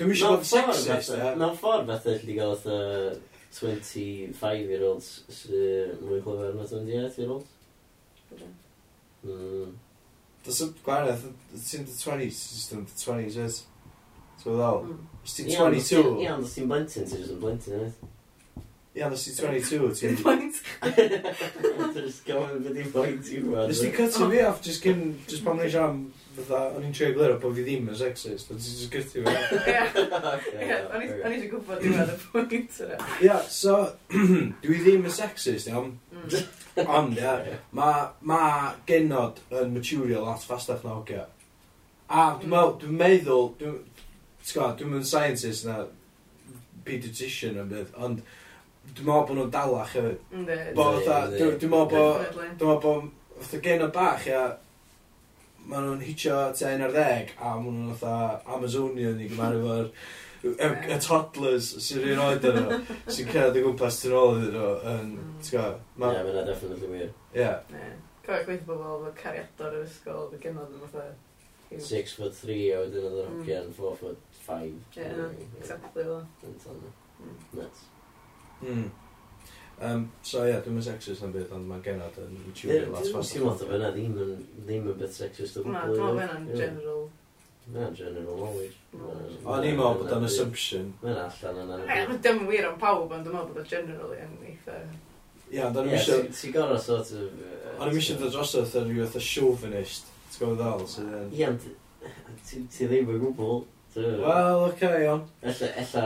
Dwi'n 0.00 0.14
eisiau 0.14 0.38
bod 0.38 0.46
sexist, 0.48 1.10
e? 1.12 1.24
Mewn 1.36 1.58
ffordd 1.60 1.84
beth 1.90 2.06
eich 2.08 2.22
di 2.24 2.32
gael 2.38 2.54
oedd 2.54 3.18
25-year-olds 3.52 5.08
sy'n 5.36 5.98
mwy 6.06 6.22
clyfar 6.24 6.54
na 6.56 6.64
28-year-olds. 6.64 7.50
Mm. 9.26 9.74
Does 10.46 10.62
y 10.64 10.68
gwareth, 10.86 11.26
ti'n 11.52 11.84
the 11.84 11.98
20s, 11.98 12.38
ti'n 12.70 12.78
yn 12.78 12.86
the 12.88 12.96
20s, 13.02 13.36
yes. 13.42 13.58
Ti'n 14.40 14.56
ddol. 14.56 14.88
Os 15.20 15.36
ti'n 15.36 15.52
22... 15.52 16.00
Iawn, 16.24 16.46
os 16.48 16.56
ti'n 16.56 16.72
blentyn, 16.72 17.04
ti'n 17.04 17.20
just 17.20 17.34
yn 17.36 17.44
blentyn, 17.44 17.84
right? 17.84 18.64
Iawn, 18.96 19.18
os 19.18 19.26
ti'n 19.26 19.36
22, 19.36 19.92
ti'n... 20.00 20.16
Point! 20.24 20.62
Just 22.00 22.24
gofyn 22.24 22.64
beth 22.64 22.80
i'n 22.86 22.90
point 22.96 23.28
i 23.36 23.44
wad. 23.44 23.68
Os 23.68 23.84
ti'n 23.84 23.92
cut 23.98 24.16
i 24.16 24.32
fi 24.32 24.42
off, 24.48 24.64
just 24.64 24.80
gyn, 24.86 25.10
just 25.28 25.44
pan 25.44 25.60
mae'n 25.60 25.76
siarad 25.76 26.00
Fytha, 26.30 26.60
o'n 26.76 26.84
i'n 26.86 26.92
trio 26.94 27.10
glirio 27.16 27.38
bod 27.42 27.56
fi 27.56 27.64
ddim 27.66 27.88
yn 27.90 27.96
sexist, 27.98 28.52
ond 28.54 28.62
ti'n 28.62 28.76
sgyrthu 28.84 29.24
fi. 29.24 29.32
Ie, 29.66 30.76
o'n 30.78 31.02
i 31.02 31.08
eisiau 31.08 31.48
gwybod 31.56 31.82
diwedd 31.82 32.12
y 32.12 32.18
pwynt 32.22 32.78
yna. 32.84 32.98
Ie, 33.26 33.38
so, 33.50 33.78
dwi 34.62 34.78
ddim 34.84 35.08
yn 35.10 35.14
sexist, 35.16 35.70
iawn. 35.72 35.96
Mm. 36.14 36.36
Ond, 37.00 37.18
ie, 37.18 37.56
mae 37.74 38.04
ma 38.30 38.42
genod 38.86 39.42
yn 39.58 39.74
material 39.74 40.30
at 40.30 40.46
fastach 40.46 40.86
na 40.86 40.94
ogia. 41.00 41.26
A 42.06 42.28
dwi'n 42.38 42.46
mm. 42.46 42.54
meddwl, 42.54 42.78
dwi'n 42.84 42.96
meddwl, 43.02 43.50
dwi'n 43.58 44.78
dwi'n 44.78 44.96
yn 45.00 45.10
scientist 45.10 45.66
na 45.66 45.82
pediatrician 46.86 47.58
yn 47.64 47.74
bydd, 47.74 47.92
ond 47.98 48.22
dwi'n 48.94 49.10
meddwl 49.10 49.26
bod 49.26 49.36
nhw'n 49.36 49.54
dalach 49.58 49.98
hefyd. 49.98 50.22
Dwi'n 50.30 50.46
meddwl 50.46 50.78
bod, 50.78 51.06
dwi'n 51.36 51.74
meddwl 51.74 51.86
bod, 51.90 52.26
dwi'n 52.34 52.50
meddwl 52.54 52.82
bod, 52.86 53.14
dwi'n 53.50 53.80
meddwl 53.82 53.94
bod, 53.98 54.66
maen 55.70 55.86
nhw'n 55.86 56.02
hitio 56.04 56.40
te 56.56 56.72
un 56.74 56.84
ar 56.86 56.94
ddeg, 56.94 57.32
a 57.38 57.54
maen 57.58 57.78
nhw'n 57.78 58.00
fatha 58.00 58.56
Amazonian 58.56 59.22
i 59.22 59.30
gymaru 59.30 59.62
fo'r 59.66 59.90
y 60.40 60.98
toddlers 61.04 61.66
sy'n 61.84 62.04
rhan 62.04 62.22
oed 62.24 62.46
yn 62.48 62.60
nhw, 62.64 62.78
sy'n 63.12 63.32
cerdd 63.32 63.58
y 63.60 63.64
gwmpas 63.64 64.00
tyn 64.02 64.14
ôl 64.16 64.38
iddyn 64.38 64.54
nhw, 64.56 64.70
yn, 64.92 65.10
mm. 65.16 65.34
ti'n 65.44 65.56
gwybod? 65.56 65.82
Ie, 66.00 66.14
yeah, 66.16 66.22
mae'n 66.28 66.48
definitely 66.48 66.92
wir. 66.94 67.10
Ie. 67.36 67.50
Cofio 68.24 68.46
gweithio 68.46 68.68
bobl 68.70 68.86
efo 68.86 69.12
cariador 69.20 69.76
yr 69.76 69.84
ysgol, 69.84 70.30
fe 70.32 70.40
gynnod 70.46 70.72
yn 70.78 70.86
fatha... 70.86 71.10
6 71.70 72.16
foot 72.18 72.34
three, 72.34 72.72
a 72.74 72.80
wedyn 72.82 73.06
oedd 73.06 73.20
yr 73.20 73.28
mm. 73.28 73.36
hogian 73.44 73.68
four 73.76 73.94
foot 74.00 74.40
five. 74.40 74.74
Ie, 74.96 75.28
exactly 75.60 76.08
fel. 76.08 76.24
Mm. 77.20 77.36
Nuts. 77.60 77.84
Mm. 78.64 78.88
Um, 79.80 80.12
so 80.22 80.42
ie, 80.44 80.50
yeah, 80.50 80.58
dwi'n 80.60 80.74
mynd 80.76 80.84
sexist 80.84 81.22
am 81.24 81.30
byd, 81.32 81.52
ond 81.56 81.64
mae 81.64 81.80
genod 81.84 82.16
yn 82.20 82.34
tiwbio 82.52 82.90
lot 82.92 83.06
fast. 83.14 83.32
Dwi'n 83.32 83.46
meddwl 83.46 83.70
bod 83.70 83.78
yna 83.78 83.88
ddim 83.94 84.88
yn 84.90 84.98
beth 85.00 85.14
sexist 85.16 85.56
o 85.56 85.62
gwbl. 85.64 85.72
Na, 85.72 85.86
dwi'n 85.88 86.18
meddwl 86.18 86.36
yn 86.36 86.58
general. 86.58 87.06
Mae'n 87.70 87.96
general 87.96 88.36
knowledge. 88.36 88.76
O'n 89.46 89.64
i'n 89.64 89.78
meddwl 89.78 90.02
bod 90.02 90.12
o'n 90.18 90.26
assumption. 90.28 90.90
Mae'n 91.00 91.22
allan 91.22 91.62
yna. 91.64 91.78
Mae'n 91.88 92.20
dim 92.26 92.42
wir 92.50 92.68
am 92.68 92.76
pawb, 92.82 93.08
ond 93.08 93.24
dwi'n 93.24 93.38
meddwl 93.38 93.54
bod 93.54 93.62
o'n 93.62 93.70
general 93.72 94.12
yn 94.18 94.36
eitha... 94.50 94.76
Ie, 95.48 95.62
ond 95.64 95.80
o'n 95.80 95.88
i'n 95.88 95.96
eisiau... 95.96 96.28
Ti'n 96.28 96.54
gorau 96.58 96.84
sort 96.84 97.14
of... 97.16 97.40
O'n 97.78 97.88
i'n 97.88 98.00
eisiau 98.02 98.20
dod 98.20 98.36
drosodd 98.36 98.76
yn 98.82 98.92
rhywbeth 98.92 99.16
o 99.16 99.24
chauvinist. 99.30 100.12
Ti'n 100.34 100.42
gwybod 100.42 100.60
ddol? 100.60 101.24
Ie, 101.32 101.48
ond 101.48 101.64
ti 102.52 102.90
ddim 102.90 103.14
yn 103.16 103.24
gwbl. 103.24 103.64
Wel, 103.96 104.66
oce, 104.68 104.92
iawn. 105.06 105.24
Ella, 105.40 105.72
ella... 105.86 106.04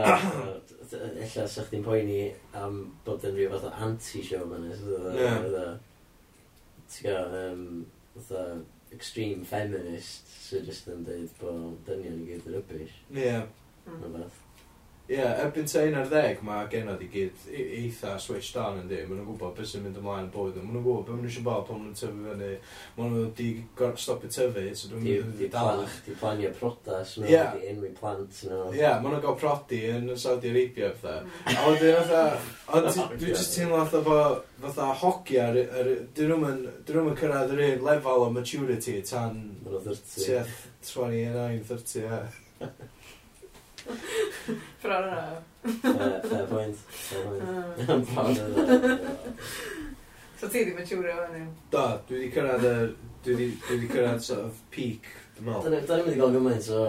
ella 0.93 1.47
sa 1.47 1.65
chdi'n 1.65 1.83
poeni 1.85 2.21
am 2.57 2.79
bod 3.05 3.25
yn 3.27 3.35
rhyw 3.37 3.51
fath 3.55 3.67
o 3.69 3.73
anti-showman 3.87 4.69
yeah. 5.17 5.75
ti'n 6.91 7.07
gael 7.07 7.37
um, 7.41 7.67
extreme 8.95 9.45
feminist 9.47 10.33
sy'n 10.47 10.65
just 10.67 10.89
yn 10.91 11.05
dweud 11.07 11.37
bod 11.41 11.77
dynion 11.87 12.21
i 12.21 12.27
gyd 12.31 12.49
yn 12.49 12.57
rybys 12.59 12.97
yeah. 13.09 13.47
mm. 13.87 14.27
Ie, 15.05 15.19
yeah, 15.19 15.37
erbyn 15.37 15.67
ta 15.69 15.83
un 15.85 15.95
ar 15.99 16.07
ddeg, 16.09 16.39
mae 16.41 16.63
genod 16.71 17.01
i 17.05 17.07
gyd 17.13 17.43
e- 17.53 17.65
eitha 17.77 18.15
switched 18.17 18.55
on 18.57 18.79
yn 18.79 18.87
di. 18.89 19.03
Mae 19.05 19.19
nhw'n 19.19 19.27
gwybod 19.27 19.51
beth 19.53 19.67
sy'n 19.69 19.83
mynd 19.83 19.99
ymlaen 19.99 20.23
yn 20.25 20.31
bywyd. 20.33 20.55
Mae 20.57 20.73
nhw'n 20.73 20.81
gwybod 20.81 21.03
beth 21.05 21.19
maen 21.19 21.27
nhw'n 21.27 21.45
bod, 21.45 21.59
pan 21.67 21.77
maen 21.77 21.91
nhw'n 21.91 21.99
tyfu 21.99 22.23
fyny. 22.25 22.47
Mae 22.95 23.11
nhw 23.11 23.19
wedi 23.19 23.49
gorfod 23.77 24.01
stopio 24.01 24.31
tyfu, 24.33 24.63
so 24.73 24.89
dwi'n 24.89 25.03
mynd 25.05 25.43
i 25.45 25.49
dalach. 25.53 25.93
Di 26.07 26.15
planio 26.17 26.49
prodas, 26.57 27.11
mae 27.21 27.29
yeah. 27.35 27.53
di 27.53 27.69
enwi 27.69 27.91
plant. 27.99 28.39
Ie, 28.47 28.79
yeah, 28.79 28.97
mae 29.03 29.13
nhw'n 29.13 29.21
gael 29.27 29.37
prodi 29.43 29.83
yn 29.91 30.09
Saudi 30.23 30.49
Arabia, 30.55 30.89
fatha. 31.03 31.37
A 31.53 31.67
wedyn, 31.67 32.01
fatha, 32.09 33.05
dwi'n 33.13 33.37
just 33.37 33.53
teimlo 33.59 33.83
fatha 33.83 34.01
bo, 34.09 34.17
fatha 34.65 34.89
hoci 35.03 35.37
ar, 35.45 35.61
ar 35.83 35.91
dyn 36.17 36.33
nhw'n 36.33 36.65
cyrraedd 37.21 37.53
yr 37.53 37.63
un 37.67 37.87
lefel 37.91 38.25
o 38.25 38.33
maturity 38.39 38.97
tan... 39.05 39.37
Mae 39.61 39.77
nhw'n 39.77 40.03
30. 40.17 40.59
29, 40.95 41.63
30, 41.69 42.01
ie. 42.01 42.25
Frawr 44.83 45.07
yna. 45.09 45.23
Fair 45.81 46.45
point. 46.51 46.75
Fair 46.75 47.25
point. 47.25 47.41
Ah. 47.41 47.99
Frawr 48.11 48.39
yna. 48.43 49.09
So 50.35 50.49
ti 50.51 50.65
ddim 50.65 50.79
yn 50.81 50.87
siwrio 50.89 51.17
fan 51.21 51.37
yw? 51.39 51.51
Do, 51.73 51.83
dwi 52.09 52.19
wedi 52.19 52.31
cyrraedd 52.35 52.65
y... 52.69 52.77
Dwi 53.25 53.49
wedi 53.69 53.87
cyrraedd 53.89 54.25
sort 54.25 54.43
of 54.49 54.57
peak, 54.73 55.07
dwi'n 55.37 55.47
meddwl. 55.47 55.77
Da 55.87 55.97
ni'n 55.97 56.09
mynd 56.09 56.17
i 56.17 56.19
gael 56.19 56.35
gymaint 56.35 56.67
o 56.75 56.81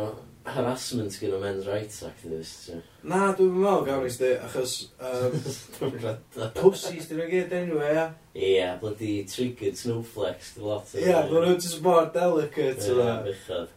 harassment 0.46 1.12
gyda 1.20 1.40
men's 1.40 1.66
rights 1.66 2.02
activists. 2.06 2.68
ie. 2.70 2.80
Na, 3.06 3.32
dwi'n 3.36 3.52
meddwl 3.54 3.84
gawr 3.86 4.04
i 4.08 4.10
sti, 4.12 4.30
achos... 4.46 4.74
Um, 4.98 5.34
Dwi'n 5.76 5.96
rhaid. 6.02 6.38
Pussies, 6.56 7.08
dyn 7.10 7.20
nhw 7.20 7.26
gyd 7.30 7.54
enw 7.58 7.80
ia. 7.86 8.04
Ie, 8.36 8.68
bloody 8.80 9.12
triggered 9.30 9.78
snowflakes, 9.78 10.52
dy 10.56 10.64
lot 10.66 10.94
Ie, 10.98 11.08
maen 11.10 11.32
nhw'n 11.32 11.58
just 11.62 11.82
more 11.84 12.06
delicate 12.14 12.86
yna. 12.92 13.08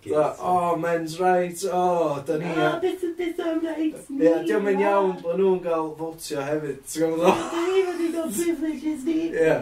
Da, 0.06 0.30
o, 0.38 0.54
Bechod. 0.60 0.80
men's 0.84 1.18
rights, 1.22 1.66
oh, 1.66 2.22
da 2.28 2.38
ni... 2.42 2.54
Ah, 2.54 2.78
beth 2.84 3.06
yn 3.08 3.18
beth 3.20 3.44
am 3.46 3.60
rights 3.66 4.10
ni? 4.12 4.22
diolch 4.24 4.72
yn 4.74 4.86
iawn 4.86 5.18
bod 5.24 5.42
nhw'n 5.42 5.60
cael 5.66 5.92
votio 6.00 6.46
hefyd, 6.46 6.86
ti'n 6.86 7.06
gwybod 7.06 7.28
o? 7.32 7.36
Da 7.56 7.66
ni 7.66 7.84
wedi 7.90 8.14
cael 8.16 8.34
privileges 8.38 9.06
ni. 9.10 9.20
Ie. 9.34 9.60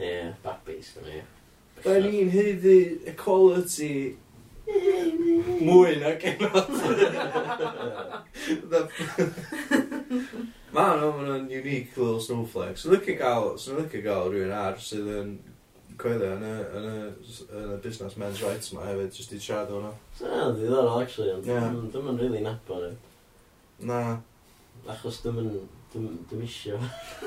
Ie, 0.00 0.16
babis, 0.44 0.94
da 0.96 1.06
ni. 1.06 1.22
Da 1.80 2.00
ni'n 2.04 2.28
heddi 2.34 2.80
equality 3.08 3.94
Mwy 5.60 5.96
na 6.00 6.14
genod. 6.20 6.68
Ma 10.70 10.84
nhw, 10.94 11.08
ma 11.10 11.22
nhw'n 11.26 11.48
unique 11.50 11.96
little 11.96 12.20
snowflakes. 12.22 12.84
Swn 12.84 12.94
lycio 12.94 13.16
gael, 13.18 13.48
swn 13.58 13.80
lycio 13.82 14.04
gael 14.04 14.30
rhywun 14.30 14.54
ar 14.54 14.78
sydd 14.80 15.08
yn 15.18 15.32
coelio 16.00 16.30
yn 16.36 16.44
y, 16.46 16.52
yn 16.78 16.86
y, 16.88 16.94
yn 17.58 17.72
y 17.74 17.78
business 17.84 18.16
men's 18.20 18.40
rights 18.44 18.72
ma 18.72 18.86
hefyd, 18.86 19.12
jyst 19.16 19.34
i 19.36 19.40
siarad 19.42 19.72
o 19.74 19.82
So, 20.16 20.24
Sa'n 20.24 20.56
ddiddorol, 20.56 21.02
actually, 21.02 21.32
ond 21.34 21.48
yeah. 21.48 21.68
dwi'n 21.92 22.06
mynd 22.06 22.22
really 22.22 22.42
nabod 22.44 22.86
e. 22.86 22.92
Na. 23.90 24.00
Achos 24.94 25.20
dwi'n 25.24 25.42
yn, 25.42 26.08
dwi'n 26.30 26.46
isio. 26.46 26.78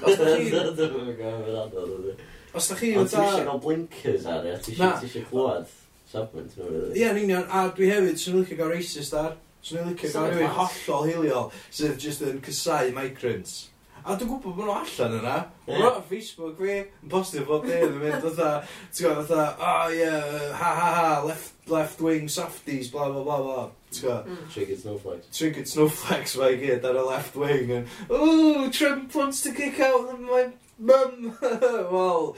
Os 0.01 0.17
da 0.17 0.31
chi... 0.31 0.49
Dwi'n 0.53 1.13
yn 1.13 1.19
gael 1.19 1.43
fy 1.43 1.53
rhaid 1.53 1.79
o, 1.83 2.17
Os 2.53 2.71
da 2.71 2.79
chi... 2.79 2.93
Ond 2.97 3.11
ti'n 3.11 3.25
eisiau 3.27 3.47
gael 3.51 3.63
blinkers 3.67 4.27
ar 4.29 4.47
e, 4.49 4.57
ti 4.63 4.77
eisiau 4.79 5.27
clywed 5.29 5.79
safbwynt 6.13 6.55
nhw, 6.57 6.69
really. 6.69 6.93
Ie, 6.99 7.09
yn 7.09 7.21
union, 7.25 7.45
a 7.49 7.65
dwi 7.75 7.89
hefyd, 7.91 8.21
swn 8.21 8.37
i'n 8.37 8.45
licio 8.45 8.59
gael 8.59 8.73
racist 8.73 9.17
ar, 9.17 9.35
swn 9.65 9.81
i'n 9.81 9.91
licio 9.91 10.13
gael 10.13 10.33
rhywun 10.33 10.57
hollol 10.59 11.07
hiliol, 11.09 11.53
sydd 11.73 12.01
jyst 12.01 12.25
yn 12.29 12.41
cysau 12.45 12.93
migrants. 12.95 13.61
A 14.03 14.17
dwi'n 14.19 14.27
gwybod 14.27 14.57
bod 14.57 14.65
nhw 14.67 14.73
allan 14.75 15.13
yna. 15.21 15.35
Yeah. 15.63 15.85
ar 15.87 16.01
Facebook 16.09 16.57
fi, 16.59 16.73
yn 16.83 17.11
postio 17.11 17.45
bob 17.47 17.63
dyn 17.63 17.85
yn 17.87 18.01
mynd, 18.01 18.25
fatha, 18.25 18.49
ti'n 18.91 19.05
gwybod, 19.05 19.29
fatha, 19.29 19.45
oh 19.63 19.93
yeah, 19.95 20.57
ha 20.59 20.71
ha 20.75 20.89
ha, 20.97 21.13
left, 21.23 21.69
left 21.71 22.03
wing 22.03 22.27
softies, 22.27 22.89
bla 22.91 23.07
bla 23.13 23.23
bla 23.23 23.37
bla. 23.45 23.69
Mm. 23.93 24.49
Triggered 24.51 24.81
snowflakes. 24.81 25.37
Triggered 25.37 25.69
snowflakes 25.69 26.35
mae 26.41 26.57
gyd 26.59 26.83
ar 26.89 26.99
y 26.99 27.05
left 27.07 27.37
wing. 27.39 27.71
And, 27.77 27.87
Ooh, 28.11 28.69
Trump 28.71 29.15
wants 29.15 29.41
to 29.45 29.53
kick 29.53 29.79
out 29.79 30.19
my 30.19 30.49
mum. 30.79 31.37
well, 31.41 32.35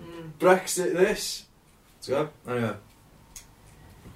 mm. 0.00 0.32
Brexit 0.38 0.96
this. 0.96 1.47
Ti'n 2.08 2.16
gwybod? 2.16 2.28
Anyway. 2.48 2.76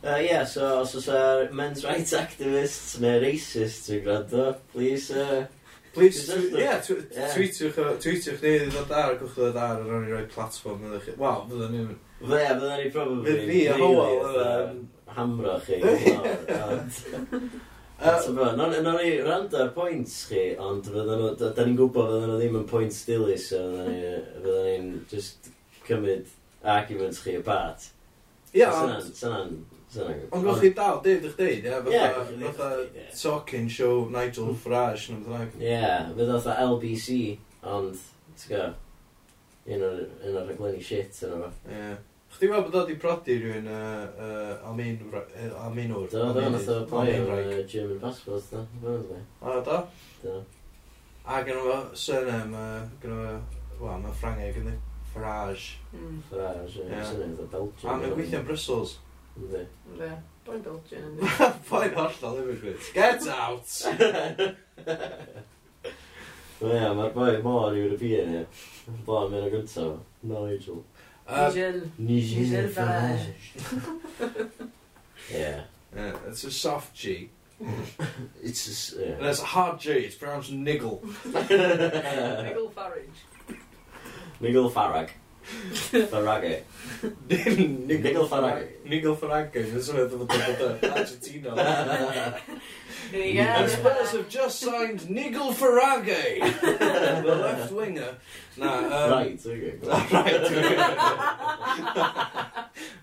Uh, 0.05 0.17
yeah, 0.19 0.45
so 0.45 0.81
os 0.81 0.95
oes 0.97 1.09
ar 1.09 1.45
uh, 1.45 1.55
men's 1.55 1.85
rights 1.85 2.15
activists 2.17 2.97
neu 3.03 3.21
racists 3.23 3.91
yn 3.93 4.07
gwrando, 4.07 4.55
please... 4.73 5.11
Uh, 5.11 5.45
Please, 5.93 6.25
yeah, 6.57 6.79
tweetiwch 6.81 8.41
ni 8.41 8.53
i 8.57 8.69
ddod 8.73 8.95
ar, 8.97 9.11
gwch 9.21 9.35
ddod 9.37 9.59
ar, 9.61 9.83
ar 9.83 9.91
o'n 9.93 10.07
i 10.07 10.15
roi 10.15 10.23
platform 10.33 10.87
ydych 10.89 11.11
chi. 11.11 11.17
Wel, 11.21 11.43
fyddwn 11.51 11.75
ni'n... 11.77 11.91
Fe, 12.23 12.39
fyddwn 12.47 12.73
ni 12.81 12.87
probably... 12.95 13.27
Fydd 13.27 13.51
fi, 13.51 13.59
a 13.69 13.77
Howell. 13.77 14.39
E? 14.41 15.13
Hamro 15.19 15.53
uh, 15.59 15.61
chi. 15.67 15.77
Ond... 16.57 16.97
Nog 18.57 19.03
ni 19.03 19.11
rand 19.29 19.59
ar 19.61 19.75
pwynt 19.77 20.17
chi, 20.31 20.47
ond 20.57 20.89
fydden 20.89 21.13
nhw... 21.13 21.35
Da 21.43 21.53
ni'n 21.61 21.77
gwybod 21.77 22.09
fydden 22.09 22.33
nhw 22.33 22.41
ddim 22.41 22.61
yn 22.63 22.69
pwynt 22.73 23.03
dilys, 23.11 23.51
so 23.53 23.61
fydden 23.77 24.65
ni'n 24.71 24.89
just 25.13 25.53
cymryd 25.85 26.33
arguments 26.65 27.23
chi 27.23 27.37
apart. 27.41 27.91
Ia, 28.53 28.71
ond... 28.71 29.13
Syna'n... 29.17 29.55
Ond 29.93 30.45
gwrdd 30.47 30.61
chi 30.63 30.71
dal, 30.77 31.01
Dave, 31.05 31.29
eich 31.29 31.37
deud, 31.37 31.67
ia? 31.69 31.81
Fatha, 31.85 32.53
fatha 32.57 32.69
talking 33.13 33.69
show 33.69 34.09
Nigel 34.13 34.53
mm. 34.53 34.61
Farage, 34.63 35.13
neu 35.13 35.21
beth 35.27 35.59
Ie, 35.61 35.83
fydd 36.17 36.33
oedd 36.33 36.49
LBC, 36.55 37.17
ond, 37.75 38.01
ti'n 38.41 38.55
go, 38.55 38.63
un 39.69 39.85
o'r 39.89 40.01
rhaglenni 40.47 40.81
shit 40.85 41.21
yna 41.27 41.43
fo. 41.43 41.51
Ie. 41.69 41.93
Chdi 42.33 42.49
ma 42.49 42.63
bod 42.65 42.79
o 42.81 42.87
di 42.89 42.97
prodi 42.97 43.37
rhywun 43.37 43.69
Alminwr? 44.65 46.09
Do, 46.09 46.25
do, 46.33 46.47
nath 46.55 46.71
o 46.73 46.79
play 46.89 47.19
o'r 47.21 47.61
German 47.69 48.01
passport, 48.01 48.49
do. 48.81 49.21
O, 49.43 49.59
do? 49.67 49.83
Do. 50.23 50.39
A 51.29 51.43
gynnu 51.45 51.67
fo, 51.69 51.77
surname, 52.07 52.65
gynnu 53.03 53.21
fo, 53.21 53.85
wel, 53.85 54.01
na 54.01 54.17
Ffrangeg, 54.17 54.57
ynddi? 54.63 54.79
Farage. 55.13 55.67
Mm. 55.95 56.21
Farage, 56.31 56.77
ie, 56.83 56.89
Ie. 56.89 57.05
sy'n 57.09 57.23
ei 57.27 57.33
Belgium. 57.53 57.91
A 57.93 57.97
mae'n 58.01 58.15
gweithio 58.17 58.39
yn 58.41 58.47
Brussels. 58.49 58.91
Yndi. 59.39 59.63
Ynddi. 59.93 60.11
Boi'n 60.47 60.63
Belgian 60.65 61.03
ynddi. 61.11 61.25
Ffain 61.69 61.93
hollol 61.99 62.41
immigrant. 62.43 62.83
Get 62.95 63.23
out! 63.31 63.69
Wel, 66.63 66.77
ie, 66.79 66.91
mae'r 66.95 67.11
boi 67.15 67.33
mor 67.43 67.75
European, 67.75 68.29
ie. 68.39 68.43
Blaen 69.07 69.31
mewn 69.33 69.47
o 69.49 69.51
gyntaf. 69.51 69.97
Nigel. 70.23 70.85
Nigel. 71.27 71.81
Nigel 71.99 72.43
Nigel 72.47 72.69
Farage. 72.77 73.31
Ie. 75.33 75.39
yeah, 75.39 75.61
it's 76.29 76.45
a 76.45 76.51
soft 76.51 76.95
G. 76.95 77.31
It's 78.43 78.65
just, 78.67 78.95
And 78.97 79.25
it's 79.27 79.41
a 79.41 79.45
hard 79.45 79.79
G, 79.81 79.91
it's 79.93 80.17
pronounced 80.17 80.53
niggle. 80.53 81.01
Nigel 81.33 82.71
Farage. 82.75 83.21
Nigel 84.43 84.71
Farag. 84.71 85.11
Farage. 85.93 86.63
Nigel 87.29 88.29
Farage. 88.29 88.69
Nigel 88.85 89.17
Farage. 89.17 89.73
That's 89.73 89.89
what 89.89 90.01
I 90.01 90.55
thought 90.55 90.85
Argentina. 90.99 92.41
There 93.11 93.27
you 93.27 93.41
And 93.41 93.67
go. 93.67 93.73
Spurs 93.75 94.13
have 94.13 94.29
just 94.29 94.61
signed 94.61 95.11
Nigel 95.11 95.53
Farage, 95.53 96.61
the 97.23 97.35
left 97.35 97.71
winger. 97.73 98.17
Na, 98.57 98.79
um... 98.79 99.11
Right, 99.11 99.47
okay. 99.47 99.75
right, 100.13 100.41
okay. 100.45 100.77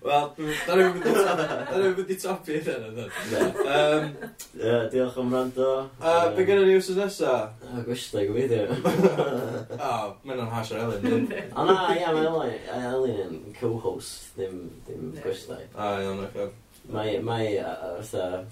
Wel, 0.00 0.32
da 0.66 0.74
ni'n 0.76 0.94
mynd 0.96 2.10
i 2.10 2.16
topi 2.18 2.56
hynny. 2.64 3.04
Um, 3.64 4.06
yeah, 4.56 4.86
diolch 4.92 5.18
am 5.20 5.34
rando. 5.34 5.68
Uh, 6.00 6.30
be 6.36 6.46
gynnu 6.48 6.64
ni 6.66 6.78
wrth 6.78 6.90
nesa? 6.96 7.34
Uh, 7.66 7.82
Gwestai 7.86 8.24
gobeithio. 8.30 8.64
O, 9.76 9.92
mae'n 10.24 10.40
o'n 10.46 10.50
hasio 10.54 10.80
Elin. 10.86 11.28
O 11.52 11.66
na, 11.68 11.76
ia, 11.94 12.14
mae 12.16 12.26
Elin, 12.30 12.56
Elin 12.80 13.20
yn 13.26 13.36
co-host, 13.60 14.32
ddim, 14.38 14.64
ddim 14.88 15.12
gwestai. 15.20 15.62
O, 15.76 15.92
iawn, 16.00 16.24
o'ch 16.26 16.50
Mae, 16.90 17.18
mae, 17.22 17.52
fatha, 18.00 18.44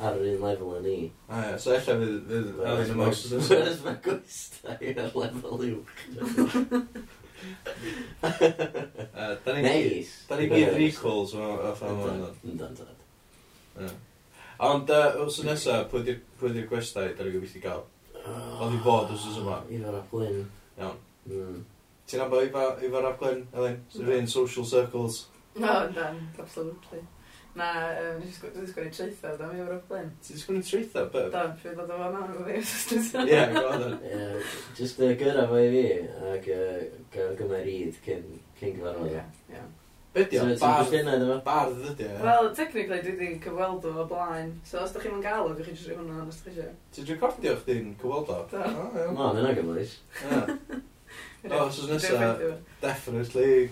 ar 0.00 0.16
yr 0.18 0.30
un 0.34 0.40
lefel 0.42 0.72
yn 0.78 0.86
ni. 0.88 0.96
A 1.28 1.42
ia, 1.50 1.58
so 1.60 1.74
ella 1.74 1.98
fydd 2.00 2.32
Elin 2.34 2.90
yn 2.94 2.98
most 2.98 3.26
of 3.26 3.34
them. 3.34 3.44
Whereas 3.50 3.82
mae 3.84 4.00
gwestai 4.04 4.94
ar 4.94 5.12
lefel 5.14 5.64
uwch. 5.68 6.02
Da 9.44 9.54
ni'n 9.54 9.68
gyd... 9.68 10.10
Da 10.28 10.40
ni 10.40 10.48
gyd 10.50 10.74
recalls 10.78 11.34
o 11.38 11.52
ffam 11.78 12.02
o'n 12.08 12.24
Yndan, 12.50 12.74
tad. 12.78 13.92
Ond, 14.64 14.90
os 15.22 15.40
yn 15.42 15.50
nesaf, 15.50 15.90
pwy 15.92 16.00
di'r 16.08 16.68
gwestai 16.70 17.10
da 17.18 17.26
ni 17.26 17.34
gobeithio 17.34 17.62
gael? 17.62 17.86
Oedd 18.24 18.62
oh, 18.64 18.72
i 18.72 18.82
fod 18.84 19.12
os 19.12 19.28
oes 19.28 19.40
yma? 19.42 19.60
Ifa 19.76 19.92
rap 19.92 20.10
Glyn. 20.12 20.44
Iawn. 20.78 21.00
Hmm. 21.28 21.58
Ti'n 22.08 22.22
abo 22.24 22.40
Ifa 22.44 23.02
rap 23.04 23.18
Glyn, 23.20 23.42
Elin? 23.52 23.80
Sy'n 23.92 24.08
rhan 24.08 24.30
social 24.30 24.66
circles? 24.68 25.24
No, 25.54 25.74
yndan, 25.86 26.22
absolutely. 26.40 27.02
Na, 27.54 27.68
um, 28.02 28.18
nes 28.18 28.34
i 28.34 28.66
sgwini 28.66 28.90
treitha, 28.90 29.36
da 29.38 29.46
mi 29.52 29.60
o'r 29.62 29.76
blin. 29.86 30.08
Ti'n 30.26 30.40
sgwini 30.40 30.64
treitha, 30.66 31.04
byb? 31.12 31.28
Da, 31.30 31.44
fi 31.60 31.70
ddod 31.70 31.92
o 31.94 31.98
fan 32.00 32.16
ar 32.18 32.32
fi, 32.34 32.56
os 32.58 32.74
dwi'n 32.90 33.04
sgwini. 33.06 33.30
Ie, 33.30 33.44
gwahanol. 33.54 33.94
Just 34.80 34.98
uh, 34.98 35.12
gyrra 35.20 35.46
fo 35.52 35.60
i 35.62 35.70
fi, 35.70 35.84
ac 36.32 36.48
uh, 36.56 36.82
gael 37.14 37.36
gyma'r 37.38 37.64
ryd 37.68 38.00
cyn, 38.06 38.26
cyn 38.58 38.74
gyfarfod. 38.80 39.12
Ie, 39.12 39.24
ie. 39.54 39.62
Be 40.14 40.24
di 40.30 40.38
o? 40.38 40.46
Bardd 40.62 41.86
ydi 41.90 42.06
o? 42.06 42.18
Wel, 42.22 42.48
technically 42.54 43.00
dwi 43.02 43.14
wedi 43.18 43.38
cyfweld 43.42 43.86
o 43.90 43.94
o 44.02 44.08
blaen. 44.10 44.52
So 44.66 44.82
os 44.82 44.92
ydych 44.94 45.08
chi'n 45.08 45.22
gael 45.24 45.48
o, 45.48 45.54
dwi'n 45.54 45.66
chi'n 45.70 45.78
siarad 45.80 46.02
hwnna, 46.02 46.26
os 46.30 46.38
ydych 46.42 46.54
chi 46.54 46.60
eisiau. 46.62 46.76
Ti'n 46.94 47.08
recordio 47.10 47.54
chdi'n 47.62 47.94
cyfweld 48.02 48.30
o? 48.30 48.40
Da. 48.52 48.66
No, 48.74 49.30
mae'n 49.32 49.48
agymlaes. 49.50 49.96
O, 51.44 51.56
oh, 51.58 51.70
sos 51.70 51.90
nesa, 51.90 52.34
definitely. 52.80 53.68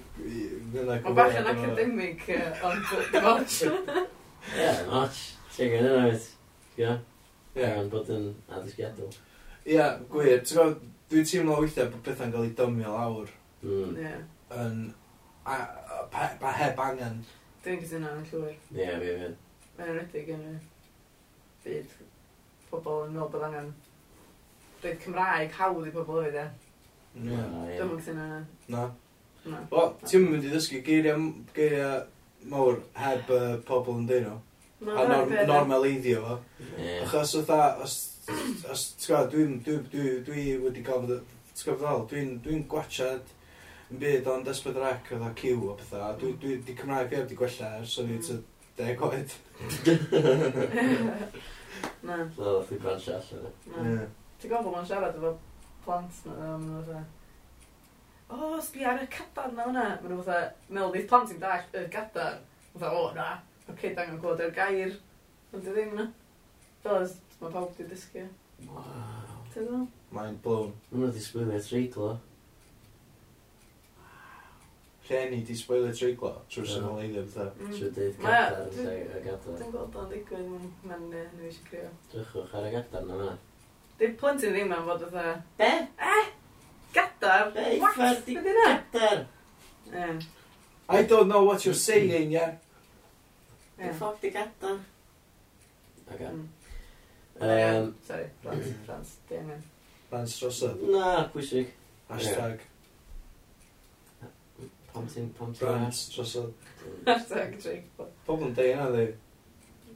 Mae'n 0.75 1.15
bach 1.17 1.37
yn 1.41 1.47
academic, 1.55 2.25
ond 2.69 2.91
dim 3.15 3.29
otch. 3.31 3.63
Ie, 4.61 4.73
otch. 5.01 5.21
Ti'n 5.55 5.71
gwneud 5.73 5.89
yna 5.89 6.03
wyt. 6.11 6.27
Ie. 6.81 6.91
Ie. 7.57 7.71
bod 7.93 8.11
yn 8.13 8.27
addysgiadol. 8.53 9.15
Ie, 9.65 9.87
gwir. 10.13 10.43
Ti'n 10.45 10.59
gwybod, 10.59 10.83
dwi'n 11.13 11.31
teimlo 11.31 11.57
weithiau 11.63 11.89
bod 11.95 12.05
pethau'n 12.11 12.35
cael 12.35 12.51
ei 12.51 12.53
dymio 12.61 12.93
lawr. 12.97 13.33
Hmm. 13.63 13.97
Ie. 14.03 14.13
Yn... 14.59 14.83
Pa 15.47 16.53
heb 16.59 16.85
angen. 16.91 17.23
Dwi'n 17.65 17.81
gytuno 17.81 18.13
yn 18.19 18.29
llwyr. 18.29 18.59
Ie, 18.77 18.91
fi 19.01 19.17
fi. 19.23 19.33
Mae'n 19.79 19.97
redig 19.97 20.29
yn 20.37 20.45
y 20.51 20.59
byd 21.65 21.97
pobl 22.69 23.07
yn 23.07 23.17
meddwl 23.17 23.33
bod 23.33 23.45
angen 23.49 23.73
dweud 24.83 25.01
Cymraeg 25.05 25.57
hawdd 25.57 25.89
i 25.89 25.95
pobl 25.95 26.21
oedd 26.23 26.39
ie. 26.41 26.47
Na. 27.15 27.43
Dwi'n 27.67 27.89
mwyn 27.89 28.01
cytuno 28.01 28.25
yna. 28.25 28.41
Na. 28.73 28.87
Na. 29.45 29.59
Wel, 29.73 29.91
ti'n 30.07 30.25
mynd 30.31 30.47
i 30.47 30.53
ddysgu 30.53 30.81
geiriau, 30.87 31.27
geiriau 31.57 32.07
mawr 32.51 32.81
heb 32.99 33.31
uh, 33.35 33.59
pobl 33.67 33.99
yn 34.01 34.09
dyn 34.09 34.27
nhw. 34.29 34.39
A 34.93 35.05
norm, 35.07 35.35
normaleiddio 35.47 36.23
fo. 36.25 36.39
Yeah. 36.79 37.05
Achos 37.05 37.37
oedd 37.39 37.53
os, 37.85 37.99
os, 38.71 38.87
ti'n 39.03 39.13
gwybod, 39.13 39.31
dwi'n, 39.35 39.53
dwi, 39.67 39.77
dwi, 39.93 40.17
dwi 40.27 40.47
wedi 40.65 40.87
cael, 40.87 41.05
fod... 41.11 41.37
ti'n 41.53 41.69
gwybod 41.69 42.09
dwi'n 42.11 42.33
dwi 42.47 42.63
gwachad 42.71 43.35
yn 43.93 44.01
byd 44.01 44.33
o'n 44.33 44.47
desbyd 44.47 44.81
rec 44.81 45.13
oedd 45.13 45.27
a 45.29 45.31
cyw 45.43 45.69
o 45.69 45.77
pethau, 45.79 46.07
a 46.09 46.17
dwi, 46.19 46.33
dwi, 46.41 46.57
di 46.65 46.79
Cymraeg 46.79 47.13
fi 47.13 47.21
wedi 47.21 47.39
gwella 47.39 47.75
ers 47.83 47.99
o'n 48.01 48.15
i 48.15 48.19
ty 48.25 48.41
deg 48.79 49.05
oed. 49.05 49.37
Na. 52.07 52.17
Na, 52.17 52.53
oedd 52.57 52.73
i 52.73 52.81
gwrdd 52.83 53.11
allan. 53.19 54.07
Ti'n 54.41 54.49
gwybod 54.49 54.65
bod 54.71 54.77
ma'n 54.79 54.89
siarad 54.89 55.19
efo 55.19 55.37
plant 55.85 56.23
na, 56.27 56.37
a 56.37 56.57
maen 56.57 56.71
nhw 56.71 56.83
fatha, 56.87 57.05
o, 58.33 58.61
sbi 58.65 58.85
ar 58.89 59.03
y 59.03 59.09
cadar 59.13 59.53
na 59.53 59.69
hwnna. 59.69 59.87
Maen 60.03 60.15
nhw 60.15 60.25
fatha, 60.25 60.53
meddwl 60.71 60.95
bydd 60.97 61.09
plant 61.11 61.35
yn 61.35 61.41
dall 61.43 61.79
y 61.79 61.87
cadarn. 61.93 62.43
Fatha, 62.73 62.93
o, 62.97 63.07
na, 63.17 63.29
mae'r 63.67 63.81
cyd 63.83 64.03
angen 64.03 64.19
gwybod 64.19 64.45
yr 64.47 64.55
gair. 64.57 64.99
Ond 65.53 65.67
dwi 65.67 65.77
ddim 65.77 65.97
na. 65.99 66.09
Fel 66.83 67.05
as, 67.05 67.17
mae 67.41 67.53
pawb 67.53 67.73
wedi 67.77 67.91
dysgu. 67.93 68.25
E. 68.25 68.69
Wow. 68.69 69.39
Ti'n 69.53 69.69
dweud? 69.69 69.97
Mind 70.17 70.43
blown. 70.45 70.77
Mae 70.91 70.99
nhw 71.01 71.09
wedi 71.11 71.25
sbwylio 71.25 71.61
treiglo. 71.67 72.13
Rhieni 75.03 75.43
di 75.45 75.55
sbwylio 75.59 75.93
treiglo 75.93 76.33
trwy'r 76.49 76.69
sy'n 76.73 76.89
ôl 76.89 77.01
eiddio 77.03 77.25
fatha. 77.35 77.53
Mm. 77.59 77.73
Trwy 77.77 77.93
dydd 77.99 78.21
gadar 78.23 78.69
y 78.71 79.23
gadar. 79.27 79.57
Dwi'n 79.61 79.73
gweld 79.75 79.97
o'n 80.03 80.13
digwydd, 80.13 80.69
mae'n 80.89 81.09
nhw 81.11 81.49
eisiau 81.49 81.67
creu. 81.69 81.91
Drychwch 82.13 82.55
ar 82.57 82.69
y 82.69 82.77
gadar 82.77 83.09
na 83.09 83.19
na. 83.21 83.33
Di 83.99 84.09
plentyn 84.19 84.55
ddim 84.57 84.73
yn 84.75 84.87
fod 84.87 85.05
fatha... 85.07 85.35
Be? 85.59 85.73
Eh? 86.13 86.25
Gadar? 86.95 87.53
Be? 87.55 87.67
What? 87.83 88.25
Be 88.27 88.39
di 88.39 88.57
na? 88.57 88.71
Gadar? 88.93 89.27
Eh. 89.93 90.15
I 90.89 91.03
don't 91.05 91.29
know 91.29 91.45
what 91.45 91.65
you're 91.65 91.75
saying, 91.75 92.33
yeah? 92.33 92.57
Be 93.79 93.93
ffoc 93.93 94.21
di 94.21 94.31
gadar? 94.31 94.81
Okay. 96.13 96.25
Mm. 96.25 96.49
Um, 97.41 97.95
Sorry, 98.07 98.27
Frans, 98.43 98.67
Frans, 98.87 99.17
di 99.29 99.37
angen. 99.37 99.63
Frans 100.11 100.39
drosodd? 100.41 100.83
Na, 100.93 101.29
pwysig. 101.33 101.73
Hashtag. 102.11 102.61
Pam 104.93 105.07
ti'n... 105.09 105.31
Pam 105.39 105.55
ti'n... 105.55 105.63
Frans 105.63 106.03
drosodd. 106.13 106.53
Hashtag 107.07 107.57
Drake. 107.63 108.09
Pobl 108.27 108.51
yn 108.51 108.55
deud 108.59 108.75
yna, 108.75 108.91
dwi. 108.93 109.07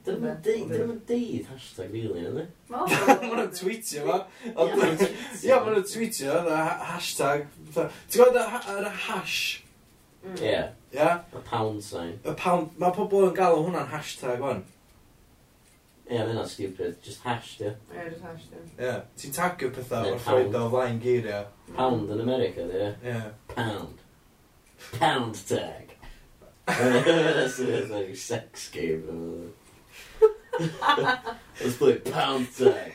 Dyn 0.07 0.69
nhw'n 0.71 0.99
deud 1.09 1.47
hashtag 1.51 1.91
really, 1.91 2.23
ydy? 2.29 2.45
Ma 2.71 2.85
nhw'n 3.23 3.51
tweetio 3.55 4.05
fo. 4.07 4.17
Ia, 4.47 5.59
ma 5.59 5.73
nhw'n 5.73 5.87
tweetio 5.91 6.37
na 6.47 6.61
hashtag. 6.93 7.47
Ti'n 7.75 7.91
gwybod 8.13 8.39
yr 8.77 8.89
hash? 9.07 9.41
Mm. 10.23 10.39
Ie. 10.41 10.63
Ia? 10.95 11.11
Y 11.35 11.43
pound 11.49 11.83
sign. 11.83 12.17
Y 12.23 12.33
pound. 12.39 12.73
Mae 12.79 12.95
pobl 12.95 13.27
yn 13.29 13.35
galw 13.37 13.61
hwnna'n 13.65 13.91
hashtag 13.91 14.43
o'n. 14.43 14.63
Ie, 16.07 16.15
mae 16.15 16.23
hwnna'n 16.29 16.47
stupid. 16.49 16.97
Just 17.03 17.27
hash, 17.27 17.57
di. 17.59 17.73
Ie, 17.91 18.07
just 18.07 18.23
hash. 18.23 18.47
Ie. 18.79 18.93
Ti'n 19.19 19.35
tagio 19.35 19.71
pethau 19.75 20.13
o'r 20.13 20.23
ffordd 20.23 20.55
o 20.55 20.65
flaen 20.71 21.01
geiriau. 21.03 21.49
Pound 21.75 22.15
yn 22.15 22.23
America, 22.23 22.67
di. 22.71 22.79
E? 22.87 22.93
Ie. 23.11 23.21
Pound. 23.51 24.03
Pound 24.95 25.43
tag. 25.49 25.93
That's 26.67 27.59
a 27.59 28.15
sex 28.15 28.69
game. 28.69 29.53
Let's 31.61 31.77
play 31.77 31.95
pound 31.97 32.47
tag. 32.57 32.93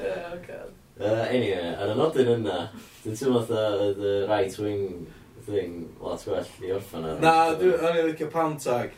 oh, 0.00 0.38
God. 0.46 0.72
Uh, 1.00 1.26
anyway, 1.28 1.74
ar 1.76 1.92
y 1.92 1.96
nodyn 1.96 2.32
yna, 2.38 2.58
dwi'n 3.04 3.18
teimlo 3.20 3.42
fatha 3.44 3.92
the 3.96 4.14
right 4.28 4.58
wing 4.58 5.06
thing 5.46 5.88
lot 6.00 6.24
gwell 6.24 6.48
i 6.64 6.72
orffan 6.76 7.04
ar. 7.10 7.20
Na, 7.20 7.34
dwi'n 7.60 8.08
licio 8.10 8.30
pound 8.32 8.60
tag. 8.64 8.96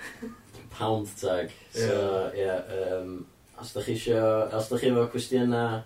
Pound 0.75 1.11
tag. 1.19 1.51
So, 1.75 2.31
ie, 2.35 2.43
yeah. 2.43 2.63
yeah, 2.71 2.99
um, 2.99 3.27
os 3.59 3.73
da 3.75 3.83
chi 3.83 3.97
isio, 3.99 4.23
os 4.55 4.71
da 4.71 4.79
chi 4.79 4.91
efo 4.93 5.09
cwestiynau 5.11 5.83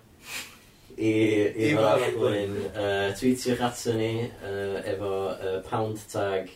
i, 0.97 1.09
i 1.09 1.71
I 1.71 1.75
Farglyn, 1.77 2.57
uh, 2.69 3.09
tweetiwch 3.17 3.61
ato 3.65 3.97
ni 3.97 4.11
uh, 4.29 4.77
efo 4.93 5.13
uh, 5.33 5.61
pound 5.69 6.01
tag 6.11 6.51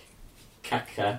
caca. 0.63 1.17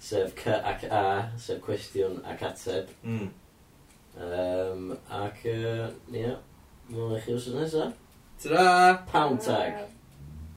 Sef 0.00 0.32
C 0.38 0.50
ac 0.50 0.86
A, 0.88 1.04
sef 1.36 1.60
cwestiwn 1.64 2.20
ac 2.24 2.44
ateb. 2.48 2.92
Mm. 3.04 3.30
Um, 4.16 4.86
ac, 5.20 5.44
uh, 5.44 5.90
ia, 6.10 6.20
yeah. 6.22 6.38
mwyn 6.90 7.16
i 7.18 7.22
chi 7.24 7.36
wrth 7.36 7.50
nesaf. 7.54 7.96
Ta-da! 8.40 8.96
Pound 9.12 9.44
tag. 9.44 9.84